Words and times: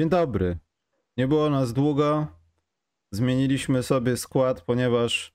Dzień 0.00 0.08
dobry. 0.08 0.58
Nie 1.16 1.28
było 1.28 1.50
nas 1.50 1.72
długo. 1.72 2.26
Zmieniliśmy 3.10 3.82
sobie 3.82 4.16
skład, 4.16 4.60
ponieważ 4.62 5.32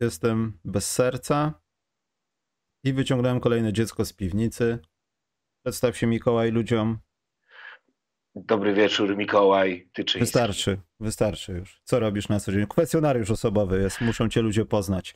jestem 0.00 0.58
bez 0.64 0.90
serca 0.90 1.60
i 2.84 2.92
wyciągnąłem 2.92 3.40
kolejne 3.40 3.72
dziecko 3.72 4.04
z 4.04 4.12
piwnicy. 4.12 4.78
Przedstaw 5.62 5.96
się 5.96 6.06
Mikołaj 6.06 6.50
ludziom. 6.50 6.98
Dobry 8.34 8.74
wieczór, 8.74 9.16
Mikołaj 9.16 9.88
Tyczyński. 9.92 10.20
Wystarczy, 10.20 10.80
wystarczy 11.00 11.52
już. 11.52 11.80
Co 11.84 12.00
robisz 12.00 12.28
na 12.28 12.40
co 12.40 12.52
dzień? 12.52 12.66
Kwestionariusz 12.66 13.30
osobowy 13.30 13.82
jest, 13.82 14.00
muszą 14.00 14.28
cię 14.28 14.42
ludzie 14.42 14.64
poznać. 14.64 15.14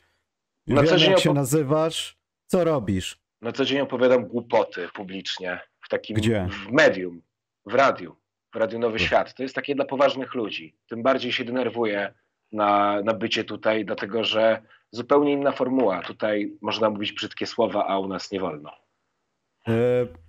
Na 0.67 0.81
Wiem, 0.81 0.91
co 0.91 0.97
dzień 0.97 1.11
jak 1.11 1.19
się 1.19 1.33
nazywasz, 1.33 2.17
co 2.47 2.63
robisz. 2.63 3.19
Na 3.41 3.51
co 3.51 3.65
dzień 3.65 3.79
opowiadam 3.79 4.27
głupoty 4.27 4.87
publicznie. 4.93 5.59
W 5.79 5.89
takim 5.89 6.15
Gdzie? 6.15 6.47
w 6.51 6.71
medium, 6.71 7.21
w 7.65 7.73
radiu, 7.73 8.20
Radiu 8.55 8.79
Nowy 8.79 8.95
Gdzie? 8.95 9.05
Świat. 9.05 9.33
To 9.33 9.43
jest 9.43 9.55
takie 9.55 9.75
dla 9.75 9.85
poważnych 9.85 10.33
ludzi. 10.35 10.75
Tym 10.89 11.03
bardziej 11.03 11.31
się 11.31 11.43
denerwuję 11.45 12.13
na, 12.51 13.01
na 13.01 13.13
bycie 13.13 13.43
tutaj, 13.43 13.85
dlatego 13.85 14.23
że 14.23 14.61
zupełnie 14.91 15.33
inna 15.33 15.51
formuła. 15.51 16.01
Tutaj 16.01 16.53
można 16.61 16.89
mówić 16.89 17.11
brzydkie 17.11 17.47
słowa, 17.47 17.87
a 17.87 17.99
u 17.99 18.07
nas 18.07 18.31
nie 18.31 18.39
wolno. 18.39 18.71
E, 19.67 19.73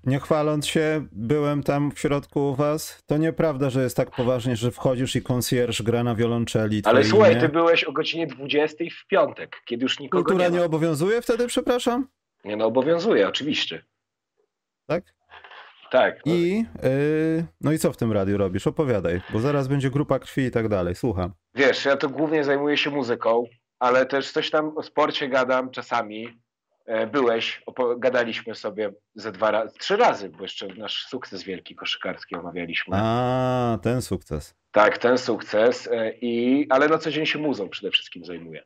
Nie 0.05 0.21
chwaląc 0.21 0.67
się, 0.67 1.07
byłem 1.13 1.63
tam 1.63 1.91
w 1.91 1.99
środku 1.99 2.51
u 2.51 2.55
was. 2.55 3.03
To 3.07 3.17
nieprawda, 3.17 3.71
że 3.71 3.83
jest 3.83 3.97
tak 3.97 4.11
poważnie, 4.11 4.57
że 4.57 4.71
wchodzisz 4.71 5.17
i 5.17 5.23
konsjerż 5.23 5.83
gra 5.83 6.05
na 6.05 6.15
wiolonczeli. 6.15 6.83
Ale 6.85 7.05
słuchaj, 7.05 7.33
imię. 7.33 7.41
ty 7.41 7.49
byłeś 7.49 7.85
o 7.85 7.93
godzinie 7.93 8.27
20 8.27 8.85
w 9.03 9.07
piątek, 9.07 9.57
kiedy 9.65 9.83
już 9.83 10.01
nikogo 10.01 10.25
Kultura 10.25 10.49
nie 10.49 10.59
nie 10.59 10.65
obowiązuje 10.65 11.23
wtedy, 11.23 11.47
przepraszam? 11.47 12.09
Nie 12.45 12.57
no, 12.57 12.67
obowiązuje, 12.67 13.29
oczywiście. 13.29 13.85
Tak? 14.87 15.05
Tak. 15.93 16.21
I 16.25 16.65
yy, 16.83 17.45
no 17.61 17.73
i 17.73 17.79
co 17.79 17.93
w 17.93 17.97
tym 17.97 18.13
radiu 18.13 18.39
robisz? 18.39 18.67
Opowiadaj, 18.67 19.21
bo 19.33 19.39
zaraz 19.39 19.69
będzie 19.69 19.91
grupa 19.91 20.19
krwi 20.19 20.43
i 20.43 20.51
tak 20.51 20.69
dalej. 20.69 20.95
Słucham. 20.95 21.33
Wiesz, 21.55 21.85
ja 21.85 21.97
to 21.97 22.09
głównie 22.09 22.45
zajmuję 22.45 22.77
się 22.77 22.91
muzyką, 22.91 23.45
ale 23.79 24.07
też 24.07 24.33
coś 24.33 24.51
tam 24.51 24.79
o 24.79 24.83
sporcie 24.83 25.29
gadam 25.29 25.71
czasami. 25.71 26.29
E, 26.87 27.07
Byłeś, 27.07 27.63
gadaliśmy 27.99 28.55
sobie 28.55 28.93
ze 29.15 29.33
dwa 29.33 29.51
razy, 29.51 29.75
trzy 29.79 29.97
razy, 29.97 30.29
bo 30.29 30.43
jeszcze 30.43 30.67
nasz 30.67 31.07
sukces 31.09 31.43
wielki 31.43 31.75
koszykarski 31.75 32.35
omawialiśmy. 32.37 32.97
A, 32.97 33.79
ten 33.83 34.03
sukces. 34.03 34.55
Tak, 34.73 34.99
ten 34.99 35.19
sukces, 35.19 35.89
e, 35.93 36.13
i, 36.21 36.67
ale 36.71 36.89
na 36.89 36.99
co 36.99 37.11
dzień 37.11 37.27
się 37.27 37.39
muzą 37.39 37.69
przede 37.69 37.91
wszystkim 37.91 38.25
zajmuję. 38.25 38.63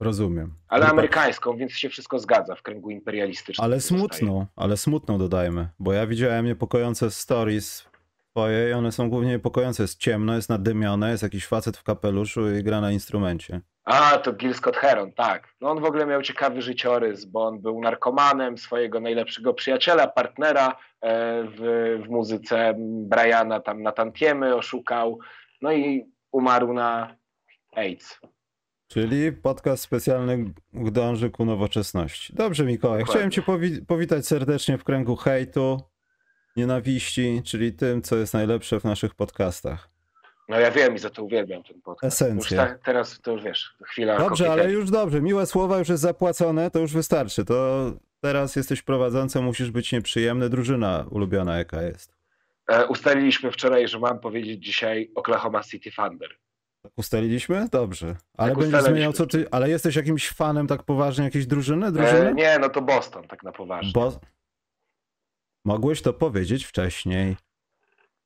Rozumiem. 0.00 0.54
Ale 0.68 0.84
Grupa- 0.86 0.90
amerykańską, 0.90 1.56
więc 1.56 1.72
się 1.72 1.88
wszystko 1.88 2.18
zgadza 2.18 2.54
w 2.54 2.62
kręgu 2.62 2.90
imperialistycznym. 2.90 3.64
Ale 3.64 3.80
smutną, 3.80 4.46
ale 4.56 4.76
smutną 4.76 5.18
dodajmy, 5.18 5.68
bo 5.78 5.92
ja 5.92 6.06
widziałem 6.06 6.46
niepokojące 6.46 7.10
stories 7.10 7.88
twoje 8.30 8.70
i 8.70 8.72
one 8.72 8.92
są 8.92 9.10
głównie 9.10 9.30
niepokojące. 9.30 9.82
Jest 9.82 9.98
ciemno, 9.98 10.34
jest 10.34 10.48
nadymione, 10.48 11.10
jest 11.10 11.22
jakiś 11.22 11.46
facet 11.46 11.76
w 11.76 11.82
kapeluszu 11.82 12.54
i 12.54 12.62
gra 12.62 12.80
na 12.80 12.92
instrumencie. 12.92 13.60
A, 13.84 14.18
to 14.18 14.32
Gil 14.32 14.54
Scott 14.54 14.76
Heron, 14.76 15.12
tak. 15.12 15.54
No 15.60 15.70
on 15.70 15.80
w 15.80 15.84
ogóle 15.84 16.06
miał 16.06 16.22
ciekawy 16.22 16.62
życiorys, 16.62 17.24
bo 17.24 17.46
on 17.46 17.60
był 17.60 17.80
narkomanem 17.80 18.58
swojego 18.58 19.00
najlepszego 19.00 19.54
przyjaciela, 19.54 20.06
partnera 20.06 20.68
e, 20.68 20.74
w, 21.44 21.58
w 22.06 22.08
muzyce 22.08 22.74
Briana 22.78 23.60
tam 23.60 23.82
na 23.82 23.92
tantiemy 23.92 24.54
oszukał, 24.54 25.18
no 25.62 25.72
i 25.72 26.06
umarł 26.32 26.72
na 26.72 27.16
AIDS. 27.72 28.20
Czyli 28.88 29.32
podcast 29.32 29.82
specjalny 29.82 30.52
dąży 30.72 31.30
ku 31.30 31.44
nowoczesności. 31.44 32.32
Dobrze, 32.34 32.64
Mikołaj. 32.64 32.98
Dokładnie. 32.98 33.12
Chciałem 33.12 33.30
Cię 33.30 33.42
powi- 33.42 33.86
powitać 33.86 34.26
serdecznie 34.26 34.78
w 34.78 34.84
kręgu 34.84 35.16
hejtu, 35.16 35.82
nienawiści, 36.56 37.42
czyli 37.44 37.72
tym, 37.72 38.02
co 38.02 38.16
jest 38.16 38.34
najlepsze 38.34 38.80
w 38.80 38.84
naszych 38.84 39.14
podcastach. 39.14 39.88
No 40.48 40.60
ja 40.60 40.70
wiem 40.70 40.94
i 40.94 40.98
za 40.98 41.10
to 41.10 41.24
uwielbiam 41.24 41.62
ten 41.62 41.80
podcast. 41.82 42.22
Esencja. 42.22 42.66
Ta, 42.66 42.78
teraz 42.78 43.20
to 43.20 43.32
już 43.32 43.42
wiesz, 43.42 43.74
chwila 43.84 44.18
Dobrze, 44.18 44.52
ale 44.52 44.72
już 44.72 44.90
dobrze. 44.90 45.22
Miłe 45.22 45.46
słowa 45.46 45.78
już 45.78 45.88
jest 45.88 46.02
zapłacone, 46.02 46.70
to 46.70 46.78
już 46.78 46.92
wystarczy. 46.92 47.44
To 47.44 47.92
teraz 48.20 48.56
jesteś 48.56 48.82
prowadzącym, 48.82 49.44
musisz 49.44 49.70
być 49.70 49.92
nieprzyjemny. 49.92 50.48
Drużyna 50.48 51.06
ulubiona 51.10 51.58
jaka 51.58 51.82
jest. 51.82 52.16
E, 52.68 52.86
ustaliliśmy 52.86 53.52
wczoraj, 53.52 53.88
że 53.88 53.98
mam 53.98 54.20
powiedzieć 54.20 54.64
dzisiaj 54.64 55.10
Oklahoma 55.14 55.62
City 55.62 55.90
Thunder. 55.90 56.28
Tak 56.82 56.92
ustaliliśmy? 56.96 57.68
Dobrze. 57.72 58.16
Ale 58.36 58.50
Tak 58.50 58.58
będziesz 58.58 58.82
zmieniał 58.82 59.12
co 59.12 59.26
ty. 59.26 59.46
Ale 59.50 59.68
jesteś 59.70 59.96
jakimś 59.96 60.30
fanem 60.30 60.66
tak 60.66 60.82
poważnie 60.82 61.24
jakiejś 61.24 61.46
drużyny? 61.46 61.92
drużyny? 61.92 62.28
E, 62.30 62.34
nie, 62.34 62.58
no 62.60 62.68
to 62.68 62.82
Boston, 62.82 63.28
tak 63.28 63.42
na 63.42 63.52
poważnie. 63.52 63.92
Bo 63.94 64.20
mogłeś 65.64 66.02
to 66.02 66.12
powiedzieć 66.12 66.64
wcześniej. 66.64 67.36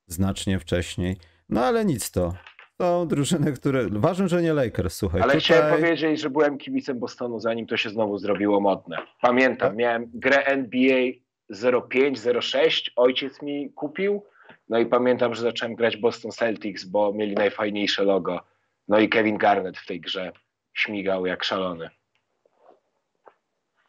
Znacznie 0.07 0.59
wcześniej. 0.59 1.17
No 1.49 1.65
ale 1.65 1.85
nic 1.85 2.11
to. 2.11 2.33
To 2.77 3.05
drużyny, 3.05 3.53
które. 3.53 3.87
Ważne, 3.91 4.27
że 4.29 4.41
nie 4.41 4.53
Lakers, 4.53 4.95
słuchaj. 4.95 5.21
Ale 5.21 5.33
tutaj... 5.33 5.41
chciałem 5.41 5.75
powiedzieć, 5.81 6.21
że 6.21 6.29
byłem 6.29 6.57
kibicem 6.57 6.99
Bostonu, 6.99 7.39
zanim 7.39 7.67
to 7.67 7.77
się 7.77 7.89
znowu 7.89 8.17
zrobiło 8.17 8.59
modne. 8.59 8.97
Pamiętam, 9.21 9.69
Tak? 9.69 9.77
miałem 9.77 10.11
grę 10.13 10.45
NBA 10.45 10.99
05-06, 11.51 12.89
ojciec 12.95 13.41
mi 13.41 13.73
kupił, 13.73 14.23
no 14.69 14.79
i 14.79 14.85
pamiętam, 14.85 15.35
że 15.35 15.41
zacząłem 15.41 15.75
grać 15.75 15.97
Boston 15.97 16.31
Celtics, 16.31 16.85
bo 16.85 17.13
mieli 17.13 17.35
najfajniejsze 17.35 18.03
logo. 18.03 18.39
No 18.87 18.99
i 18.99 19.09
Kevin 19.09 19.37
Garnett 19.37 19.77
w 19.77 19.85
tej 19.85 20.01
grze 20.01 20.31
śmigał 20.73 21.25
jak 21.25 21.43
szalony. 21.43 21.89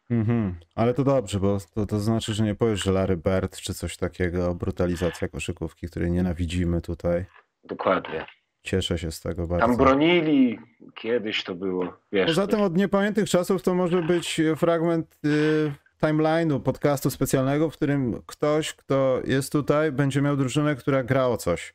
Mhm. 0.09 0.55
Ale 0.75 0.93
to 0.93 1.03
dobrze, 1.03 1.39
bo 1.39 1.57
to, 1.73 1.85
to 1.85 1.99
znaczy, 1.99 2.33
że 2.33 2.43
nie 2.43 2.55
powiesz, 2.55 2.83
że 2.83 2.91
Larry 2.91 3.17
Bird 3.17 3.57
czy 3.57 3.73
coś 3.73 3.97
takiego, 3.97 4.55
brutalizacja 4.55 5.27
koszykówki, 5.27 5.87
której 5.87 6.11
nienawidzimy 6.11 6.81
tutaj. 6.81 7.25
Dokładnie. 7.63 8.25
Cieszę 8.63 8.97
się 8.97 9.11
z 9.11 9.21
tego 9.21 9.47
bardzo. 9.47 9.67
Tam 9.67 9.77
bronili, 9.77 10.59
kiedyś 10.95 11.43
to 11.43 11.55
było, 11.55 11.93
wiesz. 12.11 12.25
Poza 12.25 12.47
tym 12.47 12.61
od 12.61 12.77
niepamiętnych 12.77 13.29
czasów 13.29 13.63
to 13.63 13.75
może 13.75 14.01
być 14.01 14.41
fragment 14.55 15.17
y, 15.25 15.71
timeline'u, 16.01 16.59
podcastu 16.59 17.09
specjalnego, 17.09 17.69
w 17.69 17.73
którym 17.73 18.21
ktoś, 18.25 18.73
kto 18.73 19.21
jest 19.25 19.51
tutaj, 19.51 19.91
będzie 19.91 20.21
miał 20.21 20.37
drużynę, 20.37 20.75
która 20.75 21.03
gra 21.03 21.27
o 21.27 21.37
coś. 21.37 21.73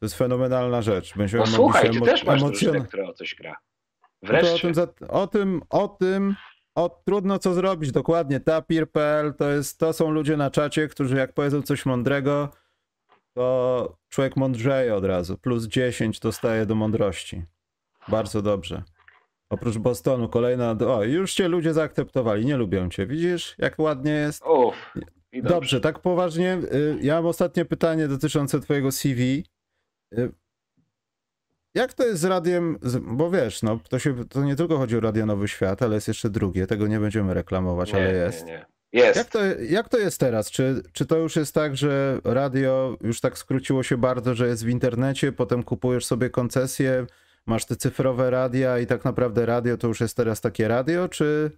To 0.00 0.06
jest 0.06 0.14
fenomenalna 0.14 0.82
rzecz. 0.82 1.16
Będziemy 1.16 1.44
no 1.44 1.50
słuchaj, 1.50 1.90
ty 1.90 2.00
też 2.00 2.24
masz 2.24 2.40
emocjon- 2.42 2.48
drużynę, 2.48 2.80
która 2.80 3.08
o 3.08 3.12
coś 3.12 3.34
gra. 3.34 3.56
No 4.22 4.28
to 4.28 4.36
o 4.36 4.40
Wreszcie. 4.40 4.72
tym, 4.72 5.08
o 5.08 5.26
tym, 5.26 5.62
o 5.70 5.88
tym, 5.88 6.36
o 6.74 7.02
trudno 7.04 7.38
co 7.38 7.54
zrobić, 7.54 7.92
dokładnie. 7.92 8.40
Tapir.pl 8.40 9.34
to 9.34 9.50
jest, 9.50 9.78
to 9.78 9.92
są 9.92 10.10
ludzie 10.10 10.36
na 10.36 10.50
czacie, 10.50 10.88
którzy 10.88 11.16
jak 11.16 11.32
powiedzą 11.32 11.62
coś 11.62 11.86
mądrego, 11.86 12.48
to 13.34 13.96
człowiek 14.08 14.36
mądrzeje 14.36 14.94
od 14.94 15.04
razu. 15.04 15.38
Plus 15.38 15.66
10 15.66 16.20
dostaje 16.20 16.66
do 16.66 16.74
mądrości. 16.74 17.44
Bardzo 18.08 18.42
dobrze. 18.42 18.82
Oprócz 19.50 19.78
Bostonu, 19.78 20.28
kolejna. 20.28 20.70
O, 20.88 21.04
już 21.04 21.34
cię 21.34 21.48
ludzie 21.48 21.72
zaakceptowali, 21.72 22.46
nie 22.46 22.56
lubią 22.56 22.88
cię. 22.90 23.06
Widzisz, 23.06 23.54
jak 23.58 23.78
ładnie 23.78 24.12
jest? 24.12 24.42
Uff, 24.46 24.92
Dobrze, 25.32 25.48
dobrze. 25.48 25.80
tak 25.80 25.98
poważnie. 25.98 26.58
y, 26.72 26.98
Ja 27.02 27.14
mam 27.14 27.26
ostatnie 27.26 27.64
pytanie 27.64 28.08
dotyczące 28.08 28.60
twojego 28.60 28.92
CV. 28.92 29.44
Y, 30.18 30.30
Jak 31.74 31.94
to 31.94 32.06
jest 32.06 32.20
z 32.20 32.24
radiem, 32.24 32.78
bo 33.02 33.30
wiesz, 33.30 33.62
no 33.62 33.80
to, 33.88 33.98
się, 33.98 34.24
to 34.28 34.44
nie 34.44 34.56
tylko 34.56 34.78
chodzi 34.78 34.96
o 34.96 35.00
Radio 35.00 35.26
Nowy 35.26 35.48
Świat, 35.48 35.82
ale 35.82 35.94
jest 35.94 36.08
jeszcze 36.08 36.30
drugie, 36.30 36.66
tego 36.66 36.86
nie 36.86 37.00
będziemy 37.00 37.34
reklamować, 37.34 37.94
ale 37.94 38.12
jest. 38.14 38.46
Nie, 38.46 38.52
nie. 38.52 38.66
Jest. 38.92 39.16
Jak 39.16 39.28
to, 39.30 39.38
jak 39.68 39.88
to 39.88 39.98
jest 39.98 40.20
teraz? 40.20 40.50
Czy, 40.50 40.82
czy 40.92 41.06
to 41.06 41.16
już 41.16 41.36
jest 41.36 41.54
tak, 41.54 41.76
że 41.76 42.20
radio 42.24 42.96
już 43.00 43.20
tak 43.20 43.38
skróciło 43.38 43.82
się 43.82 43.96
bardzo, 43.96 44.34
że 44.34 44.46
jest 44.48 44.64
w 44.64 44.68
internecie, 44.68 45.32
potem 45.32 45.62
kupujesz 45.62 46.06
sobie 46.06 46.30
koncesję, 46.30 47.06
masz 47.48 47.66
te 47.66 47.76
cyfrowe 47.76 48.30
radia 48.30 48.78
i 48.78 48.86
tak 48.86 49.04
naprawdę 49.04 49.46
radio 49.46 49.76
to 49.76 49.88
już 49.88 50.00
jest 50.00 50.16
teraz 50.16 50.40
takie 50.40 50.68
radio, 50.68 51.08
czy, 51.08 51.50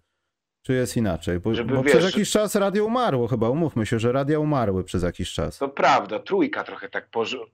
czy 0.62 0.72
jest 0.72 0.96
inaczej? 0.96 1.40
Bo, 1.40 1.54
Żeby, 1.54 1.74
bo 1.74 1.82
wiesz, 1.82 1.92
przez 1.92 2.04
jakiś 2.04 2.30
czas 2.30 2.54
radio 2.54 2.84
umarło 2.84 3.28
chyba, 3.28 3.48
umówmy 3.48 3.86
się, 3.86 3.98
że 3.98 4.12
radia 4.12 4.38
umarły 4.38 4.84
przez 4.84 5.02
jakiś 5.02 5.32
czas. 5.32 5.58
To 5.58 5.68
prawda, 5.68 6.18
trójka 6.18 6.64
trochę 6.64 6.88
tak 6.88 7.08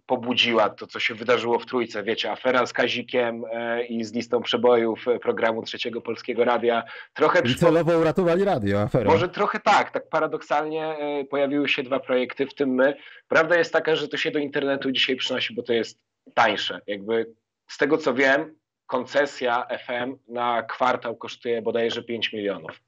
pobudziła 0.06 0.70
to, 0.70 0.86
co 0.86 1.00
się 1.00 1.14
wydarzyło 1.14 1.58
w 1.58 1.66
trójce. 1.66 2.02
Wiecie, 2.02 2.30
afera 2.30 2.66
z 2.66 2.72
Kazikiem 2.72 3.44
e, 3.52 3.86
i 3.86 4.04
z 4.04 4.12
listą 4.12 4.42
przebojów 4.42 5.08
e, 5.08 5.18
programu 5.18 5.62
Trzeciego 5.62 6.00
Polskiego 6.00 6.44
Radia. 6.44 6.82
Trochę 7.14 7.40
I 7.40 7.54
celowo 7.54 7.98
uratowali 7.98 8.44
radio, 8.44 8.82
afera. 8.82 9.10
Może 9.10 9.28
trochę 9.28 9.60
tak, 9.60 9.90
tak 9.90 10.08
paradoksalnie 10.08 10.84
e, 10.84 11.24
pojawiły 11.24 11.68
się 11.68 11.82
dwa 11.82 12.00
projekty, 12.00 12.46
w 12.46 12.54
tym 12.54 12.70
my. 12.70 12.96
Prawda 13.28 13.58
jest 13.58 13.72
taka, 13.72 13.96
że 13.96 14.08
to 14.08 14.16
się 14.16 14.30
do 14.30 14.38
internetu 14.38 14.92
dzisiaj 14.92 15.16
przynosi, 15.16 15.54
bo 15.54 15.62
to 15.62 15.72
jest 15.72 15.98
tańsze. 16.34 16.80
Jakby 16.86 17.26
z 17.66 17.78
tego 17.78 17.98
co 17.98 18.14
wiem, 18.14 18.58
koncesja 18.86 19.66
FM 19.86 20.16
na 20.28 20.62
kwartał 20.62 21.16
kosztuje 21.16 21.62
bodajże 21.62 22.02
5 22.02 22.32
milionów. 22.32 22.80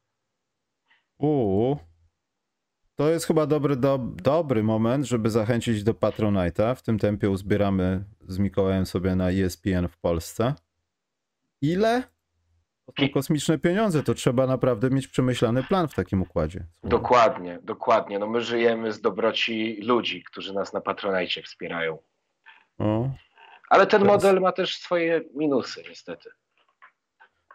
Uuu. 1.19 1.79
To 2.95 3.09
jest 3.11 3.27
chyba 3.27 3.47
dobry, 3.47 3.77
do, 3.77 3.99
dobry 4.23 4.63
moment, 4.63 5.05
żeby 5.05 5.31
zachęcić 5.31 5.85
do 5.85 5.93
Patronite'a. 5.93 6.75
W 6.75 6.83
tym 6.83 6.99
tempie 6.99 7.31
uzbieramy 7.31 8.05
z 8.29 8.39
Mikołajem 8.39 8.87
sobie 8.87 9.17
na 9.17 9.31
ESPN 9.31 9.89
w 9.89 9.99
Polsce. 9.99 10.55
Ile? 11.63 12.03
To 12.97 13.09
kosmiczne 13.15 13.59
pieniądze, 13.59 14.03
to 14.03 14.15
trzeba 14.15 14.47
naprawdę 14.47 14.91
mieć 14.91 15.09
przemyślany 15.09 15.63
plan 15.63 15.89
w 15.89 15.95
takim 15.95 16.23
układzie. 16.23 16.65
Dokładnie, 16.85 17.59
dokładnie. 17.63 18.19
No 18.19 18.27
my 18.27 18.41
żyjemy 18.41 18.93
z 18.93 19.01
dobroci 19.01 19.81
ludzi, 19.83 20.23
którzy 20.25 20.55
nas 20.55 20.73
na 20.73 20.81
Patronajcie 20.81 21.43
wspierają. 21.43 21.99
O, 22.79 23.11
Ale 23.71 23.87
ten 23.87 24.05
model 24.05 24.41
ma 24.41 24.53
też 24.53 24.79
swoje 24.79 25.21
minusy, 25.35 25.83
niestety. 25.89 26.31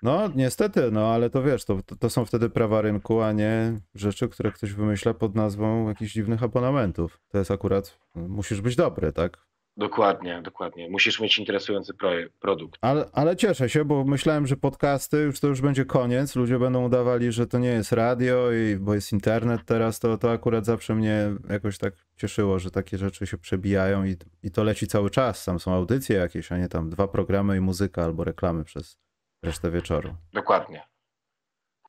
No, 0.04 0.30
niestety, 0.36 0.92
no 0.92 1.14
ale 1.14 1.30
to 1.30 1.44
wiesz, 1.44 1.66
to, 1.66 1.82
to, 1.86 1.96
to 1.96 2.10
są 2.10 2.26
wtedy 2.26 2.50
prawa 2.50 2.82
rynku, 2.82 3.22
a 3.22 3.32
nie 3.32 3.80
rzeczy, 3.96 4.30
które 4.30 4.52
ktoś 4.52 4.74
wymyśla 4.74 5.14
pod 5.14 5.36
nazwą 5.36 5.88
jakichś 5.88 6.14
dziwnych 6.14 6.44
abonamentów. 6.44 7.22
To 7.30 7.38
jest 7.38 7.52
akurat, 7.52 8.00
musisz 8.16 8.62
być 8.62 8.76
dobry, 8.76 9.14
tak? 9.14 9.38
Dokładnie, 9.78 10.42
dokładnie. 10.42 10.90
Musisz 10.90 11.20
mieć 11.20 11.38
interesujący 11.38 11.94
produkt. 12.40 12.80
Ale, 12.82 13.10
ale 13.14 13.36
cieszę 13.36 13.70
się, 13.70 13.86
bo 13.86 14.04
myślałem, 14.04 14.48
że 14.48 14.58
podcasty 14.58 15.18
już 15.18 15.40
to 15.40 15.48
już 15.48 15.62
będzie 15.62 15.86
koniec. 15.86 16.36
Ludzie 16.36 16.60
będą 16.60 16.86
udawali, 16.86 17.32
że 17.32 17.48
to 17.48 17.60
nie 17.60 17.70
jest 17.70 17.92
radio, 17.92 18.52
i, 18.52 18.76
bo 18.76 18.94
jest 18.94 19.12
internet 19.12 19.62
teraz. 19.66 20.00
To, 20.00 20.18
to 20.18 20.32
akurat 20.32 20.66
zawsze 20.66 20.96
mnie 20.96 21.32
jakoś 21.50 21.78
tak 21.78 21.94
cieszyło, 22.18 22.60
że 22.60 22.72
takie 22.72 22.98
rzeczy 22.98 23.28
się 23.28 23.38
przebijają 23.38 24.06
i, 24.06 24.16
i 24.44 24.52
to 24.52 24.64
leci 24.64 24.88
cały 24.88 25.10
czas. 25.10 25.46
Tam 25.46 25.60
są 25.60 25.74
audycje 25.74 26.18
jakieś, 26.18 26.52
a 26.52 26.58
nie 26.58 26.68
tam 26.68 26.90
dwa 26.90 27.08
programy 27.08 27.58
i 27.58 27.60
muzyka 27.60 28.04
albo 28.04 28.24
reklamy 28.24 28.64
przez 28.64 28.98
resztę 29.44 29.72
wieczoru. 29.72 30.16
Dokładnie. 30.34 30.93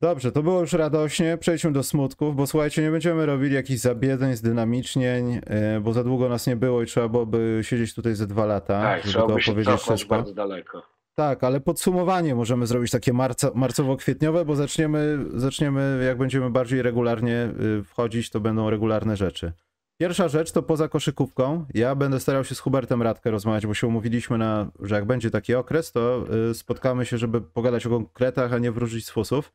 Dobrze, 0.05 0.33
to 0.33 0.43
było 0.43 0.61
już 0.61 0.73
radośnie. 0.73 1.39
Przejdźmy 1.39 1.73
do 1.73 1.83
smutków, 1.83 2.37
bo 2.37 2.47
słuchajcie, 2.47 2.83
nie 2.83 2.91
będziemy 2.91 3.27
robili 3.27 3.55
jakichś 3.55 3.81
zabiedzeń, 3.81 4.37
zdynamicznień, 4.37 5.33
yy, 5.33 5.81
bo 5.81 5.93
za 5.93 6.05
długo 6.05 6.29
nas 6.29 6.47
nie 6.47 6.57
było 6.57 6.83
i 6.83 6.87
trzeba 6.87 7.09
byłoby 7.09 7.61
siedzieć 7.63 7.95
tutaj 7.95 8.15
ze 8.15 8.27
dwa 8.27 8.47
lata, 8.47 8.83
Tak, 8.83 9.07
żeby 9.07 9.27
to 9.27 9.35
opowiedzieć 9.35 9.81
wszystko. 9.81 10.17
bardzo 10.17 10.35
daleko. 10.35 10.83
Tak, 11.15 11.45
ale 11.45 11.61
podsumowanie 11.61 12.35
możemy 12.35 12.67
zrobić 12.67 12.91
takie 12.91 13.13
marca, 13.13 13.49
marcowo-kwietniowe, 13.49 14.45
bo 14.45 14.57
zaczniemy, 14.57 15.19
zaczniemy, 15.35 16.05
jak 16.07 16.19
będziemy 16.19 16.51
bardziej 16.51 16.83
regularnie 16.83 17.49
y, 17.81 17.85
wchodzić, 17.85 18.31
to 18.31 18.41
będą 18.41 18.71
regularne 18.71 19.17
rzeczy. 19.17 19.53
Pierwsza 20.01 20.29
rzecz 20.29 20.53
to 20.53 20.63
poza 20.63 20.89
koszykówką. 20.89 21.65
Ja 21.75 21.95
będę 21.95 22.21
starał 22.21 22.45
się 22.45 22.55
z 22.55 22.61
Hubertem 22.61 23.03
Radkę 23.03 23.31
rozmawiać, 23.31 23.67
bo 23.67 23.75
się 23.75 23.87
umówiliśmy 23.87 24.39
na, 24.39 24.67
że 24.81 24.95
jak 24.95 25.05
będzie 25.05 25.31
taki 25.31 25.55
okres, 25.55 25.93
to 25.93 26.25
y, 26.51 26.55
spotkamy 26.55 27.07
się, 27.07 27.19
żeby 27.19 27.41
pogadać 27.41 27.87
o 27.87 27.91
konkretach, 27.91 28.53
a 28.53 28.59
nie 28.59 28.73
wróżyć 28.73 29.07
z 29.07 29.11
fusów. 29.11 29.53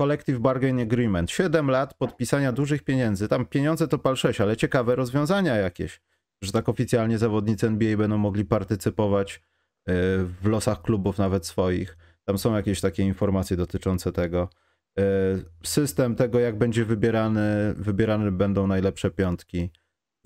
Collective 0.00 0.38
Bargain 0.40 0.80
Agreement. 0.80 1.30
7 1.30 1.70
lat 1.70 1.94
podpisania 1.94 2.52
dużych 2.52 2.82
pieniędzy. 2.82 3.28
Tam 3.28 3.46
pieniądze 3.46 3.88
to 3.88 3.98
pal 3.98 4.16
6, 4.16 4.40
ale 4.40 4.56
ciekawe 4.56 4.96
rozwiązania 4.96 5.56
jakieś, 5.56 6.00
że 6.42 6.52
tak 6.52 6.68
oficjalnie 6.68 7.18
zawodnicy 7.18 7.66
NBA 7.66 7.96
będą 7.96 8.18
mogli 8.18 8.44
partycypować 8.44 9.36
y, 9.36 9.40
w 10.42 10.46
losach 10.46 10.82
klubów 10.82 11.18
nawet 11.18 11.46
swoich. 11.46 11.96
Tam 12.24 12.38
są 12.38 12.56
jakieś 12.56 12.80
takie 12.80 13.02
informacje 13.02 13.56
dotyczące 13.56 14.12
tego. 14.12 14.48
Y, 14.98 15.02
System 15.64 16.14
tego, 16.14 16.40
jak 16.40 16.58
będzie 16.58 16.84
wybierany, 16.84 17.74
wybierane 17.76 18.32
będą 18.32 18.66
najlepsze 18.66 19.10
piątki. 19.10 19.70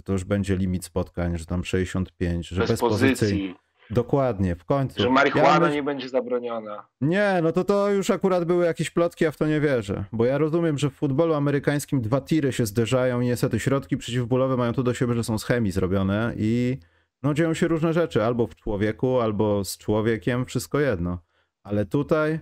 To 0.05 0.13
już 0.13 0.25
będzie 0.25 0.57
limit 0.57 0.85
spotkań, 0.85 1.39
że 1.39 1.47
tam 1.47 1.65
65, 1.65 2.49
że 2.49 2.61
Bez 2.61 2.71
bez 2.71 2.81
pozycji. 2.81 3.09
pozycji, 3.11 3.55
Dokładnie, 3.91 4.55
w 4.57 4.65
końcu. 4.65 5.03
że 5.03 5.11
marihuana 5.11 5.67
myśl- 5.67 5.75
nie 5.75 5.83
będzie 5.83 6.09
zabroniona. 6.09 6.87
nie, 7.01 7.41
no 7.43 7.53
to 7.53 7.65
to 7.65 7.91
już 7.91 8.11
akurat 8.11 8.45
były 8.45 8.65
jakieś 8.65 8.91
plotki, 8.91 9.27
a 9.27 9.31
w 9.31 9.37
to 9.37 9.47
nie 9.47 9.61
wierzę. 9.61 10.05
Bo 10.13 10.25
ja 10.25 10.39
rozumiem, 10.39 10.79
że 10.79 10.91
w 10.91 10.95
futbolu 10.95 11.35
amerykańskim 11.35 12.01
dwa 12.01 12.21
tiry 12.21 12.53
się 12.53 12.67
zderzają 12.67 13.21
i 13.21 13.27
niestety 13.27 13.61
środki 13.61 13.97
przeciwbólowe 13.97 14.57
mają 14.57 14.73
to 14.73 14.83
do 14.83 14.95
siebie, 14.95 15.15
że 15.15 15.25
są 15.25 15.39
z 15.39 15.45
chemii 15.45 15.73
zrobione 15.73 16.33
i 16.37 16.79
no 17.23 17.35
dzieją 17.35 17.55
się 17.55 17.69
różne 17.69 17.93
rzeczy. 17.93 18.25
Albo 18.25 18.47
w 18.47 18.55
człowieku, 18.57 19.21
albo 19.21 19.65
z 19.65 19.79
człowiekiem, 19.79 20.47
wszystko 20.47 20.81
jedno. 20.81 21.19
Ale 21.63 21.87
tutaj 21.87 22.41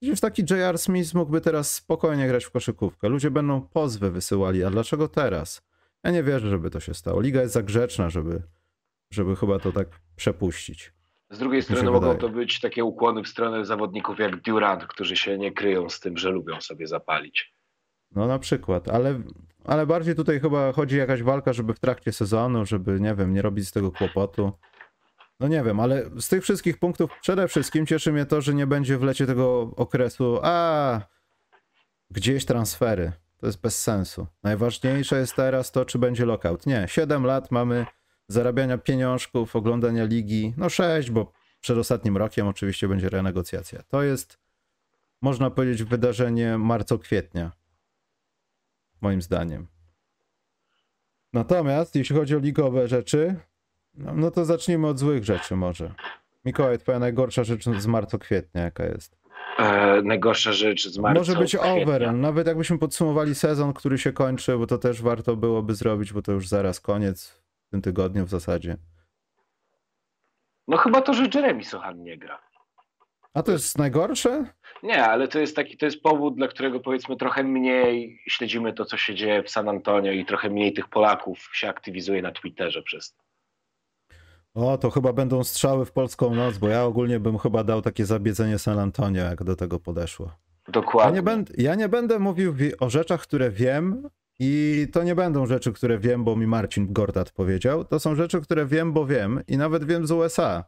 przecież 0.00 0.20
taki 0.20 0.42
J.R. 0.50 0.78
Smith 0.78 1.14
mógłby 1.14 1.40
teraz 1.40 1.74
spokojnie 1.74 2.28
grać 2.28 2.44
w 2.44 2.50
koszykówkę. 2.50 3.08
Ludzie 3.08 3.30
będą 3.30 3.60
pozwy 3.60 4.10
wysyłali, 4.10 4.64
a 4.64 4.70
dlaczego 4.70 5.08
teraz? 5.08 5.62
Ja 6.04 6.10
nie 6.10 6.22
wierzę, 6.22 6.48
żeby 6.50 6.70
to 6.70 6.80
się 6.80 6.94
stało. 6.94 7.20
Liga 7.20 7.40
jest 7.42 7.54
za 7.54 7.62
grzeczna, 7.62 8.10
żeby, 8.10 8.42
żeby 9.10 9.36
chyba 9.36 9.58
to 9.58 9.72
tak 9.72 9.88
przepuścić. 10.16 10.92
Z 11.30 11.38
drugiej 11.38 11.62
strony 11.62 11.84
mogą 11.84 12.00
wydaje. 12.00 12.18
to 12.18 12.28
być 12.28 12.60
takie 12.60 12.84
ukłony 12.84 13.22
w 13.22 13.28
stronę 13.28 13.64
zawodników 13.64 14.18
jak 14.18 14.40
Durant, 14.40 14.86
którzy 14.86 15.16
się 15.16 15.38
nie 15.38 15.52
kryją 15.52 15.88
z 15.88 16.00
tym, 16.00 16.16
że 16.18 16.30
lubią 16.30 16.60
sobie 16.60 16.86
zapalić. 16.86 17.54
No 18.10 18.26
na 18.26 18.38
przykład, 18.38 18.88
ale, 18.88 19.20
ale 19.64 19.86
bardziej 19.86 20.14
tutaj 20.14 20.40
chyba 20.40 20.72
chodzi 20.72 20.96
jakaś 20.96 21.22
walka, 21.22 21.52
żeby 21.52 21.74
w 21.74 21.80
trakcie 21.80 22.12
sezonu, 22.12 22.66
żeby, 22.66 23.00
nie 23.00 23.14
wiem, 23.14 23.34
nie 23.34 23.42
robić 23.42 23.68
z 23.68 23.72
tego 23.72 23.92
kłopotu. 23.92 24.52
No 25.40 25.48
nie 25.48 25.62
wiem, 25.62 25.80
ale 25.80 26.10
z 26.20 26.28
tych 26.28 26.42
wszystkich 26.42 26.78
punktów 26.78 27.10
przede 27.22 27.48
wszystkim 27.48 27.86
cieszy 27.86 28.12
mnie 28.12 28.26
to, 28.26 28.40
że 28.40 28.54
nie 28.54 28.66
będzie 28.66 28.98
w 28.98 29.02
lecie 29.02 29.26
tego 29.26 29.60
okresu, 29.76 30.38
a 30.42 31.00
gdzieś 32.10 32.44
transfery. 32.44 33.12
To 33.38 33.46
jest 33.46 33.60
bez 33.60 33.82
sensu. 33.82 34.26
Najważniejsze 34.42 35.18
jest 35.18 35.36
teraz 35.36 35.72
to, 35.72 35.84
czy 35.84 35.98
będzie 35.98 36.26
lockout. 36.26 36.66
Nie, 36.66 36.84
7 36.88 37.26
lat 37.26 37.50
mamy 37.50 37.86
zarabiania 38.32 38.78
pieniążków, 38.78 39.56
oglądania 39.56 40.04
ligi. 40.04 40.54
No 40.56 40.68
6, 40.68 41.10
bo 41.10 41.32
przed 41.60 41.78
ostatnim 41.78 42.16
rokiem 42.16 42.48
oczywiście 42.48 42.88
będzie 42.88 43.08
renegocjacja. 43.08 43.82
To 43.82 44.02
jest, 44.02 44.38
można 45.22 45.50
powiedzieć, 45.50 45.82
wydarzenie 45.82 46.58
marco-kwietnia 46.58 47.52
moim 49.00 49.22
zdaniem. 49.22 49.66
Natomiast 51.32 51.96
jeśli 51.96 52.16
chodzi 52.16 52.36
o 52.36 52.38
ligowe 52.38 52.88
rzeczy, 52.88 53.36
no, 53.94 54.14
no 54.14 54.30
to 54.30 54.44
zacznijmy 54.44 54.86
od 54.86 54.98
złych 54.98 55.24
rzeczy 55.24 55.56
może. 55.56 55.94
Mikołaj, 56.44 56.78
twoja 56.78 56.98
najgorsza 56.98 57.44
rzecz 57.44 57.64
z 57.64 57.86
marca 57.86 58.18
kwietnia 58.18 58.62
jaka 58.62 58.84
jest? 58.84 59.18
E, 59.58 60.02
najgorsza 60.02 60.52
rzecz 60.52 60.88
z 60.88 60.98
marca. 60.98 61.20
może 61.20 61.36
być 61.36 61.56
overall, 61.56 62.20
nawet 62.20 62.46
jakbyśmy 62.46 62.78
podsumowali 62.78 63.34
sezon, 63.34 63.72
który 63.72 63.98
się 63.98 64.12
kończy, 64.12 64.58
bo 64.58 64.66
to 64.66 64.78
też 64.78 65.02
warto 65.02 65.36
byłoby 65.36 65.74
zrobić, 65.74 66.12
bo 66.12 66.22
to 66.22 66.32
już 66.32 66.48
zaraz 66.48 66.80
koniec 66.80 67.39
w 67.70 67.72
tym 67.72 67.82
tygodniu 67.82 68.26
w 68.26 68.30
zasadzie. 68.30 68.76
No 70.68 70.76
chyba 70.76 71.00
to, 71.00 71.14
że 71.14 71.28
Jeremy 71.34 71.64
Sohan 71.64 72.02
nie 72.02 72.18
gra. 72.18 72.40
A 73.34 73.42
to 73.42 73.52
jest 73.52 73.78
najgorsze? 73.78 74.44
Nie, 74.82 75.04
ale 75.04 75.28
to 75.28 75.38
jest 75.38 75.56
taki, 75.56 75.76
to 75.76 75.86
jest 75.86 76.02
powód, 76.02 76.36
dla 76.36 76.48
którego 76.48 76.80
powiedzmy 76.80 77.16
trochę 77.16 77.44
mniej 77.44 78.22
śledzimy 78.28 78.72
to, 78.72 78.84
co 78.84 78.96
się 78.96 79.14
dzieje 79.14 79.42
w 79.42 79.50
San 79.50 79.68
Antonio 79.68 80.12
i 80.12 80.24
trochę 80.24 80.50
mniej 80.50 80.72
tych 80.72 80.88
Polaków 80.88 81.50
się 81.52 81.68
aktywizuje 81.68 82.22
na 82.22 82.32
Twitterze 82.32 82.82
przez 82.82 83.12
to. 83.14 83.22
O, 84.54 84.78
to 84.78 84.90
chyba 84.90 85.12
będą 85.12 85.44
strzały 85.44 85.86
w 85.86 85.92
polską 85.92 86.34
noc, 86.34 86.58
bo 86.58 86.68
ja 86.68 86.84
ogólnie 86.84 87.20
bym 87.20 87.38
chyba 87.38 87.64
dał 87.64 87.82
takie 87.82 88.06
zabiedzenie 88.06 88.58
San 88.58 88.78
Antonio, 88.78 89.22
jak 89.24 89.44
do 89.44 89.56
tego 89.56 89.80
podeszło. 89.80 90.26
Ja 90.26 90.72
Dokładnie. 90.72 91.14
nie, 91.16 91.22
będę, 91.22 91.54
ja 91.58 91.74
nie 91.74 91.88
będę 91.88 92.18
mówił 92.18 92.54
wi- 92.54 92.78
o 92.78 92.90
rzeczach, 92.90 93.20
które 93.22 93.50
wiem 93.50 94.08
i 94.42 94.86
to 94.92 95.02
nie 95.02 95.14
będą 95.14 95.46
rzeczy, 95.46 95.72
które 95.72 95.98
wiem, 95.98 96.24
bo 96.24 96.36
mi 96.36 96.46
Marcin 96.46 96.92
Gortat 96.92 97.30
powiedział. 97.30 97.84
To 97.84 98.00
są 98.00 98.14
rzeczy, 98.14 98.40
które 98.40 98.66
wiem, 98.66 98.92
bo 98.92 99.06
wiem 99.06 99.40
i 99.48 99.56
nawet 99.56 99.84
wiem 99.84 100.06
z 100.06 100.10
USA. 100.10 100.64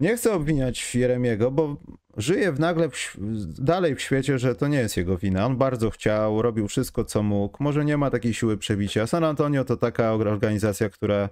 Nie 0.00 0.16
chcę 0.16 0.32
obwiniać 0.32 0.94
Jeremiego, 0.94 1.50
bo 1.50 1.76
żyje 2.16 2.52
w 2.52 2.60
nagle 2.60 2.88
w, 2.88 3.16
dalej 3.64 3.94
w 3.94 4.00
świecie, 4.00 4.38
że 4.38 4.54
to 4.54 4.68
nie 4.68 4.78
jest 4.78 4.96
jego 4.96 5.18
wina. 5.18 5.46
On 5.46 5.56
bardzo 5.56 5.90
chciał, 5.90 6.42
robił 6.42 6.68
wszystko, 6.68 7.04
co 7.04 7.22
mógł. 7.22 7.62
Może 7.62 7.84
nie 7.84 7.96
ma 7.96 8.10
takiej 8.10 8.34
siły 8.34 8.58
przebicia. 8.58 9.06
San 9.06 9.24
Antonio 9.24 9.64
to 9.64 9.76
taka 9.76 10.12
organizacja, 10.12 10.88
która 10.88 11.28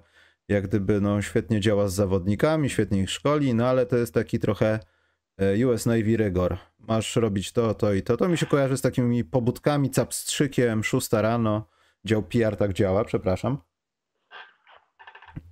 jak 0.47 0.67
gdyby 0.67 1.01
no, 1.01 1.21
świetnie 1.21 1.59
działa 1.59 1.87
z 1.87 1.93
zawodnikami, 1.93 2.69
świetnie 2.69 3.01
ich 3.01 3.09
szkoli, 3.09 3.53
no 3.53 3.67
ale 3.67 3.85
to 3.85 3.97
jest 3.97 4.13
taki 4.13 4.39
trochę 4.39 4.79
US 5.67 5.85
Navy 5.85 6.17
rygor. 6.17 6.57
Masz 6.79 7.15
robić 7.15 7.51
to, 7.51 7.73
to 7.73 7.93
i 7.93 8.01
to. 8.01 8.17
To 8.17 8.27
mi 8.27 8.37
się 8.37 8.45
kojarzy 8.45 8.77
z 8.77 8.81
takimi 8.81 9.23
pobudkami, 9.23 9.89
capstrzykiem, 9.89 10.83
szósta 10.83 11.21
rano. 11.21 11.67
Dział 12.05 12.23
PR 12.23 12.57
tak 12.57 12.73
działa, 12.73 13.05
przepraszam. 13.05 13.57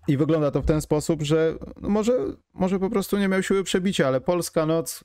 I 0.08 0.17
wygląda 0.17 0.51
to 0.51 0.62
w 0.62 0.65
ten 0.65 0.81
sposób, 0.81 1.22
że 1.22 1.55
no 1.81 1.89
może, 1.89 2.13
może 2.53 2.79
po 2.79 2.89
prostu 2.89 3.17
nie 3.17 3.27
miał 3.27 3.43
siły 3.43 3.63
przebicia, 3.63 4.08
ale 4.08 4.22
polska 4.22 4.65
noc 4.65 5.03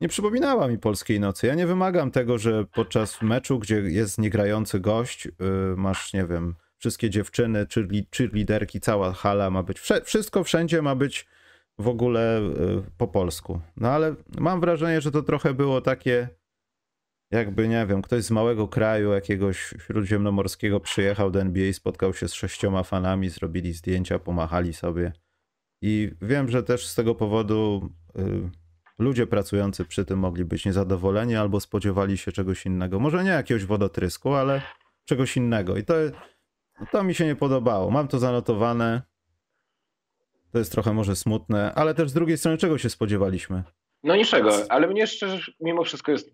nie 0.00 0.08
przypominała 0.08 0.68
mi 0.68 0.78
polskiej 0.78 1.20
nocy. 1.20 1.46
Ja 1.46 1.54
nie 1.54 1.66
wymagam 1.66 2.10
tego, 2.10 2.38
że 2.38 2.64
podczas 2.64 3.22
meczu, 3.22 3.58
gdzie 3.58 3.76
jest 3.76 4.18
niegrający 4.18 4.80
gość, 4.80 5.24
yy, 5.24 5.32
masz, 5.76 6.12
nie 6.12 6.26
wiem, 6.26 6.54
wszystkie 6.78 7.10
dziewczyny, 7.10 7.66
czy, 8.10 8.28
liderki, 8.32 8.80
cała 8.80 9.12
hala 9.12 9.50
ma 9.50 9.62
być, 9.62 9.80
wszystko 10.04 10.44
wszędzie 10.44 10.82
ma 10.82 10.94
być 10.94 11.26
w 11.78 11.88
ogóle 11.88 12.40
yy, 12.58 12.82
po 12.98 13.08
polsku. 13.08 13.60
No 13.76 13.90
ale 13.90 14.14
mam 14.38 14.60
wrażenie, 14.60 15.00
że 15.00 15.10
to 15.10 15.22
trochę 15.22 15.54
było 15.54 15.80
takie, 15.80 16.28
jakby, 17.30 17.68
nie 17.68 17.86
wiem, 17.86 18.02
ktoś 18.02 18.24
z 18.24 18.30
małego 18.30 18.68
kraju, 18.68 19.12
jakiegoś 19.12 19.74
śródziemnomorskiego 19.86 20.80
przyjechał 20.80 21.30
do 21.30 21.40
NBA, 21.40 21.72
spotkał 21.72 22.14
się 22.14 22.28
z 22.28 22.34
sześcioma 22.34 22.82
fanami, 22.82 23.28
zrobili 23.28 23.72
zdjęcia, 23.72 24.18
pomachali 24.18 24.74
sobie. 24.74 25.12
I 25.82 26.10
wiem, 26.22 26.48
że 26.48 26.62
też 26.62 26.86
z 26.86 26.94
tego 26.94 27.14
powodu 27.14 27.90
y, 28.18 28.50
ludzie 28.98 29.26
pracujący 29.26 29.84
przy 29.84 30.04
tym 30.04 30.18
mogli 30.18 30.44
być 30.44 30.66
niezadowoleni 30.66 31.36
albo 31.36 31.60
spodziewali 31.60 32.18
się 32.18 32.32
czegoś 32.32 32.66
innego. 32.66 33.00
Może 33.00 33.24
nie 33.24 33.30
jakiegoś 33.30 33.64
wodotrysku, 33.64 34.34
ale 34.34 34.62
czegoś 35.04 35.36
innego. 35.36 35.76
I 35.76 35.84
to, 35.84 35.94
to 36.92 37.04
mi 37.04 37.14
się 37.14 37.26
nie 37.26 37.36
podobało. 37.36 37.90
Mam 37.90 38.08
to 38.08 38.18
zanotowane. 38.18 39.02
To 40.52 40.58
jest 40.58 40.72
trochę 40.72 40.92
może 40.92 41.16
smutne, 41.16 41.74
ale 41.74 41.94
też 41.94 42.10
z 42.10 42.12
drugiej 42.12 42.38
strony 42.38 42.58
czego 42.58 42.78
się 42.78 42.90
spodziewaliśmy? 42.90 43.62
No 44.02 44.16
niczego, 44.16 44.52
ale 44.68 44.88
mnie 44.88 45.06
szczerze, 45.06 45.52
mimo 45.60 45.84
wszystko 45.84 46.12
jest 46.12 46.30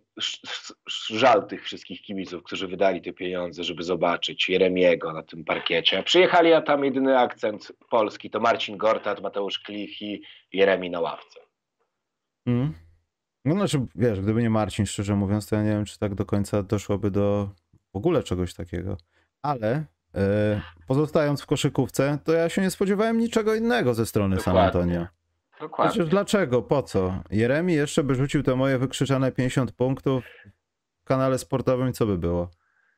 żal 1.10 1.46
tych 1.46 1.64
wszystkich 1.64 2.02
kibiców, 2.02 2.42
którzy 2.42 2.68
wydali 2.68 3.02
te 3.02 3.12
pieniądze, 3.12 3.64
żeby 3.64 3.82
zobaczyć 3.82 4.48
Jeremiego 4.48 5.12
na 5.12 5.22
tym 5.22 5.44
parkiecie. 5.44 6.02
Przyjechali, 6.02 6.52
a 6.52 6.62
tam 6.62 6.84
jedyny 6.84 7.18
akcent 7.18 7.72
polski 7.90 8.30
to 8.30 8.40
Marcin 8.40 8.76
Gortat, 8.76 9.22
Mateusz 9.22 9.58
Klich 9.58 10.02
i 10.02 10.22
Jeremi 10.52 10.90
na 10.90 11.00
ławce. 11.00 11.40
Mm. 12.46 12.74
No 13.44 13.54
znaczy, 13.54 13.86
wiesz, 13.94 14.20
gdyby 14.20 14.42
nie 14.42 14.50
Marcin, 14.50 14.86
szczerze 14.86 15.16
mówiąc, 15.16 15.48
to 15.48 15.56
ja 15.56 15.62
nie 15.62 15.70
wiem, 15.70 15.84
czy 15.84 15.98
tak 15.98 16.14
do 16.14 16.24
końca 16.24 16.62
doszłoby 16.62 17.10
do 17.10 17.48
w 17.94 17.96
ogóle 17.96 18.22
czegoś 18.22 18.54
takiego. 18.54 18.96
Ale 19.42 19.84
pozostając 20.86 21.42
w 21.42 21.46
koszykówce, 21.46 22.18
to 22.24 22.32
ja 22.32 22.48
się 22.48 22.62
nie 22.62 22.70
spodziewałem 22.70 23.18
niczego 23.18 23.54
innego 23.54 23.94
ze 23.94 24.06
strony 24.06 24.36
Dokładnie. 24.36 24.62
San 24.62 24.66
Antonio. 24.66 25.06
Dokładnie. 25.60 25.90
Przecież 25.90 26.08
dlaczego? 26.08 26.62
Po 26.62 26.82
co? 26.82 27.22
Jeremi 27.30 27.74
jeszcze 27.74 28.04
by 28.04 28.14
rzucił 28.14 28.42
te 28.42 28.56
moje 28.56 28.78
wykrzyczane 28.78 29.32
50 29.32 29.72
punktów 29.72 30.24
w 31.02 31.04
kanale 31.04 31.38
sportowym, 31.38 31.92
co 31.92 32.06
by 32.06 32.18
było? 32.18 32.50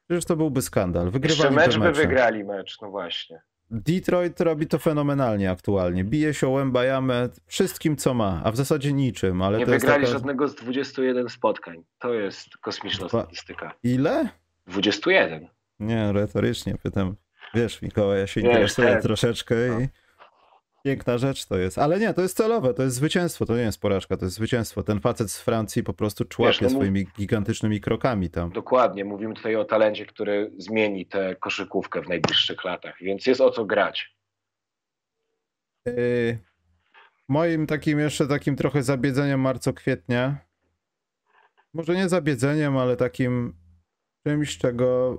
Przecież 0.09 0.25
to 0.25 0.37
byłby 0.37 0.63
skandal. 0.63 1.11
Wygrywali 1.11 1.43
jeszcze 1.43 1.51
mecz 1.51 1.79
by 1.79 1.93
wygrali 1.93 2.45
mecz, 2.45 2.79
no 2.83 2.91
właśnie. 2.91 3.43
Detroit 3.71 4.41
robi 4.41 4.67
to 4.67 4.79
fenomenalnie 4.79 5.51
aktualnie. 5.51 6.05
Bije 6.05 6.35
się 6.35 6.49
Łębajamę 6.49 7.29
wszystkim, 7.47 7.97
co 7.97 8.15
ma, 8.15 8.41
a 8.45 8.51
w 8.51 8.57
zasadzie 8.57 8.93
niczym. 8.93 9.43
Ale 9.43 9.59
nie 9.59 9.67
wygrali 9.67 10.05
taka... 10.05 10.13
żadnego 10.13 10.49
z 10.49 10.55
21 10.55 11.29
spotkań. 11.29 11.85
To 11.99 12.15
jest 12.15 12.57
kosmiczna 12.57 13.07
Dwa... 13.07 13.23
statystyka. 13.23 13.75
Ile? 13.83 14.29
21. 14.67 15.49
Nie, 15.81 16.13
retorycznie 16.13 16.75
pytam. 16.83 17.17
Wiesz, 17.55 17.83
Mikołaj, 17.83 18.19
ja 18.19 18.27
się 18.27 18.41
interesuję 18.41 18.99
troszeczkę 19.03 19.55
no. 19.69 19.81
i 19.81 19.89
Piękna 20.87 21.19
rzecz 21.19 21.47
to 21.47 21.59
jest. 21.59 21.79
Ale 21.79 21.99
nie, 21.99 22.15
to 22.15 22.23
jest 22.23 22.37
celowe, 22.37 22.75
to 22.75 22.83
jest 22.83 22.97
zwycięstwo, 22.97 23.47
to 23.47 23.57
nie 23.57 23.63
jest 23.63 23.81
porażka, 23.81 24.17
to 24.17 24.25
jest 24.25 24.37
zwycięstwo. 24.37 24.83
Ten 24.83 25.01
facet 25.01 25.31
z 25.31 25.41
Francji 25.41 25.83
po 25.83 25.93
prostu 25.93 26.25
człapie 26.25 26.59
no, 26.63 26.71
swoimi 26.71 27.07
gigantycznymi 27.19 27.81
krokami 27.81 28.31
tam. 28.31 28.53
Dokładnie, 28.53 29.05
mówimy 29.05 29.35
tutaj 29.35 29.57
o 29.57 29.65
talencie, 29.65 30.07
który 30.07 30.53
zmieni 30.59 31.07
tę 31.07 31.37
koszykówkę 31.41 32.03
w 32.03 32.09
najbliższych 32.09 32.65
latach, 32.65 32.95
więc 33.01 33.27
jest 33.27 33.41
o 33.41 33.51
co 33.51 33.65
grać. 33.65 34.17
Yy, 35.87 36.39
moim 37.29 37.67
takim 37.67 37.99
jeszcze 37.99 38.27
takim 38.27 38.57
trochę 38.57 38.83
zabiedzeniem 38.83 39.41
marco-kwietnia, 39.41 40.37
może 41.75 41.95
nie 41.95 42.09
zabiedzeniem, 42.09 42.77
ale 42.77 42.97
takim 42.97 43.55
czymś, 44.27 44.59
czego 44.59 45.17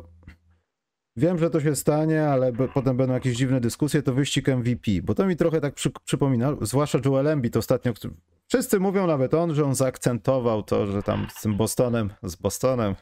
Wiem, 1.17 1.37
że 1.37 1.49
to 1.49 1.61
się 1.61 1.75
stanie, 1.75 2.27
ale 2.27 2.53
potem 2.73 2.97
będą 2.97 3.13
jakieś 3.13 3.37
dziwne 3.37 3.61
dyskusje, 3.61 4.01
to 4.01 4.13
wyścig 4.13 4.47
MVP, 4.47 4.91
bo 5.03 5.15
to 5.15 5.25
mi 5.25 5.35
trochę 5.35 5.61
tak 5.61 5.73
przy, 5.73 5.91
przypomina, 6.05 6.55
zwłaszcza 6.61 6.99
Joel 7.05 7.27
Embiid 7.27 7.57
ostatnio, 7.57 7.93
który, 7.93 8.13
wszyscy 8.47 8.79
mówią, 8.79 9.07
nawet 9.07 9.33
on, 9.33 9.55
że 9.55 9.65
on 9.65 9.75
zaakcentował 9.75 10.63
to, 10.63 10.87
że 10.87 11.03
tam 11.03 11.27
z 11.35 11.41
tym 11.41 11.57
Bostonem, 11.57 12.13
z 12.23 12.35
Bostonem, 12.35 12.95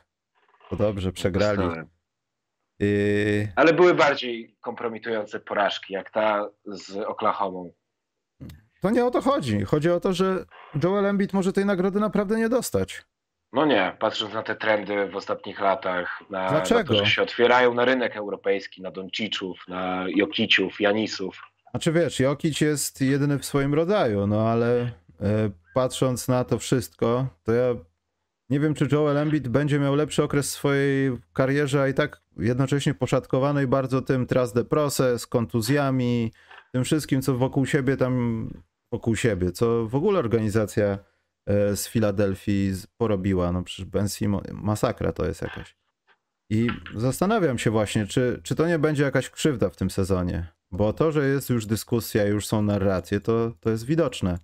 to 0.70 0.76
dobrze, 0.76 1.12
przegrali. 1.12 1.62
Ale 3.56 3.74
były 3.74 3.94
bardziej 3.94 4.58
kompromitujące 4.62 5.40
porażki, 5.40 5.94
jak 5.94 6.12
ta 6.12 6.50
z 6.66 6.98
Oklahomą. 6.98 7.72
To 8.82 8.90
nie 8.90 9.06
o 9.06 9.12
to 9.12 9.22
chodzi. 9.22 9.64
Chodzi 9.64 9.90
o 9.90 10.00
to, 10.00 10.14
że 10.14 10.46
Joel 10.84 11.06
Embiid 11.06 11.34
może 11.34 11.54
tej 11.54 11.66
nagrody 11.66 12.00
naprawdę 12.00 12.38
nie 12.38 12.50
dostać. 12.50 13.06
No 13.56 13.66
nie, 13.66 13.96
patrząc 14.00 14.34
na 14.34 14.44
te 14.44 14.56
trendy 14.56 15.08
w 15.08 15.16
ostatnich 15.16 15.60
latach, 15.60 16.24
na, 16.30 16.52
na 16.52 16.84
to, 16.84 16.96
że 16.96 17.06
się 17.06 17.22
otwierają 17.22 17.74
na 17.74 17.86
rynek 17.86 18.16
europejski, 18.16 18.82
na 18.82 18.92
Donciczów, 18.92 19.68
na 19.68 20.06
Jokiciów, 20.16 20.82
Janisów. 20.82 21.42
Znaczy 21.72 21.92
wiesz, 21.92 22.20
Jokic 22.20 22.62
jest 22.62 23.02
jedyny 23.02 23.40
w 23.40 23.46
swoim 23.46 23.74
rodzaju, 23.74 24.28
no 24.28 24.50
ale 24.50 24.82
e, 24.82 24.92
patrząc 25.74 26.28
na 26.28 26.44
to 26.44 26.60
wszystko, 26.60 27.28
to 27.44 27.52
ja 27.52 27.76
nie 28.50 28.60
wiem, 28.60 28.74
czy 28.74 28.88
Joel 28.92 29.18
Embiid 29.18 29.48
będzie 29.48 29.80
miał 29.80 29.96
lepszy 29.96 30.24
okres 30.24 30.48
w 30.48 30.54
swojej 30.54 31.12
karierze, 31.34 31.82
a 31.82 31.88
i 31.88 31.94
tak 31.94 32.22
jednocześnie 32.38 32.94
poszatkowanej 32.94 33.68
bardzo 33.68 34.02
tym 34.02 34.28
trust 34.28 34.54
the 34.54 34.66
process, 34.66 35.28
kontuzjami, 35.28 36.32
tym 36.74 36.84
wszystkim, 36.84 37.22
co 37.22 37.38
wokół 37.38 37.66
siebie 37.66 37.98
tam, 37.98 38.50
wokół 38.92 39.16
siebie, 39.16 39.52
co 39.52 39.88
w 39.88 39.96
ogóle 39.96 40.20
organizacja 40.20 40.98
z 41.48 41.88
Filadelfii 41.88 42.74
porobiła. 42.98 43.52
No 43.52 43.64
przecież 43.64 43.86
Ben 43.86 44.10
Simon, 44.10 44.42
masakra 44.52 45.12
to 45.12 45.26
jest 45.26 45.42
jakaś. 45.42 45.76
I 46.50 46.68
zastanawiam 46.96 47.58
się 47.58 47.72
właśnie, 47.72 48.08
czy, 48.08 48.40
czy 48.44 48.56
to 48.56 48.68
nie 48.68 48.80
będzie 48.80 49.04
jakaś 49.04 49.30
krzywda 49.30 49.70
w 49.70 49.76
tym 49.76 49.90
sezonie. 49.90 50.48
Bo 50.72 50.94
to, 50.94 51.12
że 51.12 51.28
jest 51.28 51.50
już 51.50 51.66
dyskusja, 51.66 52.26
już 52.26 52.48
są 52.48 52.62
narracje, 52.62 53.20
to, 53.20 53.52
to 53.60 53.70
jest 53.70 53.86
widoczne. 53.86 54.40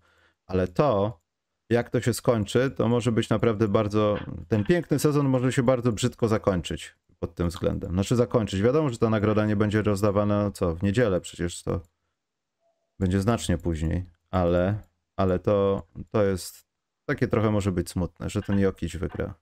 Ale 0.48 0.67
to, 0.67 1.22
jak 1.70 1.89
to 1.89 2.01
się 2.01 2.13
skończy, 2.13 2.72
to 2.72 2.88
może 2.88 3.12
być 3.12 3.29
naprawdę 3.29 3.67
bardzo. 3.67 4.20
Ten 4.48 4.63
piękny 4.63 5.00
sezon 5.00 5.29
może 5.29 5.51
się 5.51 5.63
bardzo 5.63 5.91
brzydko 5.91 6.27
zakończyć 6.27 6.96
pod 7.20 7.36
tym 7.36 7.50
względem. 7.50 7.91
Znaczy 7.91 8.15
zakończyć. 8.15 8.62
Wiadomo, 8.62 8.89
że 8.89 8.98
ta 8.98 9.10
nagroda 9.10 9.46
nie 9.46 9.55
będzie 9.55 9.81
rozdawana 9.81 10.51
co 10.51 10.75
w 10.75 10.84
niedzielę, 10.84 11.22
przecież 11.22 11.63
to 11.63 11.81
będzie 13.00 13.22
znacznie 13.22 13.58
później, 13.58 14.05
ale, 14.31 14.79
ale 15.15 15.39
to, 15.39 15.88
to 16.12 16.24
jest 16.24 16.71
takie 17.12 17.27
trochę 17.27 17.51
może 17.51 17.72
być 17.72 17.89
smutne, 17.89 18.30
że 18.30 18.41
ten 18.41 18.60
Jokic 18.60 18.96
wygra. 18.96 19.34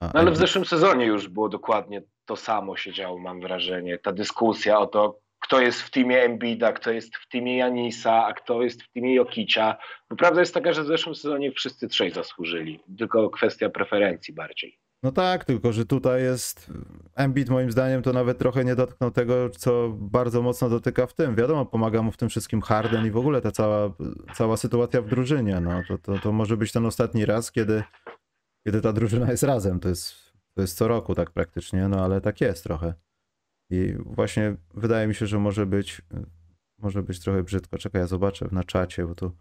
A, 0.00 0.06
no 0.06 0.20
ale 0.20 0.30
w 0.30 0.36
zeszłym 0.36 0.64
sezonie 0.64 1.06
już 1.06 1.28
było 1.28 1.48
dokładnie 1.48 2.02
to 2.24 2.36
samo 2.36 2.76
się 2.76 2.92
działo, 2.92 3.18
mam 3.18 3.40
wrażenie. 3.40 3.98
Ta 3.98 4.12
dyskusja 4.12 4.78
o 4.78 4.86
to, 4.86 5.20
kto 5.40 5.60
jest 5.60 5.82
w 5.82 5.90
teamie 5.90 6.22
Embida, 6.22 6.72
kto 6.72 6.90
jest 6.90 7.16
w 7.16 7.28
teamie 7.28 7.56
Janisa, 7.56 8.26
a 8.26 8.32
kto 8.32 8.62
jest 8.62 8.82
w 8.82 8.92
teamie 8.92 9.14
Jokicia. 9.14 9.76
Bo 10.10 10.16
prawda 10.16 10.40
jest 10.40 10.54
taka, 10.54 10.72
że 10.72 10.82
w 10.82 10.86
zeszłym 10.86 11.14
sezonie 11.14 11.52
wszyscy 11.52 11.88
trzej 11.88 12.10
zasłużyli. 12.10 12.80
Tylko 12.98 13.30
kwestia 13.30 13.68
preferencji 13.68 14.34
bardziej. 14.34 14.78
No 15.02 15.12
tak, 15.12 15.44
tylko 15.44 15.72
że 15.72 15.86
tutaj 15.86 16.22
jest 16.22 16.70
Embiid 17.14 17.48
moim 17.48 17.70
zdaniem 17.70 18.02
to 18.02 18.12
nawet 18.12 18.38
trochę 18.38 18.64
nie 18.64 18.76
dotknął 18.76 19.10
tego, 19.10 19.50
co 19.50 19.88
bardzo 19.96 20.42
mocno 20.42 20.68
dotyka 20.68 21.06
w 21.06 21.14
tym. 21.14 21.34
Wiadomo, 21.34 21.66
pomaga 21.66 22.02
mu 22.02 22.12
w 22.12 22.16
tym 22.16 22.28
wszystkim 22.28 22.62
Harden 22.62 23.06
i 23.06 23.10
w 23.10 23.16
ogóle 23.16 23.40
ta 23.40 23.50
cała, 23.50 23.94
cała 24.34 24.56
sytuacja 24.56 25.02
w 25.02 25.08
drużynie. 25.08 25.60
No, 25.60 25.82
to, 25.88 25.98
to, 25.98 26.18
to 26.18 26.32
może 26.32 26.56
być 26.56 26.72
ten 26.72 26.86
ostatni 26.86 27.26
raz, 27.26 27.52
kiedy, 27.52 27.82
kiedy 28.66 28.80
ta 28.80 28.92
drużyna 28.92 29.30
jest 29.30 29.42
razem. 29.42 29.80
To 29.80 29.88
jest, 29.88 30.32
to 30.54 30.60
jest 30.60 30.76
co 30.76 30.88
roku 30.88 31.14
tak 31.14 31.30
praktycznie, 31.30 31.88
no 31.88 32.04
ale 32.04 32.20
tak 32.20 32.40
jest 32.40 32.64
trochę. 32.64 32.94
I 33.70 33.94
właśnie 34.06 34.56
wydaje 34.74 35.06
mi 35.06 35.14
się, 35.14 35.26
że 35.26 35.38
może 35.38 35.66
być 35.66 36.02
może 36.78 37.02
być 37.02 37.20
trochę 37.20 37.42
brzydko. 37.42 37.78
Czekaj, 37.78 38.00
ja 38.00 38.06
zobaczę 38.06 38.48
na 38.52 38.64
czacie, 38.64 39.06
bo 39.06 39.14
tu 39.14 39.32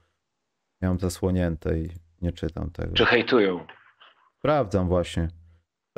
miałem 0.82 1.00
zasłonięte 1.00 1.80
i 1.80 1.90
nie 2.22 2.32
czytam 2.32 2.72
tego. 2.72 2.94
Czy 2.94 3.06
hejtują? 3.06 3.66
Sprawdzam 4.40 4.88
właśnie. 4.88 5.28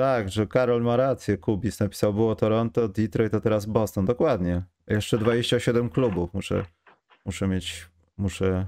Tak, 0.00 0.28
że 0.28 0.46
Karol 0.46 0.82
ma 0.82 0.96
rację, 0.96 1.38
Kubis 1.38 1.80
napisał, 1.80 2.14
było 2.14 2.36
Toronto, 2.36 2.88
Detroit, 2.88 3.32
to 3.32 3.40
teraz 3.40 3.66
Boston. 3.66 4.04
Dokładnie. 4.04 4.62
Jeszcze 4.86 5.18
27 5.18 5.90
klubów 5.90 6.34
muszę, 6.34 6.64
muszę 7.24 7.48
mieć, 7.48 7.88
muszę, 8.16 8.66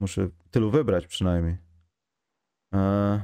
muszę 0.00 0.28
tylu 0.50 0.70
wybrać 0.70 1.06
przynajmniej. 1.06 1.56
Eee. 2.72 3.20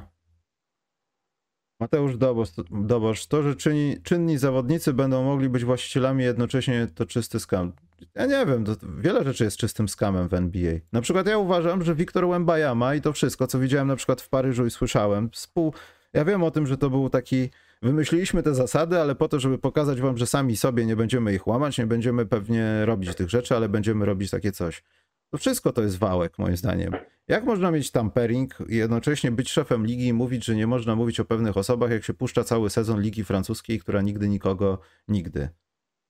Mateusz 1.79 2.17
Dobosz, 2.17 2.49
Dobosz, 2.71 3.27
to, 3.27 3.43
że 3.43 3.55
czynni, 3.55 4.01
czynni 4.03 4.37
zawodnicy 4.37 4.93
będą 4.93 5.23
mogli 5.23 5.49
być 5.49 5.65
właścicielami 5.65 6.23
jednocześnie 6.23 6.87
to 6.95 7.05
czysty 7.05 7.39
skam. 7.39 7.73
Ja 8.15 8.25
nie 8.25 8.45
wiem, 8.45 8.63
wiele 8.99 9.23
rzeczy 9.23 9.43
jest 9.43 9.57
czystym 9.57 9.89
skamem 9.89 10.29
w 10.29 10.33
NBA. 10.33 10.73
Na 10.91 11.01
przykład 11.01 11.27
ja 11.27 11.37
uważam, 11.37 11.83
że 11.83 11.95
Wiktor 11.95 12.27
Wembajama 12.27 12.95
i 12.95 13.01
to 13.01 13.13
wszystko, 13.13 13.47
co 13.47 13.59
widziałem 13.59 13.87
na 13.87 13.95
przykład 13.95 14.21
w 14.21 14.29
Paryżu 14.29 14.65
i 14.65 14.71
słyszałem, 14.71 15.29
współ, 15.29 15.73
ja 16.13 16.25
wiem 16.25 16.43
o 16.43 16.51
tym, 16.51 16.67
że 16.67 16.77
to 16.77 16.89
był 16.89 17.09
taki. 17.09 17.49
Wymyśliliśmy 17.81 18.43
te 18.43 18.55
zasady, 18.55 18.99
ale 18.99 19.15
po 19.15 19.27
to, 19.27 19.39
żeby 19.39 19.57
pokazać 19.57 20.01
wam, 20.01 20.17
że 20.17 20.27
sami 20.27 20.57
sobie 20.57 20.85
nie 20.85 20.95
będziemy 20.95 21.33
ich 21.33 21.47
łamać, 21.47 21.77
nie 21.77 21.87
będziemy 21.87 22.25
pewnie 22.25 22.85
robić 22.85 23.15
tych 23.15 23.29
rzeczy, 23.29 23.55
ale 23.55 23.69
będziemy 23.69 24.05
robić 24.05 24.31
takie 24.31 24.51
coś. 24.51 24.83
To 25.31 25.37
wszystko 25.37 25.71
to 25.71 25.81
jest 25.81 25.97
wałek, 25.97 26.37
moim 26.37 26.57
zdaniem. 26.57 26.93
Jak 27.27 27.43
można 27.43 27.71
mieć 27.71 27.91
tampering 27.91 28.57
i 28.69 28.75
jednocześnie 28.75 29.31
być 29.31 29.51
szefem 29.51 29.85
ligi 29.85 30.07
i 30.07 30.13
mówić, 30.13 30.45
że 30.45 30.55
nie 30.55 30.67
można 30.67 30.95
mówić 30.95 31.19
o 31.19 31.25
pewnych 31.25 31.57
osobach, 31.57 31.91
jak 31.91 32.03
się 32.03 32.13
puszcza 32.13 32.43
cały 32.43 32.69
sezon 32.69 33.01
ligi 33.01 33.23
francuskiej, 33.23 33.79
która 33.79 34.01
nigdy 34.01 34.29
nikogo, 34.29 34.79
nigdy, 35.07 35.49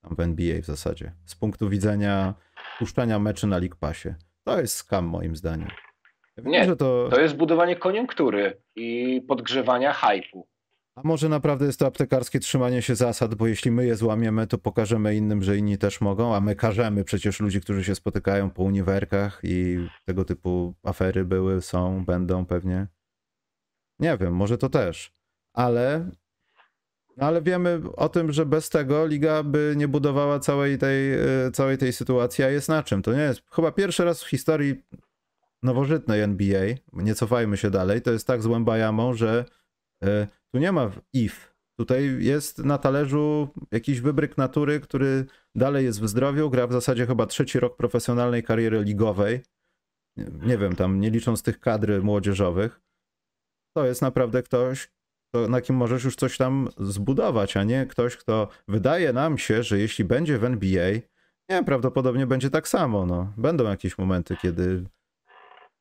tam 0.02 0.16
w 0.16 0.20
NBA 0.20 0.62
w 0.62 0.66
zasadzie, 0.66 1.12
z 1.26 1.36
punktu 1.36 1.70
widzenia 1.70 2.34
puszczania 2.80 3.20
meczy 3.20 3.48
na 3.48 3.58
League 3.58 3.78
Passie. 3.80 4.10
To 4.44 4.62
jest 4.62 4.76
skam 4.76 5.06
moim 5.06 5.36
zdaniem. 5.36 5.68
Nie, 6.46 6.66
że 6.66 6.76
to... 6.76 7.10
to 7.12 7.22
jest 7.22 7.36
budowanie 7.36 7.76
koniunktury 7.76 8.62
i 8.76 9.22
podgrzewania 9.28 9.94
hypu. 9.94 10.48
A 10.96 11.02
może 11.04 11.30
naprawdę 11.30 11.66
jest 11.66 11.80
to 11.80 11.86
aptekarskie 11.86 12.40
trzymanie 12.40 12.82
się 12.82 12.96
zasad, 12.96 13.36
bo 13.36 13.48
jeśli 13.48 13.72
my 13.72 13.86
je 13.86 13.96
złamiemy, 13.96 14.48
to 14.48 14.58
pokażemy 14.58 15.16
innym, 15.16 15.44
że 15.44 15.58
inni 15.58 15.78
też 15.78 16.02
mogą, 16.02 16.36
a 16.36 16.42
my 16.42 16.56
każemy 16.56 17.04
przecież 17.04 17.40
ludzi, 17.40 17.62
którzy 17.62 17.84
się 17.84 17.96
spotykają 17.96 18.50
po 18.50 18.64
uniwerkach 18.64 19.40
i 19.44 19.88
tego 20.06 20.26
typu 20.26 20.74
afery 20.84 21.26
były, 21.26 21.62
są, 21.62 22.06
będą 22.06 22.46
pewnie. 22.46 22.88
Nie 24.00 24.18
wiem, 24.18 24.36
może 24.36 24.58
to 24.58 24.70
też. 24.70 25.12
Ale 25.54 26.10
No 27.18 27.28
ale 27.28 27.42
wiemy 27.42 27.82
o 27.96 28.10
tym, 28.10 28.32
że 28.32 28.46
bez 28.46 28.70
tego 28.70 29.06
liga 29.06 29.44
by 29.44 29.74
nie 29.78 29.88
budowała 29.88 30.40
całej 30.40 30.78
tej, 30.78 31.14
e, 31.14 31.52
całej 31.54 31.78
tej 31.78 31.94
sytuacji, 31.94 32.44
a 32.44 32.50
jest 32.50 32.70
na 32.70 32.84
czym. 32.84 33.02
To 33.02 33.14
nie 33.14 33.22
jest 33.22 33.42
chyba 33.52 33.72
pierwszy 33.72 34.06
raz 34.06 34.24
w 34.24 34.30
historii 34.30 34.84
nowożytnej 35.64 36.22
NBA, 36.22 36.66
nie 36.94 37.16
cofajmy 37.16 37.58
się 37.58 37.70
dalej, 37.70 38.02
to 38.02 38.12
jest 38.12 38.28
tak 38.28 38.42
z 38.42 38.48
że 39.14 39.46
e, 40.04 40.28
tu 40.54 40.60
nie 40.60 40.72
ma 40.72 40.92
if. 41.14 41.36
Tutaj 41.80 42.18
jest 42.20 42.58
na 42.58 42.78
talerzu 42.78 43.50
jakiś 43.72 44.02
wybryk 44.02 44.38
natury, 44.38 44.80
który 44.80 45.26
dalej 45.56 45.86
jest 45.86 46.02
w 46.02 46.08
zdrowiu, 46.08 46.50
gra 46.50 46.68
w 46.68 46.72
zasadzie 46.72 47.06
chyba 47.06 47.26
trzeci 47.26 47.60
rok 47.60 47.78
profesjonalnej 47.78 48.44
kariery 48.44 48.84
ligowej. 48.84 49.42
Nie 50.18 50.58
wiem, 50.58 50.76
tam 50.76 51.00
nie 51.00 51.10
licząc 51.10 51.44
tych 51.44 51.60
kadry 51.60 52.02
młodzieżowych. 52.02 52.82
To 53.78 53.86
jest 53.86 54.02
naprawdę 54.02 54.44
ktoś, 54.44 54.92
to 55.34 55.48
na 55.48 55.62
kim 55.62 55.76
możesz 55.76 56.04
już 56.04 56.16
coś 56.16 56.38
tam 56.38 56.70
zbudować, 56.78 57.58
a 57.58 57.64
nie 57.64 57.86
ktoś, 57.86 58.18
kto 58.18 58.48
wydaje 58.68 59.14
nam 59.14 59.38
się, 59.38 59.64
że 59.64 59.80
jeśli 59.80 60.06
będzie 60.06 60.38
w 60.38 60.44
NBA, 60.44 60.92
nie, 61.50 61.64
prawdopodobnie 61.64 62.28
będzie 62.28 62.50
tak 62.50 62.68
samo. 62.68 63.06
No. 63.06 63.34
Będą 63.38 63.64
jakieś 63.64 63.98
momenty, 63.98 64.38
kiedy 64.42 64.84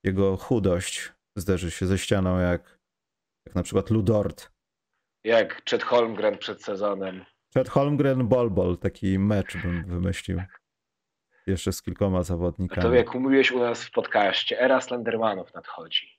jego 0.08 0.36
chudość 0.36 1.12
zderzy 1.36 1.70
się 1.70 1.86
ze 1.86 1.98
ścianą, 1.98 2.38
jak, 2.38 2.78
jak 3.46 3.54
na 3.54 3.62
przykład 3.62 3.90
Ludort. 3.90 4.50
Jak 5.24 5.62
Chet 5.70 5.82
Holmgren 5.82 6.38
przed 6.38 6.62
sezonem. 6.62 7.24
Chet 7.54 7.68
Holmgren 7.68 8.28
Bolbol, 8.28 8.78
taki 8.78 9.18
mecz 9.18 9.56
bym 9.56 9.84
wymyślił. 9.84 10.42
Jeszcze 11.46 11.72
z 11.72 11.82
kilkoma 11.82 12.22
zawodnikami. 12.22 12.82
To 12.82 12.94
jak 12.94 13.14
mówiłeś 13.14 13.52
u 13.52 13.58
nas 13.58 13.84
w 13.84 13.90
podcaście, 13.90 14.60
era 14.60 14.80
Slendermanów 14.80 15.54
nadchodzi. 15.54 16.18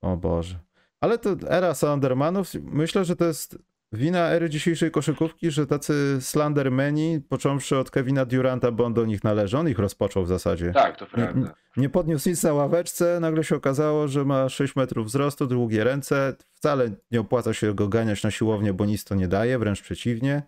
O 0.00 0.16
Boże. 0.16 0.58
Ale 1.00 1.18
to 1.18 1.30
era 1.48 1.74
Slendermanów, 1.74 2.48
myślę, 2.54 3.04
że 3.04 3.16
to 3.16 3.24
jest 3.24 3.58
wina 3.92 4.30
ery 4.30 4.50
dzisiejszej 4.50 4.90
koszykówki, 4.90 5.50
że 5.50 5.66
tacy 5.66 6.18
Slendermeni, 6.20 7.20
począwszy 7.28 7.78
od 7.78 7.90
Kevina 7.90 8.24
Duranta, 8.24 8.70
bo 8.70 8.84
on 8.84 8.94
do 8.94 9.04
nich 9.04 9.24
należy, 9.24 9.58
on 9.58 9.68
ich 9.68 9.78
rozpoczął 9.78 10.24
w 10.24 10.28
zasadzie. 10.28 10.72
Tak, 10.72 10.96
to 10.96 11.06
prawda. 11.06 11.40
Nie, 11.40 11.82
nie 11.82 11.88
podniósł 11.88 12.28
nic 12.28 12.42
na 12.42 12.52
ławeczce, 12.52 13.18
nagle 13.20 13.44
się 13.44 13.56
okazało, 13.56 14.08
że 14.08 14.24
ma 14.24 14.48
6 14.48 14.76
metrów 14.76 15.06
wzrostu, 15.06 15.46
długie 15.46 15.84
ręce, 15.84 16.34
wcale 16.52 16.90
nie 17.10 17.20
opłaca 17.20 17.54
się 17.54 17.74
go 17.74 17.88
ganiać 17.88 18.22
na 18.22 18.30
siłownię, 18.30 18.72
bo 18.72 18.84
nic 18.84 19.04
to 19.04 19.14
nie 19.14 19.28
daje, 19.28 19.58
wręcz 19.58 19.82
przeciwnie. 19.82 20.42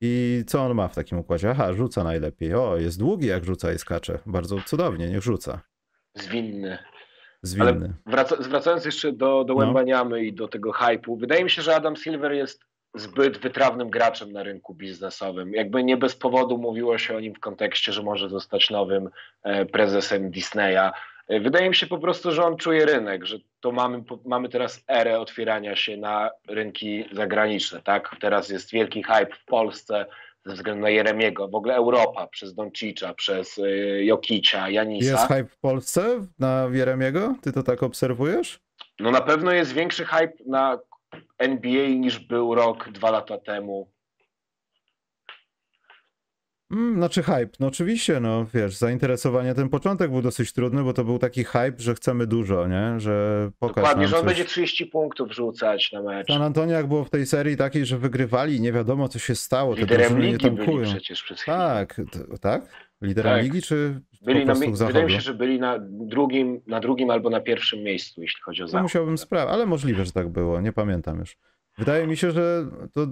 I 0.00 0.44
co 0.46 0.64
on 0.64 0.74
ma 0.74 0.88
w 0.88 0.94
takim 0.94 1.18
układzie? 1.18 1.50
Aha, 1.50 1.72
rzuca 1.72 2.04
najlepiej. 2.04 2.54
O, 2.54 2.76
jest 2.76 2.98
długi 2.98 3.26
jak 3.26 3.44
rzuca 3.44 3.72
i 3.72 3.78
skacze. 3.78 4.18
Bardzo 4.26 4.56
cudownie, 4.66 5.08
niech 5.08 5.22
rzuca. 5.22 5.60
Zwinny. 6.14 6.78
Zwinny. 7.42 7.94
Ale 8.06 8.24
wracając 8.40 8.84
jeszcze 8.84 9.12
do, 9.12 9.44
do 9.44 9.54
Łębaniamy 9.54 10.10
no. 10.10 10.16
i 10.16 10.32
do 10.32 10.48
tego 10.48 10.70
hype'u, 10.70 11.20
wydaje 11.20 11.44
mi 11.44 11.50
się, 11.50 11.62
że 11.62 11.76
Adam 11.76 11.96
Silver 11.96 12.32
jest 12.32 12.67
zbyt 12.94 13.38
wytrawnym 13.38 13.90
graczem 13.90 14.32
na 14.32 14.42
rynku 14.42 14.74
biznesowym. 14.74 15.52
Jakby 15.52 15.84
nie 15.84 15.96
bez 15.96 16.16
powodu 16.16 16.58
mówiło 16.58 16.98
się 16.98 17.16
o 17.16 17.20
nim 17.20 17.34
w 17.34 17.40
kontekście, 17.40 17.92
że 17.92 18.02
może 18.02 18.28
zostać 18.28 18.70
nowym 18.70 19.10
e, 19.42 19.66
prezesem 19.66 20.30
Disneya. 20.30 20.90
E, 21.28 21.40
wydaje 21.40 21.68
mi 21.68 21.74
się 21.74 21.86
po 21.86 21.98
prostu, 21.98 22.32
że 22.32 22.44
on 22.44 22.56
czuje 22.56 22.86
rynek, 22.86 23.24
że 23.24 23.38
to 23.60 23.72
mamy, 23.72 24.02
mamy 24.24 24.48
teraz 24.48 24.84
erę 24.88 25.20
otwierania 25.20 25.76
się 25.76 25.96
na 25.96 26.30
rynki 26.48 27.04
zagraniczne. 27.12 27.82
Tak? 27.82 28.16
Teraz 28.20 28.48
jest 28.48 28.70
wielki 28.70 29.02
hype 29.02 29.34
w 29.34 29.44
Polsce 29.44 30.06
ze 30.46 30.54
względu 30.54 30.82
na 30.82 30.90
Jeremiego, 30.90 31.48
w 31.48 31.54
ogóle 31.54 31.74
Europa 31.74 32.26
przez 32.26 32.54
Doncicza, 32.54 33.14
przez 33.14 33.58
e, 33.58 34.04
Jokicia, 34.04 34.70
Janisa. 34.70 35.10
Jest 35.10 35.28
hype 35.28 35.48
w 35.48 35.58
Polsce 35.58 36.26
na 36.38 36.68
Jeremiego? 36.72 37.34
Ty 37.42 37.52
to 37.52 37.62
tak 37.62 37.82
obserwujesz? 37.82 38.60
No 39.00 39.10
na 39.10 39.20
pewno 39.20 39.52
jest 39.52 39.72
większy 39.72 40.04
hype 40.04 40.32
na 40.46 40.78
NBA 41.38 41.88
niż 41.88 42.18
był 42.18 42.54
rok, 42.54 42.88
dwa 42.92 43.10
lata 43.10 43.38
temu. 43.38 43.92
Mm, 46.72 46.94
znaczy 46.96 47.22
hype, 47.22 47.48
no 47.60 47.66
oczywiście, 47.66 48.20
no 48.20 48.46
wiesz, 48.54 48.76
zainteresowanie, 48.76 49.54
ten 49.54 49.68
początek 49.68 50.10
był 50.10 50.22
dosyć 50.22 50.52
trudny, 50.52 50.82
bo 50.84 50.92
to 50.92 51.04
był 51.04 51.18
taki 51.18 51.44
hype, 51.44 51.72
że 51.78 51.94
chcemy 51.94 52.26
dużo, 52.26 52.66
nie, 52.66 53.00
że 53.00 53.50
pokaż 53.58 53.74
Dokładnie, 53.76 54.08
że 54.08 54.16
on 54.16 54.22
coś. 54.22 54.28
będzie 54.28 54.44
30 54.44 54.86
punktów 54.86 55.32
rzucać 55.32 55.92
na 55.92 56.02
mecz. 56.02 56.28
San 56.28 56.42
Antonio 56.42 56.74
jak 56.74 56.86
było 56.86 57.04
w 57.04 57.10
tej 57.10 57.26
serii 57.26 57.56
takiej, 57.56 57.86
że 57.86 57.98
wygrywali, 57.98 58.60
nie 58.60 58.72
wiadomo 58.72 59.08
co 59.08 59.18
się 59.18 59.34
stało, 59.34 59.74
te 59.74 59.80
Liderem 59.80 60.20
ligi 60.20 60.32
nie 60.32 60.38
tankują. 60.38 60.78
byli 60.78 60.90
przecież 60.90 61.22
przez 61.22 61.40
chwilę. 61.40 61.56
Tak, 61.56 62.00
tak? 62.40 62.87
Liderem 63.02 63.34
tak. 63.34 63.42
ligi, 63.42 63.62
czy 63.62 64.00
byli 64.22 64.40
po 64.40 64.46
na, 64.46 64.86
Wydaje 64.86 65.04
mi 65.04 65.12
się, 65.12 65.20
że 65.20 65.34
byli 65.34 65.60
na 65.60 65.78
drugim, 65.88 66.60
na 66.66 66.80
drugim 66.80 67.10
albo 67.10 67.30
na 67.30 67.40
pierwszym 67.40 67.82
miejscu, 67.82 68.22
jeśli 68.22 68.42
chodzi 68.42 68.62
o 68.62 68.68
zachód. 68.68 68.82
musiałbym 68.82 69.18
sprawdzić, 69.18 69.54
ale 69.54 69.66
możliwe, 69.66 70.04
że 70.04 70.12
tak 70.12 70.28
było, 70.28 70.60
nie 70.60 70.72
pamiętam 70.72 71.18
już. 71.18 71.36
Wydaje 71.78 72.06
mi 72.06 72.16
się, 72.16 72.30
że 72.30 72.66
to 72.92 73.06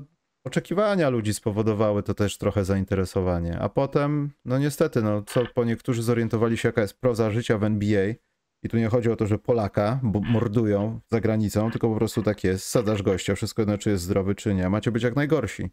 oczekiwania 0.45 1.09
ludzi 1.09 1.35
spowodowały 1.35 2.03
to 2.03 2.15
też 2.15 2.39
trochę 2.39 2.65
zainteresowanie. 2.65 3.59
A 3.59 3.69
potem, 3.69 4.31
no 4.45 4.59
niestety, 4.59 5.03
no, 5.03 5.23
co 5.23 5.47
po 5.55 5.65
niektórzy 5.65 6.03
zorientowali 6.03 6.57
się, 6.57 6.69
jaka 6.69 6.81
jest 6.81 7.01
proza 7.01 7.31
życia 7.31 7.59
w 7.59 7.65
NBA. 7.65 8.15
I 8.63 8.69
tu 8.69 8.77
nie 8.77 8.89
chodzi 8.89 9.11
o 9.11 9.17
to, 9.17 9.27
że 9.27 9.39
Polaka 9.39 10.01
mordują 10.03 11.01
za 11.11 11.21
granicą, 11.21 11.71
tylko 11.71 11.89
po 11.89 11.97
prostu 11.97 12.23
tak 12.23 12.45
jest. 12.45 12.65
Sadasz 12.69 13.03
gościa, 13.03 13.35
wszystko 13.35 13.63
jedno, 13.63 13.79
czy 13.79 13.91
jest 13.91 14.05
zdrowy, 14.05 14.35
czy 14.35 14.55
nie. 14.55 14.69
Macie 14.69 14.93
być 14.93 15.03
jak 15.03 15.17
najgorsi. 15.17 15.71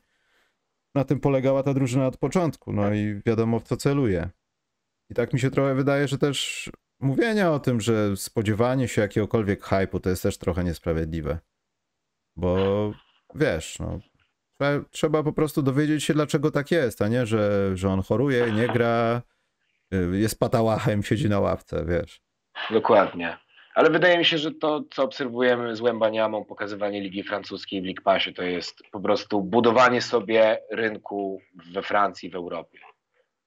Na 0.95 1.03
tym 1.03 1.19
polegała 1.19 1.63
ta 1.63 1.73
drużyna 1.73 2.07
od 2.07 2.17
początku, 2.17 2.73
no 2.73 2.93
i 2.93 3.21
wiadomo 3.25 3.59
w 3.59 3.63
co 3.63 3.77
celuje. 3.77 4.29
I 5.09 5.13
tak 5.13 5.33
mi 5.33 5.39
się 5.39 5.51
trochę 5.51 5.75
wydaje, 5.75 6.07
że 6.07 6.17
też 6.17 6.69
mówienie 6.99 7.49
o 7.49 7.59
tym, 7.59 7.81
że 7.81 8.17
spodziewanie 8.17 8.87
się 8.87 9.01
jakiegokolwiek 9.01 9.63
hype'u 9.63 9.99
to 9.99 10.09
jest 10.09 10.23
też 10.23 10.37
trochę 10.37 10.63
niesprawiedliwe. 10.63 11.39
Bo 12.35 12.93
wiesz, 13.35 13.79
no, 13.79 13.99
trzeba, 14.53 14.85
trzeba 14.91 15.23
po 15.23 15.33
prostu 15.33 15.61
dowiedzieć 15.61 16.03
się, 16.03 16.13
dlaczego 16.13 16.51
tak 16.51 16.71
jest, 16.71 17.01
a 17.01 17.07
nie, 17.07 17.25
że, 17.25 17.71
że 17.77 17.89
on 17.89 18.01
choruje, 18.01 18.51
nie 18.51 18.67
gra, 18.67 19.21
y, 19.93 20.19
jest 20.19 20.39
patałachem, 20.39 21.03
siedzi 21.03 21.29
na 21.29 21.39
ławce, 21.39 21.85
wiesz. 21.85 22.21
Dokładnie. 22.71 23.37
Ale 23.75 23.89
wydaje 23.89 24.17
mi 24.17 24.25
się, 24.25 24.37
że 24.37 24.51
to, 24.51 24.83
co 24.91 25.03
obserwujemy 25.03 25.75
z 25.75 25.81
Łębaniamą, 25.81 26.45
pokazywanie 26.45 27.01
Ligi 27.01 27.23
Francuskiej 27.23 27.81
w 27.81 27.85
League 27.85 28.01
Passie, 28.03 28.33
to 28.33 28.43
jest 28.43 28.83
po 28.91 28.99
prostu 28.99 29.41
budowanie 29.41 30.01
sobie 30.01 30.59
rynku 30.71 31.41
we 31.73 31.81
Francji, 31.81 32.29
w 32.29 32.35
Europie. 32.35 32.79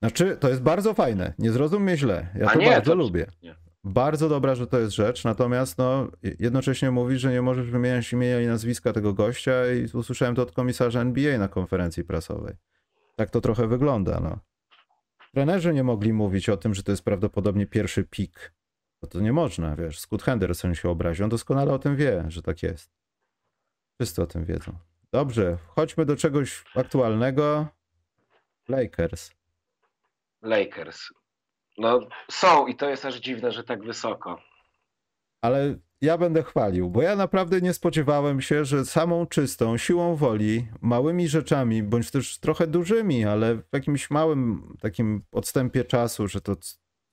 Znaczy, 0.03 0.37
to 0.41 0.49
jest 0.49 0.63
bardzo 0.63 0.95
fajne, 0.95 1.35
nie 1.39 1.51
zrozum 1.51 1.83
mnie 1.83 1.97
źle. 1.97 2.29
Ja 2.39 2.47
A 2.47 2.53
to 2.53 2.59
nie, 2.59 2.71
bardzo 2.71 2.91
to... 2.91 2.97
lubię. 2.97 3.27
Nie. 3.43 3.55
Bardzo 3.85 4.29
dobra, 4.29 4.55
że 4.55 4.67
to 4.67 4.79
jest 4.79 4.95
rzecz, 4.95 5.25
natomiast 5.25 5.79
no, 5.79 6.11
jednocześnie 6.39 6.91
mówisz, 6.91 7.21
że 7.21 7.33
nie 7.33 7.43
możesz 7.43 7.71
wymieniać 7.71 8.13
imienia 8.13 8.41
i 8.41 8.47
nazwiska 8.47 8.93
tego 8.93 9.13
gościa 9.13 9.53
i 9.73 9.97
usłyszałem 9.97 10.35
to 10.35 10.43
od 10.43 10.53
komisarza 10.53 11.01
NBA 11.01 11.39
na 11.39 11.49
konferencji 11.49 12.05
prasowej. 12.05 12.55
Tak 13.17 13.31
to 13.31 13.41
trochę 13.41 13.67
wygląda, 13.67 14.21
no. 14.21 14.39
Trenerzy 15.35 15.75
nie 15.75 15.85
mogli 15.85 16.13
mówić 16.13 16.49
o 16.49 16.57
tym, 16.57 16.75
że 16.75 16.83
to 16.83 16.93
jest 16.93 17.05
prawdopodobnie 17.05 17.67
pierwszy 17.67 18.05
pik. 18.05 18.56
Bo 19.07 19.11
to 19.11 19.21
nie 19.21 19.33
można, 19.33 19.77
wiesz. 19.77 19.99
Scott 20.01 20.23
Henderson 20.23 20.75
się 20.75 20.91
obraził, 20.91 21.25
on 21.25 21.31
doskonale 21.31 21.73
o 21.73 21.79
tym 21.79 21.97
wie, 21.97 22.25
że 22.29 22.43
tak 22.43 22.63
jest. 22.63 22.91
Wszyscy 24.01 24.23
o 24.23 24.27
tym 24.27 24.45
wiedzą. 24.45 24.73
Dobrze, 25.13 25.59
chodźmy 25.67 26.05
do 26.07 26.17
czegoś 26.17 26.65
aktualnego. 26.75 27.67
Lakers. 28.69 29.31
Lakers. 30.43 31.13
No 31.79 32.01
są 32.31 32.67
i 32.67 32.77
to 32.77 32.91
jest 32.91 33.05
aż 33.05 33.15
dziwne, 33.15 33.53
że 33.53 33.65
tak 33.65 33.83
wysoko. 33.83 34.41
Ale 35.41 35.75
ja 36.01 36.19
będę 36.19 36.43
chwalił, 36.43 36.91
bo 36.91 37.03
ja 37.03 37.17
naprawdę 37.17 37.61
nie 37.61 37.75
spodziewałem 37.75 38.41
się, 38.41 38.65
że 38.65 38.85
samą 38.85 39.27
czystą 39.27 39.77
siłą 39.77 40.17
woli, 40.17 40.69
małymi 40.81 41.29
rzeczami, 41.29 41.83
bądź 41.83 42.11
też 42.11 42.39
trochę 42.39 42.67
dużymi, 42.67 43.25
ale 43.25 43.57
w 43.57 43.69
jakimś 43.73 44.11
małym 44.11 44.77
takim 44.81 45.23
odstępie 45.33 45.85
czasu, 45.85 46.29
że 46.29 46.41
to 46.41 46.57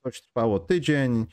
coś 0.04 0.22
trwało 0.22 0.58
tydzień, 0.58 1.26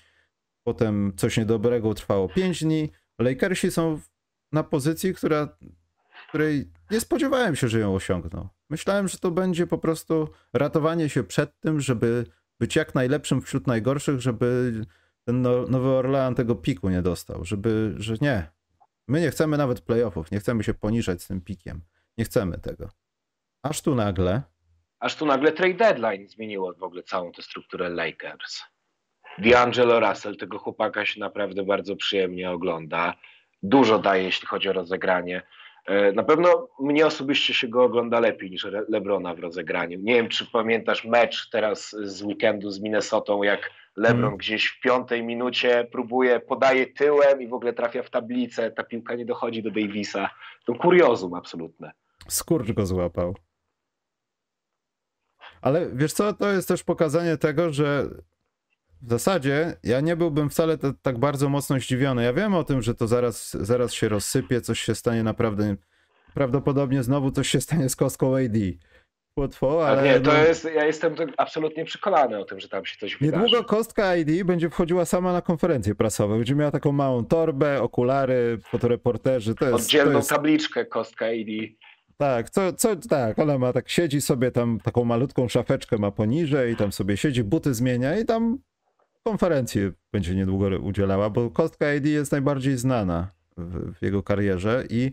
potem 0.63 1.13
coś 1.17 1.37
niedobrego 1.37 1.93
trwało 1.93 2.29
pięć 2.29 2.63
dni. 2.63 2.89
Lakersi 3.19 3.71
są 3.71 3.99
na 4.51 4.63
pozycji, 4.63 5.13
która, 5.13 5.57
której 6.29 6.71
nie 6.91 6.99
spodziewałem 6.99 7.55
się, 7.55 7.67
że 7.67 7.79
ją 7.79 7.95
osiągną. 7.95 8.49
Myślałem, 8.69 9.07
że 9.07 9.17
to 9.17 9.31
będzie 9.31 9.67
po 9.67 9.77
prostu 9.77 10.29
ratowanie 10.53 11.09
się 11.09 11.23
przed 11.23 11.59
tym, 11.59 11.79
żeby 11.79 12.25
być 12.59 12.75
jak 12.75 12.95
najlepszym 12.95 13.41
wśród 13.41 13.67
najgorszych, 13.67 14.19
żeby 14.19 14.73
ten 15.25 15.41
no, 15.41 15.67
Nowy 15.67 15.89
Orlean 15.89 16.35
tego 16.35 16.55
piku 16.55 16.89
nie 16.89 17.01
dostał, 17.01 17.45
żeby, 17.45 17.93
że 17.97 18.15
nie. 18.21 18.51
My 19.07 19.21
nie 19.21 19.31
chcemy 19.31 19.57
nawet 19.57 19.81
playoffów, 19.81 20.31
nie 20.31 20.39
chcemy 20.39 20.63
się 20.63 20.73
poniżać 20.73 21.23
z 21.23 21.27
tym 21.27 21.41
pikiem. 21.41 21.81
Nie 22.17 22.25
chcemy 22.25 22.57
tego. 22.57 22.89
Aż 23.63 23.81
tu 23.81 23.95
nagle. 23.95 24.41
Aż 24.99 25.15
tu 25.15 25.25
nagle 25.25 25.51
trade 25.51 25.73
deadline 25.73 26.27
zmieniło 26.27 26.73
w 26.73 26.83
ogóle 26.83 27.03
całą 27.03 27.31
tę 27.31 27.41
strukturę 27.41 27.89
Lakers. 27.89 28.61
D'Angelo 29.39 30.09
Russell, 30.09 30.37
tego 30.37 30.59
chłopaka 30.59 31.05
się 31.05 31.19
naprawdę 31.19 31.63
bardzo 31.63 31.95
przyjemnie 31.95 32.51
ogląda. 32.51 33.13
Dużo 33.63 33.99
daje, 33.99 34.23
jeśli 34.23 34.47
chodzi 34.47 34.69
o 34.69 34.73
rozegranie. 34.73 35.41
E, 35.85 36.11
na 36.11 36.23
pewno 36.23 36.67
mnie 36.79 37.05
osobiście 37.05 37.53
się 37.53 37.67
go 37.67 37.83
ogląda 37.83 38.19
lepiej 38.19 38.51
niż 38.51 38.67
Lebrona 38.89 39.33
w 39.33 39.39
rozegraniu. 39.39 39.99
Nie 39.99 40.13
wiem, 40.13 40.29
czy 40.29 40.45
pamiętasz 40.45 41.05
mecz 41.05 41.49
teraz 41.49 41.95
z 42.03 42.23
weekendu 42.23 42.71
z 42.71 42.79
Minnesotą, 42.79 43.43
jak 43.43 43.71
Lebron 43.95 44.21
hmm. 44.21 44.37
gdzieś 44.37 44.67
w 44.67 44.79
piątej 44.79 45.23
minucie 45.23 45.87
próbuje, 45.91 46.39
podaje 46.39 46.87
tyłem 46.87 47.41
i 47.41 47.47
w 47.47 47.53
ogóle 47.53 47.73
trafia 47.73 48.03
w 48.03 48.09
tablicę, 48.09 48.71
ta 48.71 48.83
piłka 48.83 49.15
nie 49.15 49.25
dochodzi 49.25 49.63
do 49.63 49.71
Davisa. 49.71 50.29
To 50.65 50.75
kuriozum 50.75 51.33
absolutne. 51.33 51.91
Skurcz 52.27 52.71
go 52.71 52.85
złapał. 52.85 53.35
Ale 55.61 55.89
wiesz 55.93 56.13
co, 56.13 56.33
to 56.33 56.51
jest 56.51 56.67
też 56.67 56.83
pokazanie 56.83 57.37
tego, 57.37 57.73
że 57.73 58.09
w 59.01 59.09
zasadzie 59.09 59.73
ja 59.83 59.99
nie 60.01 60.15
byłbym 60.15 60.49
wcale 60.49 60.77
t- 60.77 60.93
tak 61.01 61.17
bardzo 61.19 61.49
mocno 61.49 61.79
zdziwiony. 61.79 62.23
Ja 62.23 62.33
wiem 62.33 62.55
o 62.55 62.63
tym, 62.63 62.81
że 62.81 62.95
to 62.95 63.07
zaraz, 63.07 63.51
zaraz 63.51 63.93
się 63.93 64.09
rozsypie, 64.09 64.61
coś 64.61 64.79
się 64.79 64.95
stanie 64.95 65.23
naprawdę. 65.23 65.75
Prawdopodobnie 66.33 67.03
znowu 67.03 67.31
coś 67.31 67.47
się 67.49 67.61
stanie 67.61 67.89
z 67.89 67.95
kostką 67.95 68.35
AD. 68.37 68.57
Łatwo, 69.37 69.87
ale. 69.87 69.99
Ale 69.99 70.09
nie, 70.13 70.19
to 70.19 70.33
jest, 70.37 70.67
ja 70.75 70.85
jestem 70.85 71.15
absolutnie 71.37 71.85
przekonany 71.85 72.39
o 72.39 72.45
tym, 72.45 72.59
że 72.59 72.69
tam 72.69 72.85
się 72.85 72.97
coś 72.99 73.17
wydarzy. 73.17 73.43
Niedługo 73.43 73.63
kostka 73.63 74.15
ID 74.15 74.43
będzie 74.43 74.69
wchodziła 74.69 75.05
sama 75.05 75.33
na 75.33 75.41
konferencje 75.41 75.95
prasowe. 75.95 76.37
Będzie 76.37 76.55
miała 76.55 76.71
taką 76.71 76.91
małą 76.91 77.25
torbę, 77.25 77.81
okulary, 77.81 78.57
fotoreporterzy. 78.69 79.55
To 79.55 79.65
jest, 79.65 79.77
to 79.77 79.83
Oddzielną 79.83 80.17
jest, 80.17 80.29
tabliczkę 80.29 80.85
kostka 80.85 81.31
ID. 81.31 81.71
tak, 82.17 82.49
co, 82.49 82.73
co, 82.73 82.95
tak, 82.95 83.39
ona 83.39 83.57
ma 83.57 83.73
tak, 83.73 83.89
siedzi 83.89 84.21
sobie 84.21 84.51
tam, 84.51 84.79
taką 84.83 85.03
malutką 85.05 85.47
szafeczkę 85.47 85.97
ma 85.97 86.11
poniżej, 86.11 86.75
tam 86.75 86.91
sobie 86.91 87.17
siedzi, 87.17 87.43
buty 87.43 87.73
zmienia 87.73 88.17
i 88.19 88.25
tam 88.25 88.57
konferencję 89.23 89.91
będzie 90.11 90.35
niedługo 90.35 90.79
udzielała, 90.79 91.29
bo 91.29 91.49
kostka 91.49 91.93
ID 91.93 92.05
jest 92.05 92.31
najbardziej 92.31 92.77
znana 92.77 93.31
w, 93.57 93.93
w 93.93 94.01
jego 94.01 94.23
karierze 94.23 94.83
i 94.89 95.11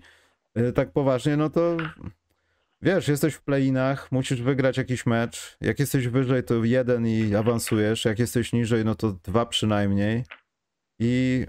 y, 0.58 0.72
tak 0.72 0.92
poważnie, 0.92 1.36
no 1.36 1.50
to 1.50 1.76
wiesz, 2.82 3.08
jesteś 3.08 3.34
w 3.34 3.42
play-inach, 3.42 4.12
musisz 4.12 4.42
wygrać 4.42 4.76
jakiś 4.76 5.06
mecz. 5.06 5.56
Jak 5.60 5.78
jesteś 5.78 6.08
wyżej, 6.08 6.44
to 6.44 6.64
jeden 6.64 7.06
i 7.06 7.34
awansujesz. 7.34 8.04
Jak 8.04 8.18
jesteś 8.18 8.52
niżej, 8.52 8.84
no 8.84 8.94
to 8.94 9.12
dwa 9.12 9.46
przynajmniej. 9.46 10.24
I 10.98 11.46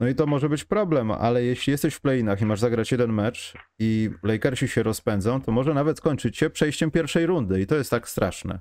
no 0.00 0.08
i 0.08 0.14
to 0.14 0.26
może 0.26 0.48
być 0.48 0.64
problem, 0.64 1.10
ale 1.10 1.42
jeśli 1.42 1.70
jesteś 1.70 1.94
w 1.94 2.00
play-inach 2.00 2.40
i 2.40 2.46
masz 2.46 2.60
zagrać 2.60 2.92
jeden 2.92 3.12
mecz 3.12 3.54
i 3.78 4.10
Lakersi 4.22 4.68
się 4.68 4.82
rozpędzą, 4.82 5.40
to 5.40 5.52
może 5.52 5.74
nawet 5.74 5.98
skończyć 5.98 6.36
się 6.36 6.50
przejściem 6.50 6.90
pierwszej 6.90 7.26
rundy 7.26 7.60
i 7.60 7.66
to 7.66 7.76
jest 7.76 7.90
tak 7.90 8.08
straszne. 8.08 8.58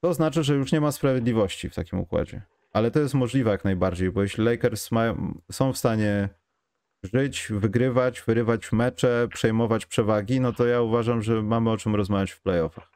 To 0.00 0.14
znaczy, 0.14 0.42
że 0.42 0.54
już 0.54 0.72
nie 0.72 0.80
ma 0.80 0.92
sprawiedliwości 0.92 1.70
w 1.70 1.74
takim 1.74 1.98
układzie. 1.98 2.42
Ale 2.72 2.90
to 2.90 3.00
jest 3.00 3.14
możliwe 3.14 3.50
jak 3.50 3.64
najbardziej, 3.64 4.10
bo 4.10 4.22
jeśli 4.22 4.44
Lakers 4.44 4.90
mają, 4.90 5.40
są 5.52 5.72
w 5.72 5.78
stanie 5.78 6.28
żyć, 7.02 7.46
wygrywać, 7.50 8.22
wyrywać 8.22 8.72
mecze, 8.72 9.28
przejmować 9.34 9.86
przewagi, 9.86 10.40
no 10.40 10.52
to 10.52 10.66
ja 10.66 10.80
uważam, 10.80 11.22
że 11.22 11.42
mamy 11.42 11.70
o 11.70 11.76
czym 11.76 11.96
rozmawiać 11.96 12.30
w 12.30 12.40
playoffach. 12.40 12.90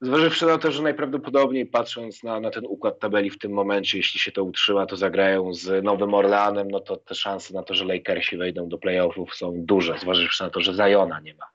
Zważywszy 0.00 0.46
na 0.46 0.58
to, 0.58 0.72
że 0.72 0.82
najprawdopodobniej 0.82 1.66
patrząc 1.66 2.22
na, 2.22 2.40
na 2.40 2.50
ten 2.50 2.66
układ 2.66 2.98
tabeli 2.98 3.30
w 3.30 3.38
tym 3.38 3.52
momencie, 3.52 3.98
jeśli 3.98 4.20
się 4.20 4.32
to 4.32 4.44
utrzyma, 4.44 4.86
to 4.86 4.96
zagrają 4.96 5.54
z 5.54 5.84
Nowym 5.84 6.14
Orleanem, 6.14 6.70
no 6.70 6.80
to 6.80 6.96
te 6.96 7.14
szanse 7.14 7.54
na 7.54 7.62
to, 7.62 7.74
że 7.74 7.84
Lakersi 7.84 8.36
wejdą 8.36 8.68
do 8.68 8.78
playoffów 8.78 9.34
są 9.34 9.52
duże, 9.56 9.98
zważywszy 9.98 10.44
na 10.44 10.50
to, 10.50 10.60
że 10.60 10.74
Zajona 10.74 11.20
nie 11.20 11.34
ma. 11.34 11.46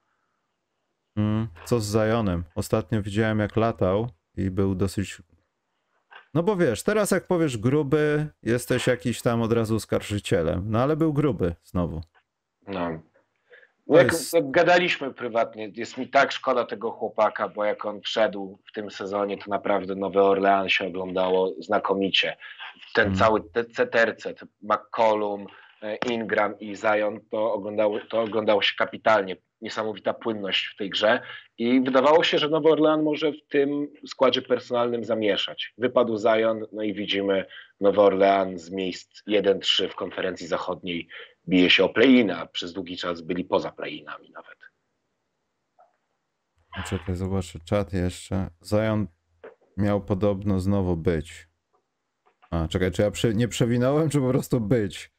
Mm, 1.18 1.48
co 1.66 1.80
z 1.80 1.94
Zionem? 1.94 2.44
Ostatnio 2.56 3.02
widziałem 3.02 3.40
jak 3.40 3.56
latał 3.56 4.10
i 4.40 4.52
był 4.52 4.76
dosyć... 4.76 5.22
No 6.34 6.44
bo 6.44 6.56
wiesz, 6.56 6.84
teraz 6.84 7.12
jak 7.12 7.28
powiesz 7.28 7.58
gruby, 7.58 8.28
jesteś 8.44 8.88
jakiś 8.88 9.22
tam 9.22 9.42
od 9.42 9.54
razu 9.54 9.80
skarżycielem. 9.80 10.64
No 10.68 10.80
ale 10.82 10.96
był 10.96 11.14
gruby 11.14 11.56
znowu. 11.64 12.02
No. 12.68 12.90
To 13.88 13.98
Jak, 13.98 14.12
jest- 14.12 14.34
jak 14.34 14.52
gadaliśmy 14.52 15.14
prywatnie, 15.14 15.72
jest 15.76 15.98
mi 15.98 16.08
tak 16.08 16.32
szkoda 16.32 16.66
tego 16.66 16.92
chłopaka, 16.92 17.50
bo 17.50 17.64
jak 17.66 17.86
on 17.86 18.02
wszedł 18.02 18.60
w 18.70 18.72
tym 18.72 18.92
sezonie, 18.92 19.38
to 19.38 19.44
naprawdę 19.48 19.96
Nowy 19.96 20.22
Orlean 20.22 20.70
się 20.70 20.88
oglądało 20.88 21.54
znakomicie. 21.60 22.38
Ten 22.94 23.08
Mhm. 23.08 23.20
cały 23.20 23.42
te, 23.44 23.64
te 23.88 24.36
McCollum, 24.62 25.48
Ingram 26.10 26.60
i 26.60 26.76
Zion, 26.76 27.20
to 27.32 27.54
oglądało, 27.54 28.00
to 28.10 28.22
oglądało 28.22 28.62
się 28.62 28.76
kapitalnie. 28.78 29.38
Niesamowita 29.62 30.14
płynność 30.14 30.66
w 30.74 30.78
tej 30.78 30.90
grze 30.90 31.22
i 31.58 31.82
wydawało 31.82 32.24
się, 32.24 32.38
że 32.38 32.50
Nowy 32.50 32.70
Orlean 32.70 33.04
może 33.04 33.32
w 33.32 33.48
tym 33.50 33.88
składzie 34.08 34.42
personalnym 34.42 35.04
zamieszać. 35.04 35.74
Wypadł 35.78 36.18
Zion, 36.18 36.66
no 36.72 36.84
i 36.84 36.94
widzimy 36.94 37.46
Nowy 37.80 38.02
Orlean 38.02 38.58
z 38.58 38.72
miejsc 38.72 39.24
1-3 39.28 39.90
w 39.90 39.96
konferencji 39.96 40.48
zachodniej 40.48 41.08
bije 41.48 41.70
się 41.70 41.84
o 41.84 41.90
play-ina, 41.90 42.40
a 42.40 42.46
przez 42.46 42.74
długi 42.74 42.98
czas 42.98 43.22
byli 43.22 43.46
poza 43.46 43.72
play-inami 43.72 44.32
nawet. 44.32 44.60
Czekaj, 46.86 47.16
zobaczę 47.16 47.60
czat 47.66 47.94
jeszcze. 47.94 48.50
Zion 48.66 49.08
miał 49.78 50.02
podobno 50.02 50.60
znowu 50.60 50.98
być. 50.98 51.48
A, 52.52 52.68
czekaj, 52.68 52.92
czy 52.92 53.02
ja 53.02 53.12
nie 53.34 53.48
przewinąłem, 53.48 54.10
czy 54.10 54.20
po 54.20 54.30
prostu 54.30 54.60
być? 54.62 55.12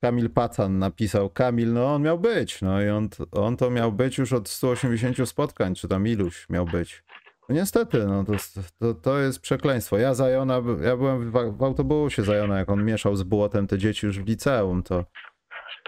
Kamil 0.00 0.30
Patan 0.30 0.78
napisał, 0.78 1.30
Kamil, 1.30 1.72
no 1.72 1.94
on 1.94 2.02
miał 2.02 2.18
być, 2.18 2.62
no 2.62 2.82
i 2.82 2.88
on, 2.88 3.08
on 3.32 3.56
to 3.56 3.70
miał 3.70 3.92
być 3.92 4.18
już 4.18 4.32
od 4.32 4.48
180 4.48 5.28
spotkań, 5.28 5.74
czy 5.74 5.88
tam 5.88 6.06
iluś 6.06 6.48
miał 6.50 6.64
być. 6.66 7.04
No 7.48 7.54
niestety, 7.54 8.06
no 8.06 8.24
to, 8.24 8.32
to, 8.78 8.94
to 8.94 9.18
jest 9.18 9.40
przekleństwo. 9.40 9.98
Ja 9.98 10.14
Zajona, 10.14 10.62
ja 10.82 10.96
byłem 10.96 11.30
w, 11.30 11.56
w 11.58 11.62
autobusie 11.62 12.22
Zajona, 12.22 12.58
jak 12.58 12.68
on 12.68 12.84
mieszał 12.84 13.16
z 13.16 13.22
błotem 13.22 13.66
te 13.66 13.78
dzieci 13.78 14.06
już 14.06 14.20
w 14.20 14.26
liceum, 14.26 14.82
to 14.82 15.04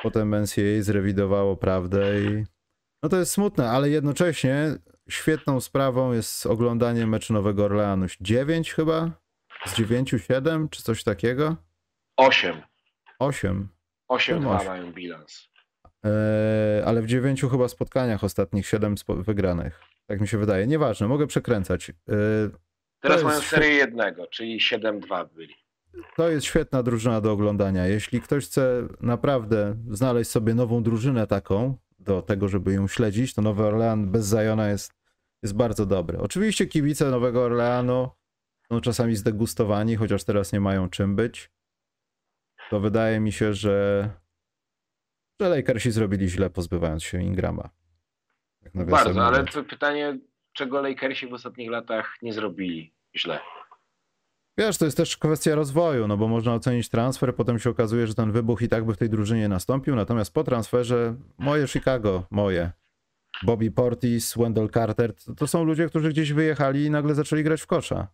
potem 0.03 0.35
NCAA 0.42 0.83
zrewidowało 0.83 1.57
prawdę 1.57 2.20
i 2.20 2.44
no 3.03 3.09
to 3.09 3.16
jest 3.16 3.33
smutne, 3.33 3.70
ale 3.70 3.90
jednocześnie 3.90 4.75
świetną 5.09 5.61
sprawą 5.61 6.12
jest 6.12 6.46
oglądanie 6.46 7.07
meczu 7.07 7.33
Nowego 7.33 7.64
Orleanu. 7.64 8.07
9 8.20 8.75
chyba? 8.75 9.11
Z 9.66 9.75
9, 9.75 10.14
7 10.29 10.68
czy 10.68 10.83
coś 10.83 11.05
takiego? 11.05 11.57
8. 12.16 12.62
8. 13.18 13.68
8 14.11 14.35
Czemu 14.37 14.40
dwa 14.49 14.57
osiem? 14.57 14.68
mają 14.68 14.92
bilans. 14.92 15.49
Eee, 16.05 16.83
ale 16.87 17.03
w 17.03 17.07
9 17.07 17.40
chyba 17.51 17.68
spotkaniach 17.68 18.25
ostatnich 18.25 18.66
7 18.66 18.94
spo- 18.94 19.23
wygranych. 19.25 19.81
Tak 20.07 20.20
mi 20.20 20.29
się 20.29 20.38
wydaje. 20.38 20.66
Nieważne, 20.66 21.09
mogę 21.09 21.27
przekręcać. 21.27 21.88
Eee, 21.90 21.94
Teraz 23.01 23.23
mają 23.23 23.40
serię 23.40 23.68
jednego, 23.70 24.27
czyli 24.27 24.61
7-2 24.61 25.25
byli. 25.35 25.55
to 26.16 26.29
jest 26.31 26.46
świetna 26.46 26.83
drużyna 26.83 27.20
do 27.20 27.33
oglądania. 27.33 27.87
Jeśli 27.87 28.20
ktoś 28.20 28.44
chce 28.46 28.88
naprawdę 29.01 29.77
znaleźć 29.90 30.31
sobie 30.31 30.55
nową 30.55 30.83
drużynę 30.83 31.27
taką, 31.27 31.77
do 31.99 32.23
tego, 32.23 32.49
żeby 32.49 32.73
ją 32.73 32.88
śledzić, 32.88 33.35
to 33.35 33.42
Nowy 33.42 33.62
Orlean 33.64 34.11
bez 34.11 34.27
Zajona 34.27 34.68
jest, 34.68 34.92
jest 35.42 35.55
bardzo 35.55 35.87
dobry. 35.87 36.18
Oczywiście 36.18 36.66
kibice 36.66 37.11
Nowego 37.11 37.44
Orleanu 37.44 38.09
są 38.73 38.81
czasami 38.81 39.16
zdegustowani, 39.16 39.96
chociaż 39.96 40.25
teraz 40.25 40.53
nie 40.53 40.61
mają 40.61 40.90
czym 40.90 41.16
być. 41.16 41.51
To 42.70 42.80
wydaje 42.80 43.20
mi 43.20 43.33
się, 43.33 43.54
że, 43.54 44.11
że 45.40 45.48
Lakersi 45.48 45.90
zrobili 45.90 46.28
źle, 46.28 46.50
pozbywając 46.50 47.04
się 47.04 47.22
Ingrama. 47.22 47.70
Tak 48.74 48.90
Bardzo, 48.90 49.26
ale 49.26 49.44
to 49.44 49.64
pytanie, 49.64 50.18
czego 50.52 50.83
Lakersi 50.83 51.26
w 51.26 51.35
ostatnich 51.35 51.70
latach 51.70 52.16
nie 52.22 52.33
zrobili 52.33 52.94
źle. 53.16 53.40
Wiesz, 54.59 54.78
to 54.78 54.85
jest 54.85 54.96
też 54.96 55.16
kwestia 55.16 55.54
rozwoju, 55.54 56.09
no 56.09 56.16
bo 56.16 56.28
można 56.28 56.54
ocenić 56.54 56.88
transfer, 56.88 57.37
potem 57.37 57.59
się 57.59 57.70
okazuje, 57.70 58.06
że 58.06 58.14
ten 58.14 58.33
wybuch 58.33 58.62
i 58.62 58.68
tak 58.68 58.85
by 58.85 58.94
w 58.94 58.98
tej 58.98 59.11
drużynie 59.11 59.48
nastąpił, 59.48 59.96
natomiast 59.96 60.35
po 60.35 60.44
transferze 60.44 61.14
moje 61.38 61.68
Chicago, 61.68 62.26
moje, 62.30 62.72
Bobby 63.42 63.70
Portis, 63.70 64.35
Wendell 64.37 64.68
Carter, 64.68 65.14
to, 65.14 65.35
to 65.35 65.46
są 65.46 65.64
ludzie, 65.64 65.88
którzy 65.88 66.09
gdzieś 66.11 66.33
wyjechali 66.33 66.85
i 66.85 66.90
nagle 66.90 67.14
zaczęli 67.14 67.42
grać 67.42 67.61
w 67.61 67.66
kosza. 67.66 68.09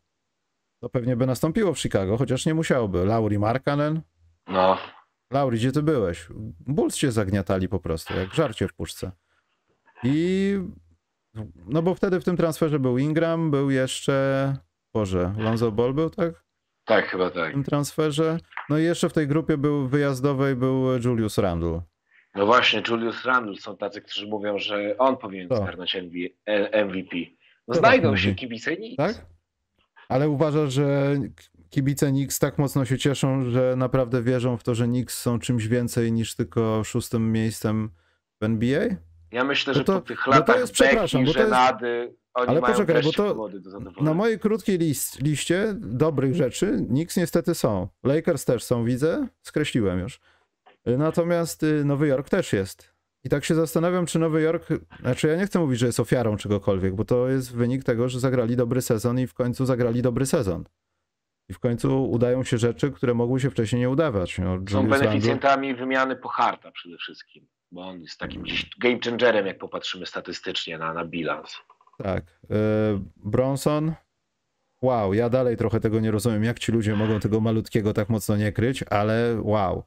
To 0.80 0.88
pewnie 0.88 1.16
by 1.16 1.26
nastąpiło 1.26 1.74
w 1.74 1.78
Chicago, 1.78 2.16
chociaż 2.16 2.46
nie 2.46 2.54
musiałoby. 2.54 3.04
Lauri 3.04 3.38
Markkanen? 3.38 4.00
No, 4.48 4.78
Lauri, 5.32 5.58
gdzie 5.58 5.72
ty 5.72 5.82
byłeś? 5.82 6.26
Bulls 6.66 6.96
cię 6.96 7.12
zagniatali 7.12 7.68
po 7.68 7.80
prostu, 7.80 8.14
jak 8.14 8.34
żarcie 8.34 8.68
w 8.68 8.74
puszce. 8.74 9.12
I 10.04 10.54
no 11.66 11.82
bo 11.82 11.94
wtedy 11.94 12.20
w 12.20 12.24
tym 12.24 12.36
transferze 12.36 12.78
był 12.78 12.98
Ingram, 12.98 13.50
był 13.50 13.70
jeszcze, 13.70 14.56
Boże, 14.94 15.34
Lonzo 15.38 15.72
Ball 15.72 15.94
był, 15.94 16.10
tak? 16.10 16.44
tak, 16.84 17.06
chyba 17.08 17.30
w 17.30 17.32
tak. 17.34 17.52
tym 17.52 17.64
transferze. 17.64 18.38
No 18.68 18.78
i 18.78 18.82
jeszcze 18.84 19.08
w 19.08 19.12
tej 19.12 19.26
grupie 19.28 19.56
był 19.58 19.88
wyjazdowej 19.88 20.56
był 20.56 20.84
Julius 21.04 21.38
Randle. 21.38 21.82
No 22.34 22.46
właśnie, 22.46 22.82
Julius 22.88 23.24
Randle 23.24 23.56
są 23.56 23.76
tacy, 23.76 24.00
którzy 24.00 24.26
mówią, 24.26 24.58
że 24.58 24.98
on 24.98 25.16
powinien 25.16 25.48
To. 25.48 25.56
zgarnąć 25.56 25.94
MV, 25.96 26.14
MVP. 26.86 27.16
No 27.68 27.74
To 27.74 27.80
znajdą 27.80 28.10
tak 28.10 28.18
się 28.20 28.28
mówi. 28.28 28.40
kibice 28.40 28.76
nic. 28.76 28.96
Tak? 28.96 29.26
Ale 30.08 30.28
uważasz, 30.28 30.72
że 30.72 31.16
kibice 31.76 32.10
Knicks 32.10 32.38
tak 32.38 32.58
mocno 32.58 32.84
się 32.84 32.98
cieszą, 32.98 33.50
że 33.50 33.74
naprawdę 33.76 34.22
wierzą 34.22 34.56
w 34.56 34.62
to, 34.62 34.74
że 34.74 34.84
Knicks 34.84 35.18
są 35.22 35.38
czymś 35.38 35.66
więcej 35.68 36.12
niż 36.12 36.34
tylko 36.34 36.84
szóstym 36.84 37.32
miejscem 37.32 37.90
w 38.40 38.44
NBA? 38.44 38.84
Ja 39.32 39.44
myślę, 39.44 39.72
No 39.72 39.78
że 39.78 39.84
to- 39.84 40.00
po 40.00 40.06
tych 40.08 40.18
no 40.26 40.32
to 40.32 40.38
latach 40.38 40.58
jest- 40.58 40.72
przepraszam, 40.72 41.24
beki, 41.24 41.38
jest- 41.38 41.52
oni 42.34 42.48
Ale 42.48 42.60
mają 42.60 42.74
poczekaj, 42.74 43.02
bo 43.02 43.12
to-. 43.12 43.50
Na 44.00 44.14
mojej 44.14 44.38
krótkiej 44.38 44.78
list, 44.78 45.20
liście 45.22 45.74
dobrych 45.78 46.34
rzeczy 46.34 46.84
Knicks 46.88 47.16
niestety 47.16 47.54
są. 47.54 47.88
Lakers 48.04 48.44
też 48.44 48.64
są, 48.64 48.84
widzę. 48.84 49.26
Skreśliłem 49.42 49.98
już. 49.98 50.20
Natomiast 50.86 51.62
y, 51.62 51.84
Nowy 51.84 52.06
Jork 52.08 52.28
też 52.28 52.52
jest. 52.52 52.92
I 53.24 53.28
tak 53.28 53.44
się 53.44 53.54
zastanawiam, 53.54 54.06
czy 54.06 54.18
Nowy 54.18 54.42
Jork, 54.42 54.68
znaczy 55.00 55.28
ja 55.28 55.36
nie 55.36 55.46
chcę 55.46 55.58
mówić, 55.58 55.78
że 55.80 55.86
jest 55.86 56.00
ofiarą 56.00 56.36
czegokolwiek, 56.36 56.94
bo 56.94 57.04
to 57.04 57.28
jest 57.28 57.52
wynik 57.56 57.84
tego, 57.84 58.08
że 58.08 58.20
zagrali 58.20 58.56
dobry 58.56 58.82
sezon 58.82 59.18
i 59.20 59.26
w 59.26 59.34
końcu 59.34 59.66
zagrali 59.66 60.02
dobry 60.02 60.26
sezon. 60.26 60.64
I 61.48 61.54
w 61.54 61.58
końcu 61.58 62.10
udają 62.10 62.44
się 62.44 62.58
rzeczy, 62.58 62.90
które 62.90 63.14
mogły 63.14 63.40
się 63.40 63.50
wcześniej 63.50 63.80
nie 63.80 63.90
udawać. 63.90 64.38
No, 64.38 64.58
Są 64.70 64.86
beneficjentami 64.86 65.74
wymiany 65.74 66.16
po 66.16 66.28
harta 66.28 66.70
przede 66.70 66.96
wszystkim. 66.96 67.46
bo 67.72 67.82
on 67.82 68.00
jest 68.00 68.18
takim 68.20 68.42
gdzieś 68.42 68.70
game 68.78 68.98
changerem, 69.04 69.46
jak 69.46 69.58
popatrzymy 69.58 70.06
statystycznie 70.06 70.78
na, 70.78 70.92
na 70.94 71.04
bilans. 71.04 71.56
Tak. 71.98 72.24
Yy, 72.50 72.56
Bronson. 73.16 73.92
Wow, 74.82 75.14
ja 75.14 75.28
dalej 75.30 75.56
trochę 75.56 75.80
tego 75.80 76.00
nie 76.00 76.10
rozumiem, 76.10 76.44
jak 76.44 76.58
ci 76.58 76.72
ludzie 76.72 76.96
mogą 76.96 77.20
tego 77.20 77.40
malutkiego 77.40 77.92
tak 77.92 78.08
mocno 78.08 78.36
nie 78.36 78.52
kryć, 78.52 78.84
ale 78.90 79.38
wow. 79.42 79.82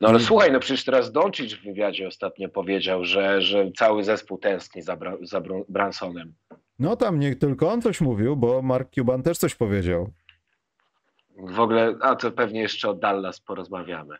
No 0.00 0.08
ale 0.08 0.20
słuchaj, 0.20 0.52
no 0.52 0.60
przecież 0.60 0.84
teraz 0.84 1.12
Doncic 1.12 1.54
w 1.54 1.62
wywiadzie 1.64 2.08
ostatnio 2.08 2.48
powiedział, 2.48 3.04
że, 3.04 3.42
że 3.42 3.70
cały 3.76 4.04
zespół 4.04 4.38
tęskni 4.38 4.82
za, 4.82 4.96
Bra- 4.96 5.18
za 5.26 5.42
Bransonem. 5.68 6.34
No 6.78 6.96
tam 6.96 7.20
nie 7.20 7.36
tylko 7.36 7.72
on 7.72 7.82
coś 7.82 8.00
mówił, 8.00 8.36
bo 8.36 8.62
Mark 8.62 8.90
Cuban 8.94 9.22
też 9.22 9.38
coś 9.38 9.54
powiedział. 9.54 10.12
W 11.36 11.60
ogóle, 11.60 11.94
a 12.00 12.16
to 12.16 12.32
pewnie 12.32 12.60
jeszcze 12.60 12.90
o 12.90 12.94
Dallas 12.94 13.40
porozmawiamy. 13.40 14.16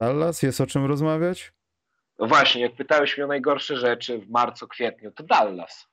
Dallas, 0.00 0.42
jest 0.42 0.60
o 0.60 0.66
czym 0.66 0.86
rozmawiać? 0.86 1.52
No 2.18 2.26
właśnie, 2.26 2.62
jak 2.62 2.74
pytałeś 2.76 3.16
mnie 3.16 3.24
o 3.24 3.28
najgorsze 3.28 3.76
rzeczy 3.76 4.18
w 4.18 4.30
marcu, 4.30 4.68
kwietniu, 4.68 5.12
to 5.12 5.22
Dallas. 5.22 5.88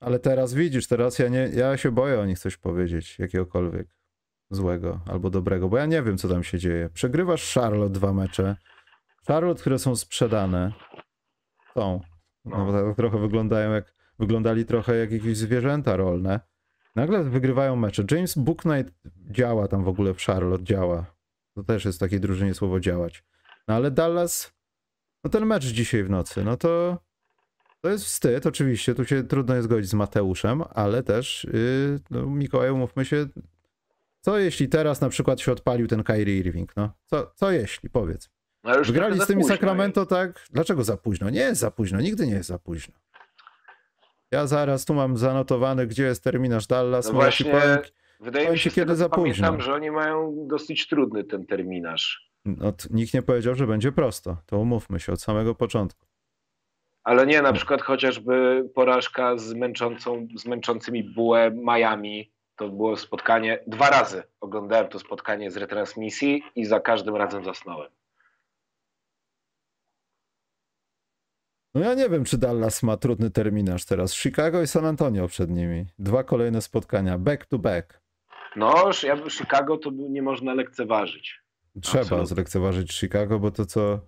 Ale 0.00 0.18
teraz 0.18 0.54
widzisz, 0.54 0.86
teraz 0.86 1.18
ja, 1.18 1.28
nie, 1.28 1.50
ja 1.54 1.76
się 1.76 1.90
boję 1.90 2.20
o 2.20 2.26
nich 2.26 2.38
coś 2.38 2.56
powiedzieć, 2.56 3.18
jakiegokolwiek 3.18 3.86
złego 4.50 5.00
albo 5.10 5.30
dobrego, 5.30 5.68
bo 5.68 5.78
ja 5.78 5.86
nie 5.86 6.02
wiem, 6.02 6.18
co 6.18 6.28
tam 6.28 6.44
się 6.44 6.58
dzieje. 6.58 6.90
Przegrywasz 6.94 7.54
Charlotte 7.54 7.92
dwa 7.92 8.12
mecze. 8.12 8.56
Charlotte, 9.26 9.60
które 9.60 9.78
są 9.78 9.96
sprzedane, 9.96 10.72
są. 11.74 12.00
No, 12.44 12.64
bo 12.64 12.72
tak 12.72 12.96
trochę 12.96 13.18
wyglądają 13.18 13.72
jak, 13.72 13.94
wyglądali 14.18 14.64
trochę 14.64 14.96
jak 14.96 15.12
jakieś 15.12 15.36
zwierzęta 15.36 15.96
rolne. 15.96 16.40
Nagle 16.94 17.24
wygrywają 17.24 17.76
mecze. 17.76 18.04
James 18.10 18.38
Booknight 18.38 18.94
działa 19.30 19.68
tam 19.68 19.84
w 19.84 19.88
ogóle 19.88 20.14
w 20.14 20.20
Charlotte, 20.20 20.64
działa. 20.64 21.14
To 21.54 21.62
też 21.64 21.84
jest 21.84 21.98
w 21.98 22.00
takiej 22.00 22.20
drużynie 22.20 22.54
słowo 22.54 22.80
działać. 22.80 23.24
No 23.68 23.74
ale 23.74 23.90
Dallas, 23.90 24.52
no 25.24 25.30
ten 25.30 25.46
mecz 25.46 25.64
dzisiaj 25.64 26.04
w 26.04 26.10
nocy, 26.10 26.44
no 26.44 26.56
to 26.56 26.98
to 27.80 27.90
jest 27.90 28.04
wstyd, 28.04 28.46
oczywiście, 28.46 28.94
tu 28.94 29.04
się 29.04 29.22
trudno 29.24 29.54
jest 29.54 29.64
zgodzić 29.64 29.90
z 29.90 29.94
Mateuszem, 29.94 30.62
ale 30.70 31.02
też, 31.02 31.46
yy, 31.52 32.00
no, 32.10 32.26
Mikołaj, 32.26 32.70
umówmy 32.70 33.04
się, 33.04 33.26
co 34.20 34.38
jeśli 34.38 34.68
teraz 34.68 35.00
na 35.00 35.08
przykład 35.08 35.40
się 35.40 35.52
odpalił 35.52 35.86
ten 35.86 36.02
Kyrie 36.02 36.38
Irving, 36.38 36.76
no? 36.76 36.92
Co, 37.06 37.32
co 37.34 37.50
jeśli, 37.50 37.90
powiedz. 37.90 38.30
No, 38.64 38.82
Wygrali 38.84 39.20
z 39.20 39.26
tymi 39.26 39.44
Sacramento 39.44 40.06
tak, 40.06 40.46
dlaczego 40.52 40.84
za 40.84 40.96
późno? 40.96 41.30
Nie 41.30 41.40
jest 41.40 41.60
za 41.60 41.70
późno, 41.70 42.00
nigdy 42.00 42.26
nie 42.26 42.32
jest 42.32 42.48
za 42.48 42.58
późno. 42.58 42.94
Ja 44.34 44.46
zaraz 44.46 44.84
tu 44.84 44.94
mam 44.94 45.16
zanotowany, 45.16 45.86
gdzie 45.86 46.04
jest 46.04 46.24
terminarz 46.24 46.66
Dallas, 46.66 47.06
No 47.06 47.12
właśnie, 47.12 47.50
powiem, 47.52 47.78
Wydaje 48.20 48.50
mi 48.50 48.58
się, 48.58 48.70
ci, 48.70 48.76
kiedy 48.76 48.96
za 48.96 49.08
pamiętam, 49.08 49.54
późno. 49.56 49.64
że 49.64 49.74
oni 49.74 49.90
mają 49.90 50.46
dosyć 50.48 50.88
trudny 50.88 51.24
ten 51.24 51.46
terminarz. 51.46 52.30
no, 52.44 52.72
nikt 52.90 53.14
nie 53.14 53.22
powiedział, 53.22 53.54
że 53.54 53.66
będzie 53.66 53.92
prosto, 53.92 54.36
to 54.46 54.58
umówmy 54.58 55.00
się 55.00 55.12
od 55.12 55.20
samego 55.22 55.54
początku. 55.54 56.06
Ale 57.04 57.26
nie, 57.26 57.42
na 57.42 57.52
przykład 57.52 57.82
chociażby 57.82 58.64
porażka 58.74 59.38
z, 59.38 59.54
męczącą, 59.54 60.26
z 60.36 60.46
męczącymi 60.46 61.04
bułę 61.14 61.50
Miami. 61.50 62.32
To 62.56 62.68
było 62.68 62.96
spotkanie, 62.96 63.58
dwa 63.66 63.90
razy 63.90 64.22
oglądałem 64.40 64.88
to 64.88 64.98
spotkanie 64.98 65.50
z 65.50 65.56
retransmisji 65.56 66.42
i 66.56 66.64
za 66.64 66.80
każdym 66.80 67.16
razem 67.16 67.44
zasnąłem. 67.44 67.90
No 71.74 71.80
ja 71.80 71.94
nie 71.94 72.08
wiem, 72.08 72.24
czy 72.24 72.38
Dallas 72.38 72.82
ma 72.82 72.96
trudny 72.96 73.30
terminarz 73.30 73.84
teraz. 73.84 74.14
Chicago 74.14 74.62
i 74.62 74.66
San 74.66 74.84
Antonio 74.84 75.28
przed 75.28 75.50
nimi. 75.50 75.86
Dwa 75.98 76.24
kolejne 76.24 76.62
spotkania, 76.62 77.18
back 77.18 77.46
to 77.46 77.58
back. 77.58 78.00
No, 78.56 78.90
ja 79.02 79.16
bym 79.16 79.30
Chicago 79.30 79.78
to 79.78 79.90
nie 79.90 80.22
można 80.22 80.54
lekceważyć. 80.54 81.40
Trzeba 81.82 82.00
Absolutnie. 82.00 82.26
zlekceważyć 82.26 82.92
Chicago, 82.92 83.38
bo 83.38 83.50
to 83.50 83.66
co, 83.66 84.00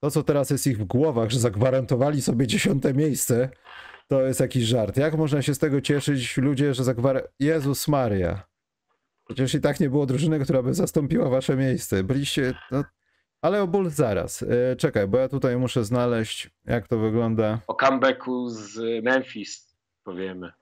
to, 0.00 0.10
co 0.10 0.22
teraz 0.22 0.50
jest 0.50 0.66
ich 0.66 0.78
w 0.78 0.84
głowach, 0.84 1.30
że 1.30 1.38
zagwarantowali 1.38 2.22
sobie 2.22 2.46
dziesiąte 2.46 2.94
miejsce, 2.94 3.48
to 4.08 4.22
jest 4.22 4.40
jakiś 4.40 4.64
żart. 4.64 4.96
Jak 4.96 5.14
można 5.14 5.42
się 5.42 5.54
z 5.54 5.58
tego 5.58 5.80
cieszyć 5.80 6.36
ludzie, 6.36 6.74
że 6.74 6.84
zagwarantowali... 6.84 7.34
Jezus 7.40 7.88
Maria. 7.88 8.42
Przecież 9.24 9.54
i 9.54 9.60
tak 9.60 9.80
nie 9.80 9.90
było 9.90 10.06
drużyny, 10.06 10.40
która 10.40 10.62
by 10.62 10.74
zastąpiła 10.74 11.28
wasze 11.28 11.56
miejsce. 11.56 12.04
Byliście... 12.04 12.54
No... 12.70 12.84
Ale 13.42 13.62
o 13.62 13.66
ból 13.66 13.90
zaraz. 13.90 14.42
E, 14.42 14.76
czekaj, 14.76 15.08
bo 15.08 15.18
ja 15.18 15.28
tutaj 15.28 15.56
muszę 15.56 15.84
znaleźć, 15.84 16.50
jak 16.64 16.88
to 16.88 16.98
wygląda. 16.98 17.60
O 17.66 17.74
comebacku 17.74 18.48
z 18.48 19.04
Memphis 19.04 19.76
powiemy. 20.04 20.52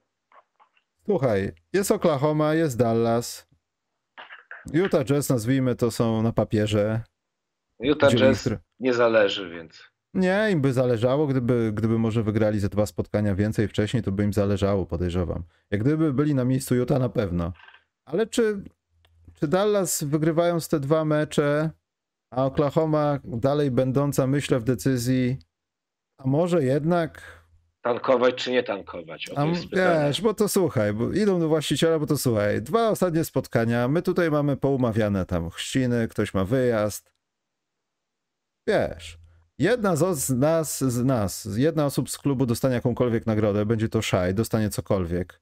Słuchaj, 1.05 1.53
jest 1.73 1.91
Oklahoma, 1.91 2.55
jest 2.55 2.79
Dallas. 2.79 3.49
Utah 4.73 5.05
Jazz, 5.05 5.29
nazwijmy 5.29 5.77
to, 5.77 5.91
są 5.91 6.23
na 6.23 6.33
papierze. 6.33 7.01
Utah 7.81 8.11
Jazz 8.15 8.47
ich- 8.47 8.53
nie 8.81 8.95
zależy, 8.95 9.51
więc 9.51 9.83
Nie, 10.15 10.49
im 10.51 10.61
by 10.61 10.73
zależało, 10.73 11.27
gdyby, 11.27 11.73
gdyby 11.75 11.99
może 11.99 12.23
wygrali 12.23 12.61
ze 12.61 12.69
dwa 12.69 12.87
spotkania 12.87 13.35
więcej 13.35 13.69
wcześniej, 13.69 14.03
to 14.03 14.13
by 14.13 14.25
im 14.25 14.33
zależało, 14.33 14.87
podejrzewam. 14.87 15.43
Jak 15.71 15.81
gdyby 15.81 16.13
byli 16.13 16.35
na 16.35 16.45
miejscu 16.45 16.75
Utah 16.75 16.99
na 17.01 17.09
pewno. 17.09 17.53
Ale 18.05 18.27
czy, 18.27 18.63
czy 19.41 19.49
Dallas 19.49 20.05
wygrywając 20.05 20.69
te 20.69 20.81
dwa 20.81 21.05
mecze, 21.05 21.71
a 22.31 22.45
Oklahoma 22.45 23.19
dalej 23.25 23.71
będąca, 23.71 24.27
myślę, 24.27 24.61
w 24.61 24.65
decyzji, 24.65 25.39
a 26.19 26.27
może 26.27 26.65
jednak 26.65 27.39
tankować 27.83 28.35
czy 28.35 28.51
nie 28.51 28.63
tankować? 28.63 29.31
O 29.31 29.39
A, 29.39 29.47
wiesz, 29.73 30.21
bo 30.21 30.35
to 30.35 30.49
słuchaj, 30.49 30.93
bo 30.93 31.13
idą 31.13 31.41
do 31.41 31.49
właściciela, 31.49 31.99
bo 31.99 32.07
to 32.07 32.19
słuchaj, 32.19 32.63
dwa 32.63 32.89
ostatnie 32.89 33.25
spotkania, 33.25 33.89
my 33.89 34.03
tutaj 34.03 34.31
mamy 34.31 34.57
poumawiane 34.57 35.27
tam 35.27 35.51
chrzciny, 35.51 36.09
ktoś 36.09 36.35
ma 36.35 36.45
wyjazd. 36.45 37.13
Wiesz, 38.67 39.19
jedna 39.59 39.97
z, 39.97 40.31
nas, 40.31 40.85
z 40.85 41.05
nas, 41.05 41.49
jedna 41.57 41.87
osób 41.87 42.11
z 42.11 42.19
klubu 42.19 42.47
dostanie 42.47 42.75
jakąkolwiek 42.75 43.27
nagrodę, 43.27 43.67
będzie 43.67 43.89
to 43.89 44.03
Shai, 44.03 44.35
dostanie 44.35 44.71
cokolwiek. 44.71 45.41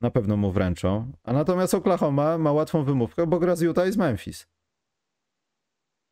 Na 0.00 0.10
pewno 0.10 0.36
mu 0.36 0.52
wręczą. 0.52 1.12
A 1.24 1.32
natomiast 1.32 1.74
Oklahoma 1.74 2.38
ma 2.38 2.52
łatwą 2.52 2.84
wymówkę, 2.84 3.26
bo 3.26 3.38
gra 3.38 3.56
z 3.56 3.60
Utah 3.60 3.88
i 3.88 3.92
z 3.92 3.96
Memphis. 3.96 4.46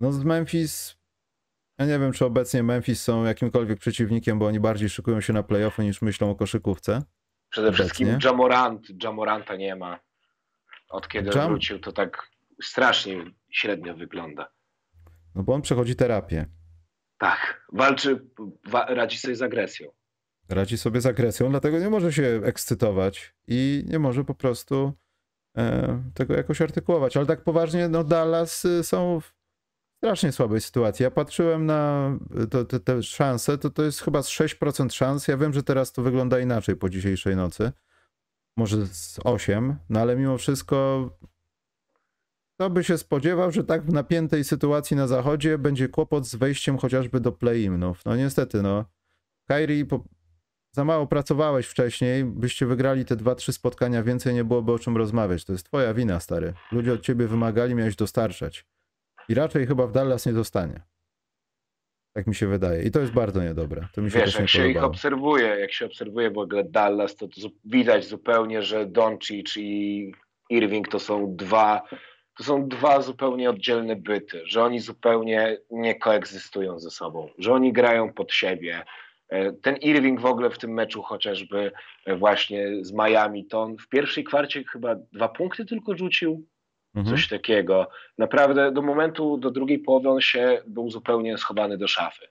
No 0.00 0.12
z 0.12 0.24
Memphis 0.24 0.96
ja 1.78 1.87
nie 1.87 1.98
wiem, 1.98 2.12
czy 2.12 2.24
obecnie 2.24 2.62
Memphis 2.62 3.02
są 3.02 3.24
jakimkolwiek 3.24 3.78
przeciwnikiem, 3.78 4.38
bo 4.38 4.46
oni 4.46 4.61
bardziej 4.61 4.88
szykują 4.88 5.20
się 5.20 5.32
na 5.32 5.42
playoffy 5.42 5.85
niż 5.85 6.02
myślą 6.02 6.30
o 6.30 6.35
koszykówce. 6.35 7.02
Przede 7.50 7.72
wszystkim 7.72 8.09
obecnie. 8.09 8.28
Jamorant. 8.30 9.02
Jamoranta 9.04 9.56
nie 9.56 9.76
ma. 9.76 10.00
Od 10.88 11.09
kiedy 11.09 11.30
Jam- 11.30 11.48
wrócił, 11.48 11.78
to 11.78 11.92
tak 11.92 12.30
strasznie 12.62 13.24
średnio 13.50 13.94
wygląda. 13.94 14.52
No 15.35 15.42
bo 15.42 15.54
on 15.54 15.62
przechodzi 15.62 15.96
terapię. 15.96 16.46
Tak, 17.18 17.66
walczy, 17.72 18.26
wa, 18.66 18.87
radzi 18.87 19.18
sobie 19.18 19.37
z 19.37 19.42
agresją. 19.42 19.90
Radzi 20.48 20.78
sobie 20.78 21.00
z 21.00 21.06
agresją, 21.06 21.50
dlatego 21.50 21.78
nie 21.78 21.90
może 21.90 22.12
się 22.12 22.40
ekscytować 22.44 23.35
i 23.46 23.85
nie 23.87 23.98
może 23.98 24.24
po 24.24 24.35
prostu 24.35 24.92
e, 25.56 26.02
tego 26.14 26.35
jakoś 26.35 26.62
artykułować. 26.62 27.16
Ale 27.16 27.26
tak 27.26 27.44
poważnie, 27.44 27.88
no 27.88 28.04
Dallas 28.04 28.64
y, 28.64 28.85
są 28.85 29.20
w 29.20 29.36
strasznie 29.96 30.32
słabej 30.32 30.61
sytuacji. 30.61 31.02
Ja 31.02 31.11
patrzyłem 31.11 31.66
na 31.66 32.11
to, 32.50 32.64
te, 32.64 32.80
te 32.80 33.02
szanse, 33.02 33.59
to 33.59 33.70
to 33.70 33.82
jest 33.82 34.00
chyba 34.00 34.22
z 34.22 34.28
6% 34.28 34.90
szans. 34.90 35.28
Ja 35.28 35.37
wiem, 35.37 35.52
że 35.52 35.62
teraz 35.62 35.92
to 35.92 36.02
wygląda 36.02 36.40
inaczej 36.40 36.76
po 36.76 36.88
dzisiejszej 36.88 37.37
nocy. 37.37 37.72
Może 38.56 38.87
z 38.87 39.20
8, 39.24 39.76
no 39.90 40.00
ale 40.00 40.16
mimo 40.16 40.38
wszystko 40.38 41.11
kto 42.56 42.70
by 42.70 42.85
się 42.85 42.98
spodziewał, 42.98 43.52
że 43.52 43.64
tak 43.64 43.82
w 43.82 43.92
napiętej 43.92 44.44
sytuacji 44.44 44.96
na 44.96 45.06
zachodzie 45.06 45.59
będzie 45.59 45.88
kłopot 45.88 46.26
z 46.26 46.35
wejściem 46.35 46.78
chociażby 46.78 47.20
do 47.20 47.32
play-inów. 47.32 48.04
No 48.04 48.16
niestety, 48.16 48.62
no. 48.62 48.85
Kyrie, 49.48 49.85
po... 49.85 50.04
za 50.72 50.85
mało 50.85 51.06
pracowałeś 51.06 51.66
wcześniej, 51.66 52.24
byście 52.24 52.66
wygrali 52.66 53.04
te 53.04 53.16
dwa, 53.16 53.35
trzy 53.35 53.52
spotkania, 53.52 54.02
więcej 54.02 54.35
nie 54.35 54.44
byłoby 54.44 54.72
o 54.72 54.78
czym 54.78 54.96
rozmawiać. 54.96 55.44
To 55.44 55.52
jest 55.52 55.66
twoja 55.66 55.94
wina, 55.94 56.20
stary. 56.20 56.54
Ludzie 56.72 56.92
od 56.92 57.00
ciebie 57.00 57.26
wymagali, 57.26 57.74
miałeś 57.74 57.96
dostarczać. 57.96 58.66
I 59.28 59.34
raczej 59.34 59.66
chyba 59.66 59.86
w 59.86 59.92
Dallas 59.92 60.26
nie 60.26 60.32
dostanie. 60.32 60.80
Tak 62.12 62.26
mi 62.26 62.34
się 62.34 62.46
wydaje. 62.46 62.82
I 62.82 62.90
to 62.90 63.00
jest 63.00 63.12
bardzo 63.12 63.42
niedobre. 63.42 63.86
To 63.94 64.02
mi 64.02 64.10
się 64.10 64.18
Wiesz, 64.18 64.38
jak 64.38 64.48
się 64.48 64.58
ich 64.58 64.66
podobało. 64.74 64.90
obserwuje, 64.92 65.46
jak 65.46 65.72
się 65.72 65.86
obserwuje 65.86 66.30
w 66.30 66.38
ogóle 66.38 66.64
Dallas, 66.64 67.16
to, 67.16 67.28
to 67.28 67.48
widać 67.64 68.04
zupełnie, 68.04 68.62
że 68.62 68.86
Doncic 68.86 69.56
i 69.56 70.12
Irving 70.50 70.88
to 70.88 70.98
są 70.98 71.36
dwa, 71.36 71.82
to 72.36 72.44
są 72.44 72.68
dwa 72.68 73.02
zupełnie 73.02 73.50
oddzielne 73.50 73.96
byty, 73.96 74.42
że 74.46 74.62
oni 74.64 74.80
zupełnie 74.80 75.58
nie 75.70 75.94
koegzystują 75.94 76.78
ze 76.80 76.90
sobą, 76.90 77.28
że 77.38 77.52
oni 77.52 77.72
grają 77.72 78.12
pod 78.12 78.32
siebie. 78.32 78.84
E, 79.28 79.52
Ten 79.52 79.76
Irving 79.76 80.20
w 80.20 80.26
ogóle 80.26 80.50
w 80.50 80.58
tym 80.58 80.70
meczu 80.70 81.02
chociażby 81.02 81.72
e, 82.06 82.16
właśnie 82.16 82.66
z 82.84 82.92
Miami, 82.92 83.46
to 83.46 83.62
on 83.62 83.76
w 83.78 83.88
pierwszej 83.88 84.24
kwarcie 84.24 84.64
chyba 84.72 84.94
dwa 85.12 85.28
punkty 85.28 85.64
tylko 85.66 85.96
rzucił, 85.96 86.46
Mhm. 86.96 87.16
coś 87.16 87.28
takiego. 87.28 87.88
Naprawdę 88.18 88.72
do 88.72 88.82
momentu, 88.82 89.37
do 89.38 89.50
drugiej 89.50 89.78
połowy 89.78 90.09
on 90.09 90.20
się 90.20 90.62
był 90.66 90.90
zupełnie 90.90 91.38
schowany 91.38 91.78
do 91.78 91.88
szafy. 91.88 92.28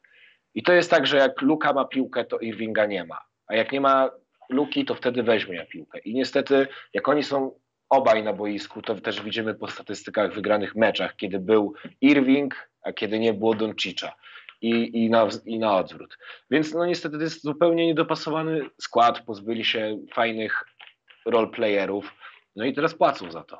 I 0.56 0.64
to 0.64 0.74
jest 0.74 0.90
tak, 0.90 1.08
że 1.08 1.18
jak 1.18 1.42
Luka 1.42 1.74
ma 1.74 1.86
piłkę, 1.86 2.26
to 2.26 2.40
Irvinga 2.40 2.86
nie 2.86 3.04
ma. 3.04 3.18
A 3.48 3.56
jak 3.56 3.72
nie 3.72 3.82
ma 3.82 4.10
Luki, 4.50 4.86
to 4.86 4.96
wtedy 4.96 5.24
weźmie 5.24 5.66
piłkę. 5.66 6.00
I 6.00 6.14
niestety, 6.14 6.68
jak 6.94 7.08
oni 7.08 7.24
są 7.24 7.52
obaj 7.90 8.24
na 8.24 8.34
boisku, 8.34 8.82
to 8.82 8.96
też 8.96 9.22
widzimy 9.22 9.54
po 9.54 9.68
statystykach 9.68 10.34
wygranych 10.34 10.76
meczach, 10.76 11.16
kiedy 11.16 11.40
był 11.40 11.74
Irving, 12.02 12.70
a 12.82 12.94
kiedy 12.94 13.20
nie 13.20 13.34
było 13.34 13.56
Doncicza. 13.56 14.14
i, 14.62 15.06
i, 15.06 15.10
na, 15.10 15.28
i 15.46 15.60
na 15.60 15.78
odwrót. 15.78 16.18
Więc 16.52 16.74
no 16.74 16.86
niestety 16.86 17.18
to 17.18 17.24
jest 17.24 17.44
zupełnie 17.44 17.86
niedopasowany 17.86 18.70
skład, 18.82 19.22
pozbyli 19.22 19.66
się 19.66 20.00
fajnych 20.14 20.66
roleplayerów, 21.26 22.14
no 22.56 22.66
i 22.66 22.74
teraz 22.74 22.96
płacą 22.96 23.32
za 23.32 23.44
to. 23.44 23.60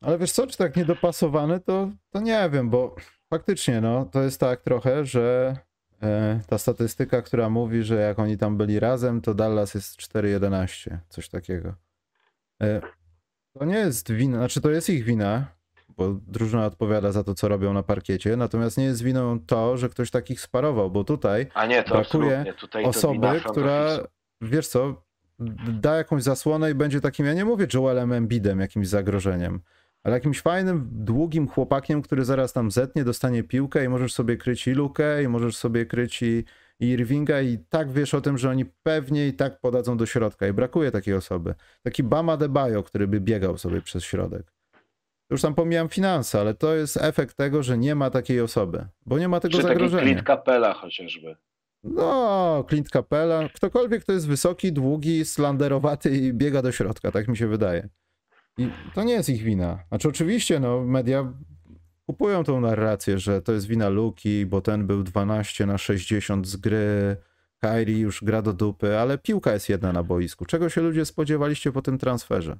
Ale 0.00 0.18
wiesz 0.18 0.32
co, 0.32 0.46
czy 0.46 0.58
tak 0.58 0.76
niedopasowany, 0.76 1.60
to, 1.60 1.90
to 2.10 2.20
nie 2.20 2.50
wiem, 2.52 2.70
bo 2.70 2.94
faktycznie 3.30 3.80
no, 3.80 4.04
to 4.04 4.22
jest 4.22 4.40
tak 4.40 4.62
trochę, 4.62 5.04
że 5.04 5.56
e, 6.02 6.40
ta 6.46 6.58
statystyka, 6.58 7.22
która 7.22 7.50
mówi, 7.50 7.82
że 7.82 7.94
jak 7.94 8.18
oni 8.18 8.38
tam 8.38 8.56
byli 8.56 8.80
razem, 8.80 9.20
to 9.20 9.34
Dallas 9.34 9.74
jest 9.74 9.96
4-11, 9.96 10.96
coś 11.08 11.28
takiego. 11.28 11.74
E, 12.62 12.80
to 13.58 13.64
nie 13.64 13.78
jest 13.78 14.12
wina, 14.12 14.38
znaczy 14.38 14.60
to 14.60 14.70
jest 14.70 14.90
ich 14.90 15.04
wina, 15.04 15.46
bo 15.96 16.10
drużyna 16.26 16.66
odpowiada 16.66 17.12
za 17.12 17.24
to, 17.24 17.34
co 17.34 17.48
robią 17.48 17.72
na 17.72 17.82
parkiecie, 17.82 18.36
natomiast 18.36 18.78
nie 18.78 18.84
jest 18.84 19.02
winą 19.02 19.40
to, 19.40 19.76
że 19.76 19.88
ktoś 19.88 20.10
takich 20.10 20.40
sparował, 20.40 20.90
bo 20.90 21.04
tutaj 21.04 21.46
A 21.54 21.66
nie, 21.66 21.82
to 21.82 21.94
brakuje 21.94 22.54
tutaj 22.60 22.84
osoby, 22.84 23.40
która, 23.44 23.98
wiesz 24.40 24.68
co, 24.68 25.02
da 25.80 25.96
jakąś 25.96 26.22
zasłonę 26.22 26.70
i 26.70 26.74
będzie 26.74 27.00
takim, 27.00 27.26
ja 27.26 27.34
nie 27.34 27.44
mówię 27.44 27.66
Joelem 27.74 28.12
Embidem, 28.12 28.60
jakimś 28.60 28.88
zagrożeniem, 28.88 29.60
ale 30.02 30.14
jakimś 30.14 30.40
fajnym, 30.40 30.88
długim 30.92 31.48
chłopakiem, 31.48 32.02
który 32.02 32.24
zaraz 32.24 32.52
tam 32.52 32.70
zetnie, 32.70 33.04
dostanie 33.04 33.42
piłkę 33.42 33.84
i 33.84 33.88
możesz 33.88 34.12
sobie 34.12 34.36
kryć 34.36 34.68
i 34.68 34.72
Lukę, 34.72 35.22
i 35.22 35.28
możesz 35.28 35.56
sobie 35.56 35.86
kryć 35.86 36.22
i, 36.22 36.44
i 36.80 36.86
Irvinga 36.86 37.40
i 37.40 37.58
tak 37.68 37.90
wiesz 37.92 38.14
o 38.14 38.20
tym, 38.20 38.38
że 38.38 38.50
oni 38.50 38.64
pewnie 38.82 39.28
i 39.28 39.32
tak 39.32 39.60
podadzą 39.60 39.96
do 39.96 40.06
środka 40.06 40.48
i 40.48 40.52
brakuje 40.52 40.90
takiej 40.90 41.14
osoby. 41.14 41.54
Taki 41.82 42.02
Bama 42.02 42.36
de 42.36 42.48
Bayo, 42.48 42.82
który 42.82 43.08
by 43.08 43.20
biegał 43.20 43.58
sobie 43.58 43.82
przez 43.82 44.04
środek. 44.04 44.52
Już 45.30 45.42
tam 45.42 45.54
pomijam 45.54 45.88
finanse, 45.88 46.40
ale 46.40 46.54
to 46.54 46.74
jest 46.74 46.96
efekt 46.96 47.36
tego, 47.36 47.62
że 47.62 47.78
nie 47.78 47.94
ma 47.94 48.10
takiej 48.10 48.40
osoby, 48.40 48.86
bo 49.06 49.18
nie 49.18 49.28
ma 49.28 49.40
tego 49.40 49.56
Czy 49.56 49.62
zagrożenia. 49.62 50.02
Clint 50.02 50.26
Capella 50.26 50.74
chociażby. 50.74 51.36
No, 51.84 52.64
Clint 52.68 52.88
Capella, 52.88 53.48
ktokolwiek, 53.54 54.02
kto 54.02 54.12
jest 54.12 54.28
wysoki, 54.28 54.72
długi, 54.72 55.24
slanderowaty 55.24 56.10
i 56.10 56.32
biega 56.32 56.62
do 56.62 56.72
środka, 56.72 57.10
tak 57.10 57.28
mi 57.28 57.36
się 57.36 57.46
wydaje. 57.46 57.88
I 58.60 58.70
to 58.94 59.02
nie 59.02 59.12
jest 59.12 59.28
ich 59.28 59.42
wina. 59.42 59.78
Znaczy 59.88 60.08
oczywiście, 60.08 60.60
no, 60.60 60.80
media 60.80 61.32
kupują 62.06 62.44
tą 62.44 62.60
narrację, 62.60 63.18
że 63.18 63.42
to 63.42 63.52
jest 63.52 63.66
wina 63.66 63.88
Luki, 63.88 64.46
bo 64.46 64.60
ten 64.60 64.86
był 64.86 65.02
12 65.02 65.66
na 65.66 65.78
60 65.78 66.46
z 66.46 66.56
gry, 66.56 67.16
Kyrie 67.60 67.98
już 67.98 68.24
gra 68.24 68.42
do 68.42 68.52
dupy, 68.52 68.98
ale 68.98 69.18
piłka 69.18 69.52
jest 69.52 69.68
jedna 69.68 69.92
na 69.92 70.02
boisku. 70.02 70.46
Czego 70.46 70.68
się 70.68 70.80
ludzie 70.80 71.04
spodziewaliście 71.04 71.72
po 71.72 71.82
tym 71.82 71.98
transferze? 71.98 72.56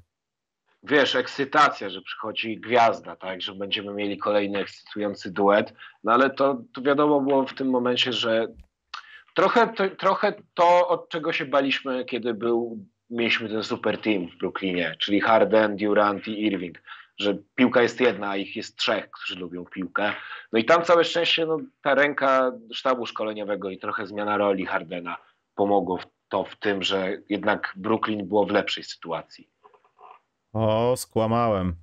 Wiesz, 0.83 1.15
ekscytacja, 1.15 1.89
że 1.89 2.01
przychodzi 2.01 2.59
gwiazda, 2.59 3.15
tak, 3.15 3.41
że 3.41 3.55
będziemy 3.55 3.93
mieli 3.93 4.17
kolejny 4.17 4.59
ekscytujący 4.59 5.31
duet, 5.31 5.73
no 6.03 6.11
ale 6.11 6.29
to, 6.29 6.61
to 6.73 6.81
wiadomo 6.81 7.21
było 7.21 7.45
w 7.47 7.53
tym 7.53 7.69
momencie, 7.69 8.13
że 8.13 8.47
trochę 9.35 9.67
to, 9.67 9.89
trochę 9.89 10.33
to, 10.53 10.87
od 10.87 11.09
czego 11.09 11.33
się 11.33 11.45
baliśmy, 11.45 12.05
kiedy 12.05 12.33
był, 12.33 12.85
mieliśmy 13.11 13.49
ten 13.49 13.63
super 13.63 13.97
team 13.97 14.27
w 14.27 14.37
Brooklynie, 14.37 14.95
czyli 14.99 15.21
Harden, 15.21 15.77
Durant 15.77 16.27
i 16.27 16.45
Irving, 16.45 16.77
że 17.17 17.37
piłka 17.55 17.81
jest 17.81 18.01
jedna, 18.01 18.29
a 18.29 18.35
ich 18.35 18.55
jest 18.55 18.77
trzech, 18.77 19.11
którzy 19.11 19.39
lubią 19.39 19.65
piłkę. 19.65 20.13
No 20.53 20.59
i 20.59 20.65
tam 20.65 20.83
całe 20.83 21.03
szczęście 21.03 21.45
no, 21.45 21.59
ta 21.81 21.95
ręka 21.95 22.51
sztabu 22.73 23.05
szkoleniowego 23.05 23.69
i 23.69 23.77
trochę 23.77 24.07
zmiana 24.07 24.37
roli 24.37 24.65
Hardena 24.65 25.17
pomogło 25.55 25.97
w 25.97 26.05
to 26.29 26.43
w 26.43 26.55
tym, 26.55 26.83
że 26.83 27.17
jednak 27.29 27.73
Brooklyn 27.75 28.27
było 28.27 28.45
w 28.45 28.51
lepszej 28.51 28.83
sytuacji. 28.83 29.49
O, 30.53 30.93
skłamałem. 30.97 31.75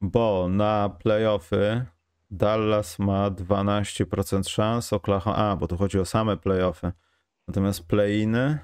Bo 0.00 0.48
na 0.48 0.96
playoffy 1.02 1.84
Dallas 2.30 2.98
ma 2.98 3.30
12% 3.30 4.48
szans, 4.48 4.92
Oklahoma... 4.92 5.36
A, 5.36 5.56
bo 5.56 5.68
tu 5.68 5.76
chodzi 5.76 5.98
o 5.98 6.04
same 6.04 6.36
playoffy. 6.36 6.92
Natomiast 7.48 7.88
playiny... 7.88 8.58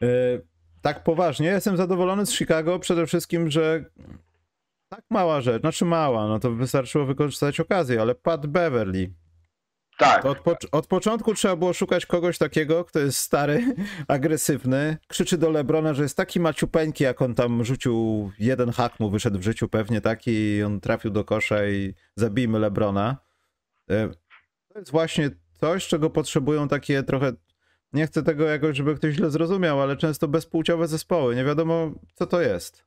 Yy, 0.00 0.46
tak 0.82 1.02
poważnie, 1.02 1.46
jestem 1.46 1.76
zadowolony 1.76 2.26
z 2.26 2.36
Chicago 2.36 2.78
przede 2.78 3.06
wszystkim, 3.06 3.50
że 3.50 3.84
tak 4.88 5.04
mała 5.10 5.40
rzecz, 5.40 5.60
znaczy 5.60 5.84
mała, 5.84 6.28
no 6.28 6.38
to 6.38 6.50
wystarczyło 6.50 7.06
wykorzystać 7.06 7.60
okazję, 7.60 8.00
ale 8.00 8.14
Pat 8.14 8.46
Beverly. 8.46 9.12
Tak, 10.00 10.24
od, 10.24 10.38
pocz- 10.38 10.66
od 10.72 10.86
początku 10.86 11.34
trzeba 11.34 11.56
było 11.56 11.72
szukać 11.72 12.06
kogoś 12.06 12.38
takiego, 12.38 12.84
kto 12.84 12.98
jest 12.98 13.18
stary, 13.18 13.74
agresywny, 14.08 14.96
krzyczy 15.08 15.38
do 15.38 15.50
Lebrona, 15.50 15.94
że 15.94 16.02
jest 16.02 16.16
taki 16.16 16.40
maciupeńki, 16.40 17.04
jak 17.04 17.22
on 17.22 17.34
tam 17.34 17.64
rzucił, 17.64 18.30
jeden 18.38 18.70
hak 18.70 19.00
mu 19.00 19.10
wyszedł 19.10 19.38
w 19.38 19.42
życiu 19.42 19.68
pewnie 19.68 20.00
taki 20.00 20.30
i 20.30 20.62
on 20.62 20.80
trafił 20.80 21.10
do 21.10 21.24
kosza 21.24 21.66
i 21.66 21.94
zabijmy 22.16 22.58
Lebrona. 22.58 23.16
Yy, 23.88 24.10
To 24.72 24.78
jest 24.78 24.90
właśnie 24.90 25.30
coś, 25.60 25.88
czego 25.88 26.10
potrzebują 26.10 26.68
takie 26.68 27.02
trochę 27.02 27.32
nie 27.92 28.06
chcę 28.06 28.22
tego 28.22 28.44
jakoś, 28.44 28.76
żeby 28.76 28.94
ktoś 28.94 29.14
źle 29.14 29.30
zrozumiał, 29.30 29.80
ale 29.80 29.96
często 29.96 30.28
bezpłciowe 30.28 30.88
zespoły. 30.88 31.36
Nie 31.36 31.44
wiadomo, 31.44 31.90
co 32.14 32.26
to 32.26 32.40
jest. 32.40 32.84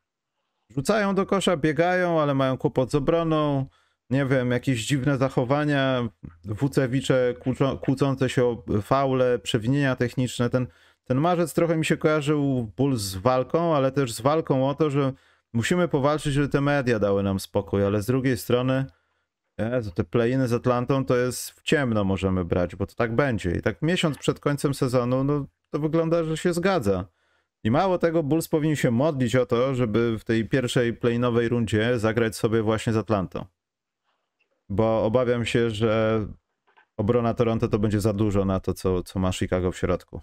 Rzucają 0.69 1.15
do 1.15 1.25
kosza, 1.25 1.57
biegają, 1.57 2.21
ale 2.21 2.33
mają 2.33 2.57
kłopot 2.57 2.91
z 2.91 2.95
obroną. 2.95 3.65
Nie 4.09 4.25
wiem, 4.25 4.51
jakieś 4.51 4.85
dziwne 4.85 5.17
zachowania, 5.17 6.09
Wucewicze 6.45 7.33
kłóco- 7.39 7.79
kłócące 7.79 8.29
się 8.29 8.45
o 8.45 8.63
faule, 8.81 9.39
przewinienia 9.39 9.95
techniczne. 9.95 10.49
Ten, 10.49 10.67
ten 11.03 11.17
marzec 11.17 11.53
trochę 11.53 11.77
mi 11.77 11.85
się 11.85 11.97
kojarzył 11.97 12.71
ból 12.77 12.95
z 12.95 13.15
walką, 13.15 13.75
ale 13.75 13.91
też 13.91 14.13
z 14.13 14.21
walką 14.21 14.69
o 14.69 14.75
to, 14.75 14.89
że 14.89 15.13
musimy 15.53 15.87
powalczyć, 15.87 16.33
żeby 16.33 16.49
te 16.49 16.61
media 16.61 16.99
dały 16.99 17.23
nam 17.23 17.39
spokój, 17.39 17.85
ale 17.85 18.01
z 18.01 18.05
drugiej 18.05 18.37
strony 18.37 18.85
Jezu, 19.57 19.91
te 19.91 20.03
play-iny 20.03 20.47
z 20.47 20.53
Atlantą 20.53 21.05
to 21.05 21.17
jest 21.17 21.51
w 21.51 21.61
ciemno 21.61 22.03
możemy 22.03 22.45
brać, 22.45 22.75
bo 22.75 22.87
to 22.87 22.95
tak 22.95 23.15
będzie. 23.15 23.51
I 23.51 23.61
tak 23.61 23.81
miesiąc 23.81 24.17
przed 24.17 24.39
końcem 24.39 24.73
sezonu, 24.73 25.23
no 25.23 25.45
to 25.69 25.79
wygląda, 25.79 26.23
że 26.23 26.37
się 26.37 26.53
zgadza. 26.53 27.05
I 27.63 27.71
mało 27.71 27.97
tego, 27.97 28.23
Bulls 28.23 28.47
powinni 28.47 28.77
się 28.77 28.91
modlić 28.91 29.35
o 29.35 29.45
to, 29.45 29.75
żeby 29.75 30.19
w 30.19 30.23
tej 30.23 30.49
pierwszej 30.49 30.93
play-inowej 30.93 31.49
rundzie 31.49 31.99
zagrać 31.99 32.35
sobie 32.35 32.61
właśnie 32.61 32.93
z 32.93 32.97
Atlantą. 32.97 33.45
Bo 34.73 35.05
obawiam 35.05 35.45
się, 35.45 35.69
że 35.69 36.25
obrona 36.97 37.33
Toronto 37.33 37.67
to 37.67 37.79
będzie 37.79 37.99
za 37.99 38.13
dużo 38.13 38.45
na 38.45 38.59
to, 38.59 38.73
co, 38.73 39.03
co 39.03 39.19
ma 39.19 39.31
Chicago 39.31 39.71
w 39.71 39.77
środku. 39.77 40.21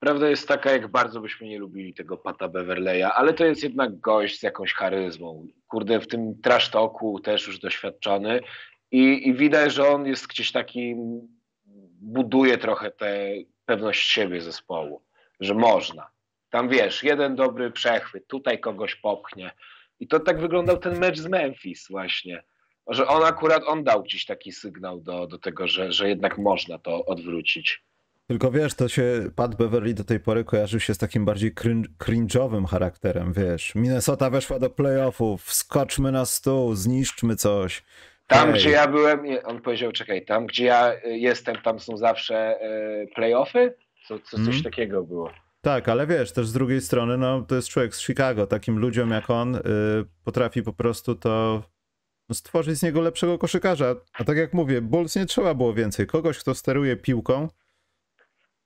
Prawda 0.00 0.28
jest 0.28 0.48
taka, 0.48 0.70
jak 0.70 0.88
bardzo 0.88 1.20
byśmy 1.20 1.48
nie 1.48 1.58
lubili 1.58 1.94
tego 1.94 2.16
Pata 2.16 2.48
Beverleya, 2.48 3.02
ale 3.02 3.34
to 3.34 3.44
jest 3.44 3.62
jednak 3.62 4.00
gość 4.00 4.40
z 4.40 4.42
jakąś 4.42 4.72
charyzmą. 4.72 5.46
Kurde, 5.68 6.00
w 6.00 6.06
tym 6.06 6.40
trash 6.40 6.70
talku 6.70 7.20
też 7.20 7.46
już 7.46 7.58
doświadczony 7.58 8.40
i, 8.90 9.28
i 9.28 9.34
widać, 9.34 9.72
że 9.72 9.88
on 9.88 10.06
jest 10.06 10.26
gdzieś 10.26 10.52
taki, 10.52 10.94
buduje 12.00 12.58
trochę 12.58 12.90
tę 12.90 13.28
pewność 13.64 14.10
siebie 14.10 14.40
zespołu, 14.40 15.02
że 15.40 15.54
można. 15.54 16.10
Tam 16.50 16.68
wiesz, 16.68 17.02
jeden 17.02 17.36
dobry 17.36 17.70
przechwyt, 17.70 18.26
tutaj 18.26 18.60
kogoś 18.60 18.94
popchnie. 18.94 19.50
I 20.00 20.08
to 20.08 20.20
tak 20.20 20.40
wyglądał 20.40 20.78
ten 20.78 20.98
mecz 20.98 21.18
z 21.18 21.26
Memphis 21.26 21.88
właśnie. 21.90 22.44
Że 22.88 23.06
on 23.06 23.24
akurat, 23.24 23.62
on 23.66 23.84
dał 23.84 24.02
gdzieś 24.02 24.26
taki 24.26 24.52
sygnał 24.52 25.00
do, 25.00 25.26
do 25.26 25.38
tego, 25.38 25.68
że, 25.68 25.92
że 25.92 26.08
jednak 26.08 26.38
można 26.38 26.78
to 26.78 27.04
odwrócić. 27.04 27.82
Tylko 28.26 28.50
wiesz, 28.50 28.74
to 28.74 28.88
się 28.88 29.30
Pat 29.36 29.54
Beverly 29.54 29.94
do 29.94 30.04
tej 30.04 30.20
pory 30.20 30.44
kojarzył 30.44 30.80
się 30.80 30.94
z 30.94 30.98
takim 30.98 31.24
bardziej 31.24 31.54
cringe'owym 31.98 32.66
charakterem, 32.66 33.32
wiesz. 33.32 33.74
Minnesota 33.74 34.30
weszła 34.30 34.58
do 34.58 34.70
playoffów, 34.70 35.44
wskoczmy 35.44 36.12
na 36.12 36.24
stół, 36.24 36.74
zniszczmy 36.74 37.36
coś. 37.36 37.84
Tam, 38.26 38.50
Hej. 38.50 38.60
gdzie 38.60 38.70
ja 38.70 38.88
byłem, 38.88 39.20
on 39.44 39.60
powiedział, 39.60 39.92
czekaj, 39.92 40.24
tam, 40.24 40.46
gdzie 40.46 40.64
ja 40.64 40.92
y, 40.94 41.18
jestem, 41.18 41.56
tam 41.56 41.80
są 41.80 41.96
zawsze 41.96 42.58
y, 43.02 43.06
playoffy? 43.14 43.74
Co, 44.08 44.18
co, 44.18 44.36
coś 44.36 44.48
mm. 44.48 44.62
takiego 44.62 45.02
było. 45.02 45.30
Tak, 45.60 45.88
ale 45.88 46.06
wiesz, 46.06 46.32
też 46.32 46.46
z 46.46 46.52
drugiej 46.52 46.80
strony, 46.80 47.18
no 47.18 47.42
to 47.42 47.54
jest 47.54 47.68
człowiek 47.68 47.94
z 47.94 48.06
Chicago. 48.06 48.46
Takim 48.46 48.78
ludziom 48.78 49.10
jak 49.10 49.30
on 49.30 49.56
y, 49.56 49.60
potrafi 50.24 50.62
po 50.62 50.72
prostu 50.72 51.14
to 51.14 51.62
stworzyć 52.34 52.78
z 52.78 52.82
niego 52.82 53.00
lepszego 53.00 53.38
koszykarza. 53.38 53.96
A 54.12 54.24
tak 54.24 54.36
jak 54.36 54.54
mówię, 54.54 54.80
Bulls 54.80 55.16
nie 55.16 55.26
trzeba 55.26 55.54
było 55.54 55.74
więcej. 55.74 56.06
Kogoś, 56.06 56.38
kto 56.38 56.54
steruje 56.54 56.96
piłką 56.96 57.48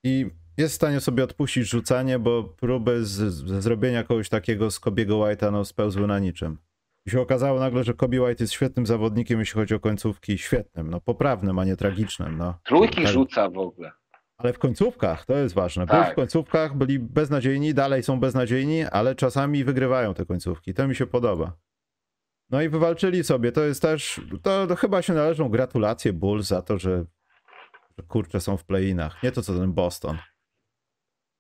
i 0.05 0.31
jest 0.57 0.73
w 0.73 0.77
stanie 0.77 1.01
sobie 1.01 1.25
odpuścić 1.25 1.69
rzucanie, 1.69 2.19
bo 2.19 2.45
próby 2.45 3.05
z, 3.05 3.35
z 3.35 3.63
zrobienia 3.63 4.05
kogoś 4.05 4.29
takiego 4.29 4.71
z 4.71 4.81
Kobiego 4.81 5.15
White'a 5.15 5.53
no, 5.53 5.65
spełzły 5.65 6.07
na 6.07 6.19
niczym. 6.19 6.59
I 7.07 7.11
się 7.11 7.21
okazało 7.21 7.61
nagle, 7.61 7.85
że 7.85 7.95
Kobe 7.95 8.23
White 8.23 8.45
jest 8.45 8.53
świetnym 8.53 8.87
zawodnikiem, 8.87 9.41
jeśli 9.41 9.55
chodzi 9.55 9.75
o 9.75 9.81
końcówki. 9.81 10.39
Świetnym, 10.39 10.91
no 10.91 11.01
poprawnym, 11.01 11.59
a 11.59 11.65
nie 11.65 11.77
tragicznym. 11.77 12.39
No. 12.39 12.59
Trójki 12.65 13.03
tak. 13.03 13.13
rzuca 13.13 13.51
w 13.51 13.59
ogóle. 13.59 13.93
Ale 14.37 14.53
w 14.53 14.59
końcówkach, 14.59 15.27
to 15.27 15.37
jest 15.37 15.55
ważne. 15.55 15.87
Tak. 15.87 16.13
w 16.13 16.15
końcówkach 16.15 16.77
byli 16.77 16.99
beznadziejni, 16.99 17.75
dalej 17.75 18.03
są 18.03 18.21
beznadziejni, 18.21 18.85
ale 18.85 19.15
czasami 19.15 19.65
wygrywają 19.65 20.15
te 20.15 20.27
końcówki. 20.27 20.75
To 20.75 20.89
mi 20.89 20.95
się 20.95 21.07
podoba. 21.07 21.53
No 22.53 22.63
i 22.63 22.69
wywalczyli 22.69 23.25
sobie. 23.25 23.53
To 23.53 23.65
jest 23.65 23.83
też, 23.83 24.21
to, 24.43 24.67
to 24.67 24.77
chyba 24.77 25.03
się 25.03 25.13
należą 25.13 25.49
gratulacje 25.49 26.13
Bulls 26.13 26.47
za 26.47 26.63
to, 26.63 26.79
że, 26.79 27.05
że 27.99 28.05
kurczę 28.09 28.41
są 28.41 28.57
w 28.57 28.65
play-inach. 28.65 29.23
Nie 29.23 29.33
to 29.33 29.43
co 29.43 29.59
ten 29.59 29.73
Boston. 29.73 30.19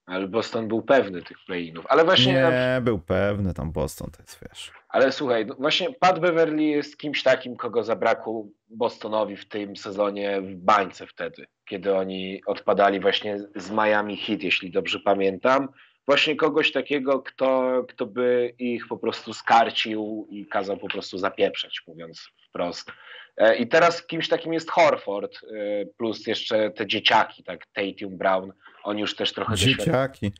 Ale 0.06 0.28
Boston 0.28 0.68
był 0.68 0.82
pewny 0.82 1.22
tych 1.22 1.36
play-inów. 1.46 1.86
Ale 1.88 2.04
właśnie. 2.04 2.32
Nie, 2.32 2.80
był 2.82 2.98
pewny 2.98 3.54
tam 3.54 3.72
Boston, 3.72 4.10
to 4.10 4.22
jest 4.22 4.38
wiesz. 4.48 4.72
Ale 4.88 5.12
słuchaj, 5.12 5.46
no 5.46 5.54
właśnie 5.54 5.94
Pat 6.00 6.18
Beverly 6.18 6.62
jest 6.62 6.98
kimś 6.98 7.22
takim, 7.22 7.56
kogo 7.56 7.82
zabrakło 7.82 8.46
Bostonowi 8.68 9.36
w 9.36 9.48
tym 9.48 9.76
sezonie 9.76 10.42
w 10.42 10.54
bańce 10.54 11.06
wtedy, 11.06 11.46
kiedy 11.68 11.94
oni 11.94 12.40
odpadali 12.46 13.00
właśnie 13.00 13.38
z 13.56 13.70
Miami 13.70 14.16
Heat, 14.16 14.42
jeśli 14.42 14.70
dobrze 14.70 15.00
pamiętam. 15.00 15.68
Właśnie 16.06 16.36
kogoś 16.36 16.72
takiego, 16.72 17.22
kto, 17.22 17.84
kto 17.88 18.06
by 18.06 18.54
ich 18.58 18.88
po 18.88 18.96
prostu 18.96 19.34
skarcił 19.34 20.26
i 20.30 20.46
kazał 20.46 20.76
po 20.76 20.88
prostu 20.88 21.18
zapieprzać, 21.18 21.82
mówiąc 21.86 22.28
wprost. 22.48 22.92
E, 23.36 23.56
I 23.56 23.68
teraz 23.68 24.06
kimś 24.06 24.28
takim 24.28 24.52
jest 24.52 24.70
Horford, 24.70 25.36
e, 25.36 25.86
plus 25.86 26.26
jeszcze 26.26 26.70
te 26.70 26.86
dzieciaki, 26.86 27.44
tak, 27.44 27.66
Tatum, 27.66 28.18
Brown, 28.18 28.52
oni 28.82 29.00
już 29.00 29.16
też 29.16 29.32
trochę 29.32 29.56
Dzieciaki. 29.56 30.32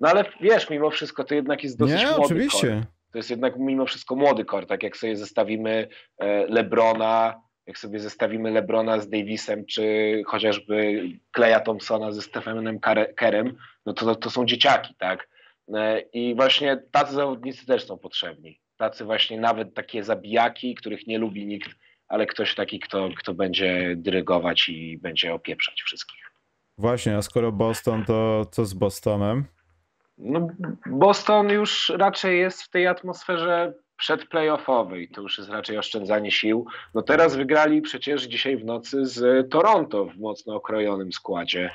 No 0.00 0.08
ale 0.08 0.24
wiesz, 0.40 0.70
mimo 0.70 0.90
wszystko 0.90 1.24
to 1.24 1.34
jednak 1.34 1.64
jest 1.64 1.78
dosyć 1.78 2.00
Nie, 2.00 2.06
młody 2.06 2.22
oczywiście. 2.22 2.68
Kor. 2.68 2.84
To 3.12 3.18
jest 3.18 3.30
jednak 3.30 3.58
mimo 3.58 3.86
wszystko 3.86 4.16
młody 4.16 4.44
kor, 4.44 4.66
tak 4.66 4.82
jak 4.82 4.96
sobie 4.96 5.16
zestawimy 5.16 5.88
e, 6.18 6.46
Lebrona, 6.46 7.40
jak 7.66 7.78
sobie 7.78 8.00
zestawimy 8.00 8.50
Lebrona 8.50 9.00
z 9.00 9.08
Davisem, 9.08 9.66
czy 9.66 9.82
chociażby 10.26 11.02
Kleja 11.32 11.60
Thompsona 11.60 12.12
ze 12.12 12.22
Stephenem 12.22 12.80
Kerem, 13.16 13.56
no 13.86 13.92
to, 13.92 14.14
to 14.14 14.30
są 14.30 14.46
dzieciaki, 14.46 14.94
tak? 14.98 15.28
I 16.12 16.34
właśnie 16.34 16.82
tacy 16.90 17.14
zawodnicy 17.14 17.66
też 17.66 17.86
są 17.86 17.98
potrzebni. 17.98 18.60
Tacy 18.76 19.04
właśnie 19.04 19.40
nawet 19.40 19.74
takie 19.74 20.04
zabijaki, 20.04 20.74
których 20.74 21.06
nie 21.06 21.18
lubi 21.18 21.46
nikt 21.46 21.70
ale 22.10 22.26
ktoś 22.26 22.54
taki, 22.54 22.80
kto, 22.80 23.08
kto 23.18 23.34
będzie 23.34 23.94
dyrygować 23.96 24.68
i 24.68 24.98
będzie 24.98 25.34
opieprzać 25.34 25.82
wszystkich. 25.82 26.32
Właśnie, 26.78 27.16
a 27.16 27.22
skoro 27.22 27.52
Boston, 27.52 28.04
to 28.04 28.44
co 28.50 28.64
z 28.64 28.74
Bostonem? 28.74 29.44
No, 30.18 30.48
Boston 30.86 31.48
już 31.48 31.92
raczej 31.96 32.38
jest 32.38 32.62
w 32.62 32.70
tej 32.70 32.86
atmosferze 32.86 33.74
przedplayoffowej, 34.00 35.08
to 35.08 35.20
już 35.20 35.38
jest 35.38 35.50
raczej 35.50 35.78
oszczędzanie 35.78 36.30
sił. 36.30 36.66
No 36.94 37.02
teraz 37.02 37.36
wygrali 37.36 37.82
przecież 37.82 38.22
dzisiaj 38.22 38.56
w 38.56 38.64
nocy 38.64 39.06
z 39.06 39.50
Toronto 39.50 40.04
w 40.04 40.16
mocno 40.16 40.54
okrojonym 40.54 41.12
składzie. 41.12 41.70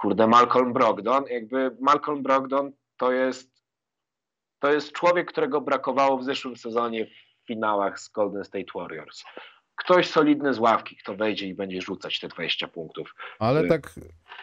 Kurde, 0.00 0.26
Malcolm 0.26 0.72
Brogdon, 0.72 1.24
jakby 1.30 1.76
Malcolm 1.80 2.22
Brogdon 2.22 2.72
to 2.96 3.12
jest 3.12 3.50
to 4.58 4.72
jest 4.72 4.92
człowiek, 4.92 5.28
którego 5.28 5.60
brakowało 5.60 6.18
w 6.18 6.24
zeszłym 6.24 6.56
sezonie 6.56 7.06
finałach 7.46 8.00
z 8.00 8.08
Golden 8.08 8.44
State 8.44 8.72
Warriors. 8.74 9.24
Ktoś 9.76 10.08
solidny 10.08 10.54
z 10.54 10.58
ławki, 10.58 10.96
kto 10.96 11.16
wejdzie 11.16 11.46
i 11.46 11.54
będzie 11.54 11.80
rzucać 11.80 12.20
te 12.20 12.28
20 12.28 12.68
punktów. 12.68 13.14
Ale 13.38 13.64
y- 13.64 13.68
tak 13.68 13.94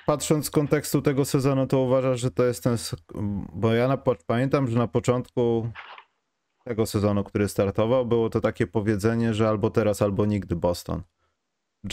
patrząc 0.05 0.45
z 0.45 0.49
kontekstu 0.49 1.01
tego 1.01 1.25
sezonu, 1.25 1.67
to 1.67 1.79
uważasz, 1.79 2.19
że 2.19 2.31
to 2.31 2.43
jest 2.43 2.63
ten. 2.63 2.77
Bo 3.53 3.73
ja 3.73 3.87
na, 3.87 3.97
pamiętam, 4.27 4.67
że 4.67 4.77
na 4.77 4.87
początku 4.87 5.69
tego 6.67 6.85
sezonu, 6.85 7.23
który 7.23 7.47
startował, 7.47 8.05
było 8.05 8.29
to 8.29 8.41
takie 8.41 8.67
powiedzenie, 8.67 9.33
że 9.33 9.49
albo 9.49 9.69
teraz, 9.69 10.01
albo 10.01 10.25
nigdy 10.25 10.55
Boston. 10.55 11.03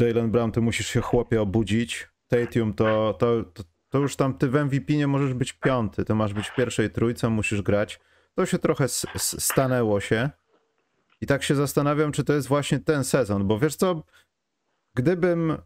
Jalen 0.01 0.31
Brown, 0.31 0.53
ty 0.53 0.61
musisz 0.61 0.87
się 0.87 1.01
chłopie 1.01 1.43
obudzić. 1.43 2.09
Tatum, 2.29 2.75
to, 2.75 3.15
to, 3.19 3.45
to, 3.45 3.63
to 3.89 3.99
już 3.99 4.17
tam 4.17 4.35
ty 4.39 4.49
w 4.49 4.55
MVP 4.55 4.93
nie 4.93 5.07
możesz 5.07 5.35
być 5.35 5.53
piąty. 5.53 6.05
Ty 6.05 6.15
masz 6.15 6.35
być 6.35 6.49
w 6.49 6.55
pierwszej 6.55 6.91
trójce, 6.91 7.29
musisz 7.29 7.63
grać. 7.63 8.01
To 8.35 8.47
się 8.47 8.59
trochę 8.59 8.89
stanęło 9.19 10.01
się. 10.01 10.31
I 11.21 11.27
tak 11.27 11.43
się 11.43 11.55
zastanawiam, 11.55 12.13
czy 12.13 12.25
to 12.25 12.33
jest 12.33 12.49
właśnie 12.49 12.79
ten 12.79 13.05
sezon, 13.05 13.47
bo 13.47 13.59
wiesz 13.59 13.77
co, 13.77 14.03
gdybym 14.95 15.57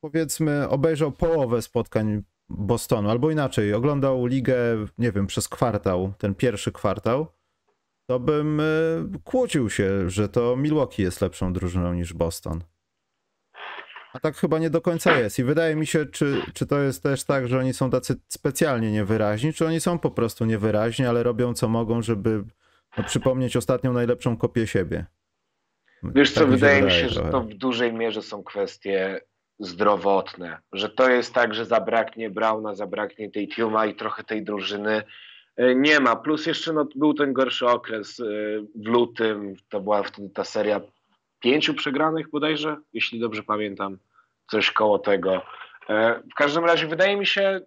powiedzmy 0.00 0.68
obejrzał 0.68 1.12
połowę 1.12 1.62
spotkań 1.62 2.22
Bostonu, 2.48 3.10
albo 3.10 3.30
inaczej, 3.30 3.74
oglądał 3.74 4.26
ligę, 4.26 4.56
nie 4.98 5.12
wiem, 5.12 5.26
przez 5.26 5.48
kwartał, 5.48 6.12
ten 6.18 6.34
pierwszy 6.34 6.72
kwartał, 6.72 7.26
to 8.12 8.20
bym 8.20 8.60
e, 8.60 8.64
kłócił 9.24 9.70
się, 9.70 10.10
że 10.10 10.28
to 10.28 10.56
Milwaukee 10.56 11.02
jest 11.02 11.20
lepszą 11.20 11.52
drużyną 11.52 11.94
niż 11.94 12.12
Boston. 12.12 12.64
A 14.12 14.20
tak 14.20 14.36
chyba 14.36 14.58
nie 14.58 14.70
do 14.70 14.80
końca 14.80 15.18
jest. 15.18 15.38
I 15.38 15.44
wydaje 15.44 15.76
mi 15.76 15.86
się, 15.86 16.06
czy, 16.06 16.42
czy 16.54 16.66
to 16.66 16.78
jest 16.78 17.02
też 17.02 17.24
tak, 17.24 17.48
że 17.48 17.58
oni 17.58 17.72
są 17.74 17.90
tacy 17.90 18.14
specjalnie 18.28 18.92
niewyraźni, 18.92 19.52
czy 19.52 19.66
oni 19.66 19.80
są 19.80 19.98
po 19.98 20.10
prostu 20.10 20.44
niewyraźni, 20.44 21.06
ale 21.06 21.22
robią 21.22 21.54
co 21.54 21.68
mogą, 21.68 22.02
żeby 22.02 22.44
no, 22.98 23.04
przypomnieć 23.04 23.56
ostatnią 23.56 23.92
najlepszą 23.92 24.36
kopię 24.36 24.66
siebie. 24.66 25.06
Wiesz 26.02 26.34
tak 26.34 26.44
co, 26.44 26.46
mi 26.46 26.56
wydaje 26.56 26.82
mi 26.82 26.90
się, 26.90 27.08
trochę. 27.08 27.26
że 27.26 27.32
to 27.32 27.40
w 27.40 27.54
dużej 27.54 27.92
mierze 27.92 28.22
są 28.22 28.42
kwestie 28.42 29.20
zdrowotne, 29.58 30.58
że 30.72 30.88
to 30.88 31.10
jest 31.10 31.34
tak, 31.34 31.54
że 31.54 31.66
zabraknie 31.66 32.30
Brauna, 32.30 32.74
zabraknie 32.74 33.30
tej 33.30 33.48
Tiuma 33.48 33.86
i 33.86 33.94
trochę 33.94 34.24
tej 34.24 34.44
drużyny 34.44 35.02
nie 35.58 36.00
ma. 36.00 36.16
Plus 36.16 36.46
jeszcze 36.46 36.72
no, 36.72 36.86
był 36.94 37.14
ten 37.14 37.32
gorszy 37.32 37.66
okres 37.66 38.20
e, 38.20 38.24
w 38.74 38.86
lutym, 38.86 39.56
to 39.68 39.80
była 39.80 40.02
wtedy 40.02 40.30
ta 40.30 40.44
seria 40.44 40.80
pięciu 41.40 41.74
przegranych 41.74 42.30
bodajże, 42.30 42.76
jeśli 42.92 43.20
dobrze 43.20 43.42
pamiętam, 43.42 43.98
coś 44.50 44.70
koło 44.70 44.98
tego. 44.98 45.42
E, 45.88 46.22
w 46.32 46.34
każdym 46.34 46.64
razie 46.64 46.86
wydaje 46.86 47.16
mi 47.16 47.26
się, 47.26 47.60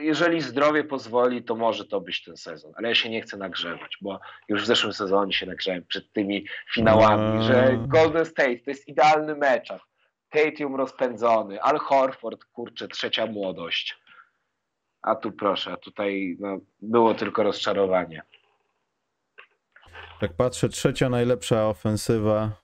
jeżeli 0.00 0.40
zdrowie 0.40 0.84
pozwoli, 0.84 1.44
to 1.44 1.56
może 1.56 1.84
to 1.84 2.00
być 2.00 2.24
ten 2.24 2.36
sezon, 2.36 2.72
ale 2.76 2.88
ja 2.88 2.94
się 2.94 3.08
nie 3.10 3.22
chcę 3.22 3.36
nagrzewać, 3.36 3.98
bo 4.00 4.20
już 4.48 4.62
w 4.62 4.66
zeszłym 4.66 4.92
sezonie 4.92 5.32
się 5.32 5.46
nagrzałem 5.46 5.84
przed 5.86 6.12
tymi 6.12 6.46
finałami, 6.74 7.38
no. 7.38 7.42
że 7.42 7.78
Golden 7.86 8.24
State 8.24 8.56
to 8.56 8.70
jest 8.70 8.88
idealny 8.88 9.34
mecz. 9.34 9.68
Tatum 10.30 10.76
rozpędzony, 10.76 11.62
Al 11.62 11.78
Horford, 11.78 12.44
kurczę, 12.44 12.88
trzecia 12.88 13.26
młodość. 13.26 14.01
A 15.02 15.14
tu 15.14 15.32
proszę, 15.32 15.76
tutaj 15.76 16.36
no, 16.40 16.58
było 16.80 17.14
tylko 17.14 17.42
rozczarowanie. 17.42 18.22
Tak 20.20 20.36
patrzę, 20.36 20.68
trzecia 20.68 21.08
najlepsza 21.08 21.68
ofensywa 21.68 22.62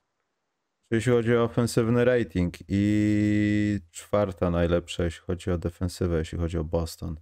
jeśli 0.90 1.12
chodzi 1.12 1.36
o 1.36 1.42
ofensywny 1.42 2.04
rating 2.04 2.54
i 2.68 3.78
czwarta 3.90 4.50
najlepsza, 4.50 5.04
jeśli 5.04 5.20
chodzi 5.20 5.50
o 5.50 5.58
defensywę, 5.58 6.18
jeśli 6.18 6.38
chodzi 6.38 6.58
o 6.58 6.64
Boston. 6.64 7.16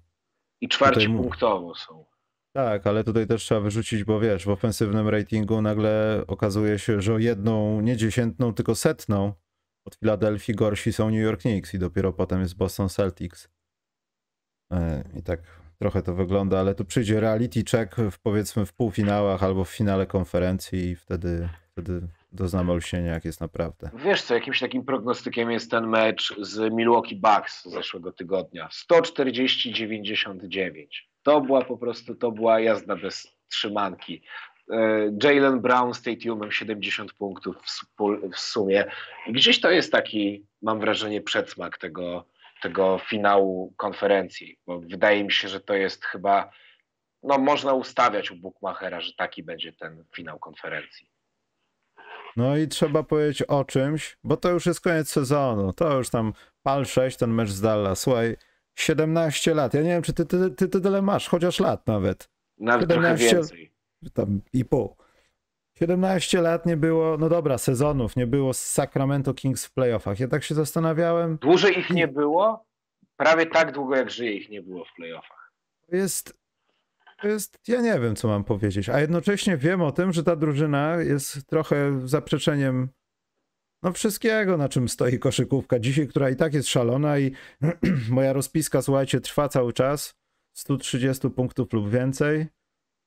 I 0.60 0.68
czwarci 0.68 1.06
tutaj... 1.06 1.16
punktowo 1.16 1.74
są. 1.74 2.04
Tak, 2.52 2.86
ale 2.86 3.04
tutaj 3.04 3.26
też 3.26 3.42
trzeba 3.42 3.60
wyrzucić, 3.60 4.04
bo 4.04 4.20
wiesz, 4.20 4.44
w 4.44 4.48
ofensywnym 4.48 5.08
ratingu 5.08 5.62
nagle 5.62 6.24
okazuje 6.26 6.78
się, 6.78 7.00
że 7.00 7.14
o 7.14 7.18
jedną, 7.18 7.80
nie 7.80 7.96
dziesiętną, 7.96 8.54
tylko 8.54 8.74
setną 8.74 9.32
od 9.84 9.94
Filadelfii 9.94 10.54
gorsi 10.54 10.92
są 10.92 11.10
New 11.10 11.22
York 11.22 11.40
Knicks 11.40 11.74
i 11.74 11.78
dopiero 11.78 12.12
potem 12.12 12.40
jest 12.40 12.56
Boston 12.56 12.88
Celtics. 12.88 13.48
E, 14.72 15.04
I 15.18 15.22
tak 15.22 15.40
trochę 15.78 16.02
to 16.02 16.14
wygląda, 16.14 16.60
ale 16.60 16.74
tu 16.74 16.84
przyjdzie 16.84 17.20
reality 17.20 17.64
check 17.70 17.96
w, 18.10 18.18
powiedzmy 18.18 18.66
w 18.66 18.72
półfinałach 18.72 19.42
albo 19.42 19.64
w 19.64 19.70
finale 19.70 20.06
konferencji 20.06 20.78
i 20.78 20.96
wtedy, 20.96 21.48
wtedy 21.72 22.00
doznamy 22.32 22.72
olśnienia, 22.72 23.12
jak 23.12 23.24
jest 23.24 23.40
naprawdę. 23.40 23.90
Wiesz 24.04 24.22
co, 24.22 24.34
jakimś 24.34 24.60
takim 24.60 24.84
prognostykiem 24.84 25.50
jest 25.50 25.70
ten 25.70 25.86
mecz 25.86 26.34
z 26.40 26.72
Milwaukee 26.72 27.16
Bucks 27.16 27.64
z 27.64 27.70
zeszłego 27.72 28.12
tygodnia. 28.12 28.68
140-99. 28.90 30.86
To 31.22 31.40
była 31.40 31.64
po 31.64 31.78
prostu, 31.78 32.14
to 32.14 32.32
była 32.32 32.60
jazda 32.60 32.96
bez 32.96 33.36
trzymanki. 33.48 34.22
E, 34.70 35.10
Jalen 35.22 35.60
Brown 35.60 35.94
z 35.94 35.98
Stadiumem 35.98 36.52
70 36.52 37.12
punktów 37.12 37.56
w, 37.56 37.84
w 38.32 38.38
sumie. 38.38 38.84
Gdzieś 39.28 39.60
to 39.60 39.70
jest 39.70 39.92
taki, 39.92 40.46
mam 40.62 40.80
wrażenie, 40.80 41.20
przedsmak 41.20 41.78
tego, 41.78 42.24
tego 42.66 42.98
finału 42.98 43.74
konferencji, 43.76 44.58
bo 44.66 44.80
wydaje 44.80 45.24
mi 45.24 45.32
się, 45.32 45.48
że 45.48 45.60
to 45.60 45.74
jest 45.74 46.04
chyba, 46.04 46.50
no 47.22 47.38
można 47.38 47.72
ustawiać 47.72 48.30
u 48.30 48.36
Bookmachera, 48.36 49.00
że 49.00 49.12
taki 49.12 49.42
będzie 49.42 49.72
ten 49.72 50.04
finał 50.16 50.38
konferencji. 50.38 51.10
No 52.36 52.56
i 52.56 52.68
trzeba 52.68 53.02
powiedzieć 53.02 53.42
o 53.42 53.64
czymś, 53.64 54.18
bo 54.24 54.36
to 54.36 54.50
już 54.50 54.66
jest 54.66 54.80
koniec 54.80 55.10
sezonu. 55.10 55.72
To 55.72 55.98
już 55.98 56.10
tam 56.10 56.32
pal 56.62 56.86
6, 56.86 57.16
ten 57.16 57.30
mecz 57.30 57.48
z 57.48 57.60
Dallas. 57.60 58.00
Słuchaj, 58.00 58.36
17 58.74 59.54
lat. 59.54 59.74
Ja 59.74 59.82
nie 59.82 59.88
wiem, 59.88 60.02
czy 60.02 60.12
ty, 60.12 60.26
ty, 60.26 60.50
ty, 60.50 60.68
ty 60.68 60.80
tyle 60.80 61.02
masz, 61.02 61.28
chociaż 61.28 61.60
lat 61.60 61.86
nawet. 61.86 62.30
Nawet 62.58 62.88
trochę 62.88 63.18
17 63.18 63.36
więcej. 63.36 63.72
Tam 64.14 64.40
i 64.52 64.64
pół. 64.64 64.96
17 65.78 66.40
lat 66.40 66.66
nie 66.66 66.76
było, 66.76 67.16
no 67.18 67.28
dobra, 67.28 67.58
sezonów 67.58 68.16
nie 68.16 68.26
było 68.26 68.54
z 68.54 68.60
Sacramento 68.60 69.34
Kings 69.34 69.66
w 69.66 69.72
playoffach. 69.72 70.20
Ja 70.20 70.28
tak 70.28 70.44
się 70.44 70.54
zastanawiałem. 70.54 71.36
Dłużej 71.36 71.78
ich 71.78 71.90
nie 71.90 72.08
było? 72.08 72.66
Prawie 73.16 73.46
tak 73.46 73.72
długo, 73.72 73.96
jak 73.96 74.10
żyje 74.10 74.32
ich 74.32 74.50
nie 74.50 74.62
było 74.62 74.84
w 74.84 74.96
playoffach. 74.96 75.52
To 75.90 75.96
jest, 75.96 76.38
to 77.22 77.28
jest, 77.28 77.58
ja 77.68 77.80
nie 77.80 78.00
wiem, 78.00 78.16
co 78.16 78.28
mam 78.28 78.44
powiedzieć, 78.44 78.88
a 78.88 79.00
jednocześnie 79.00 79.56
wiem 79.56 79.82
o 79.82 79.92
tym, 79.92 80.12
że 80.12 80.22
ta 80.22 80.36
drużyna 80.36 80.96
jest 80.96 81.46
trochę 81.46 82.08
zaprzeczeniem 82.08 82.88
no 83.82 83.92
wszystkiego, 83.92 84.56
na 84.56 84.68
czym 84.68 84.88
stoi 84.88 85.18
koszykówka 85.18 85.78
dzisiaj, 85.78 86.08
która 86.08 86.30
i 86.30 86.36
tak 86.36 86.54
jest 86.54 86.68
szalona 86.68 87.18
i 87.18 87.32
moja 88.10 88.32
rozpiska, 88.32 88.82
słuchajcie, 88.82 89.20
trwa 89.20 89.48
cały 89.48 89.72
czas, 89.72 90.14
130 90.52 91.30
punktów 91.30 91.72
lub 91.72 91.90
więcej, 91.90 92.46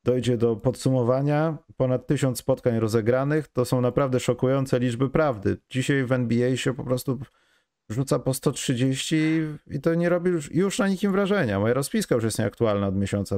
dojdzie 0.03 0.37
do 0.37 0.55
podsumowania, 0.55 1.57
ponad 1.77 2.07
1000 2.07 2.39
spotkań 2.39 2.79
rozegranych, 2.79 3.47
to 3.47 3.65
są 3.65 3.81
naprawdę 3.81 4.19
szokujące 4.19 4.79
liczby 4.79 5.09
prawdy. 5.09 5.57
Dzisiaj 5.69 6.03
w 6.03 6.11
NBA 6.11 6.57
się 6.57 6.73
po 6.73 6.83
prostu 6.83 7.19
rzuca 7.89 8.19
po 8.19 8.33
130 8.33 9.15
i 9.67 9.81
to 9.81 9.95
nie 9.95 10.09
robi 10.09 10.31
już, 10.31 10.51
już 10.51 10.79
na 10.79 10.87
nikim 10.87 11.11
wrażenia. 11.11 11.59
Moja 11.59 11.73
rozpiska 11.73 12.15
już 12.15 12.23
jest 12.23 12.39
nieaktualna 12.39 12.87
od 12.87 12.95
miesiąca, 12.95 13.35
bo 13.35 13.37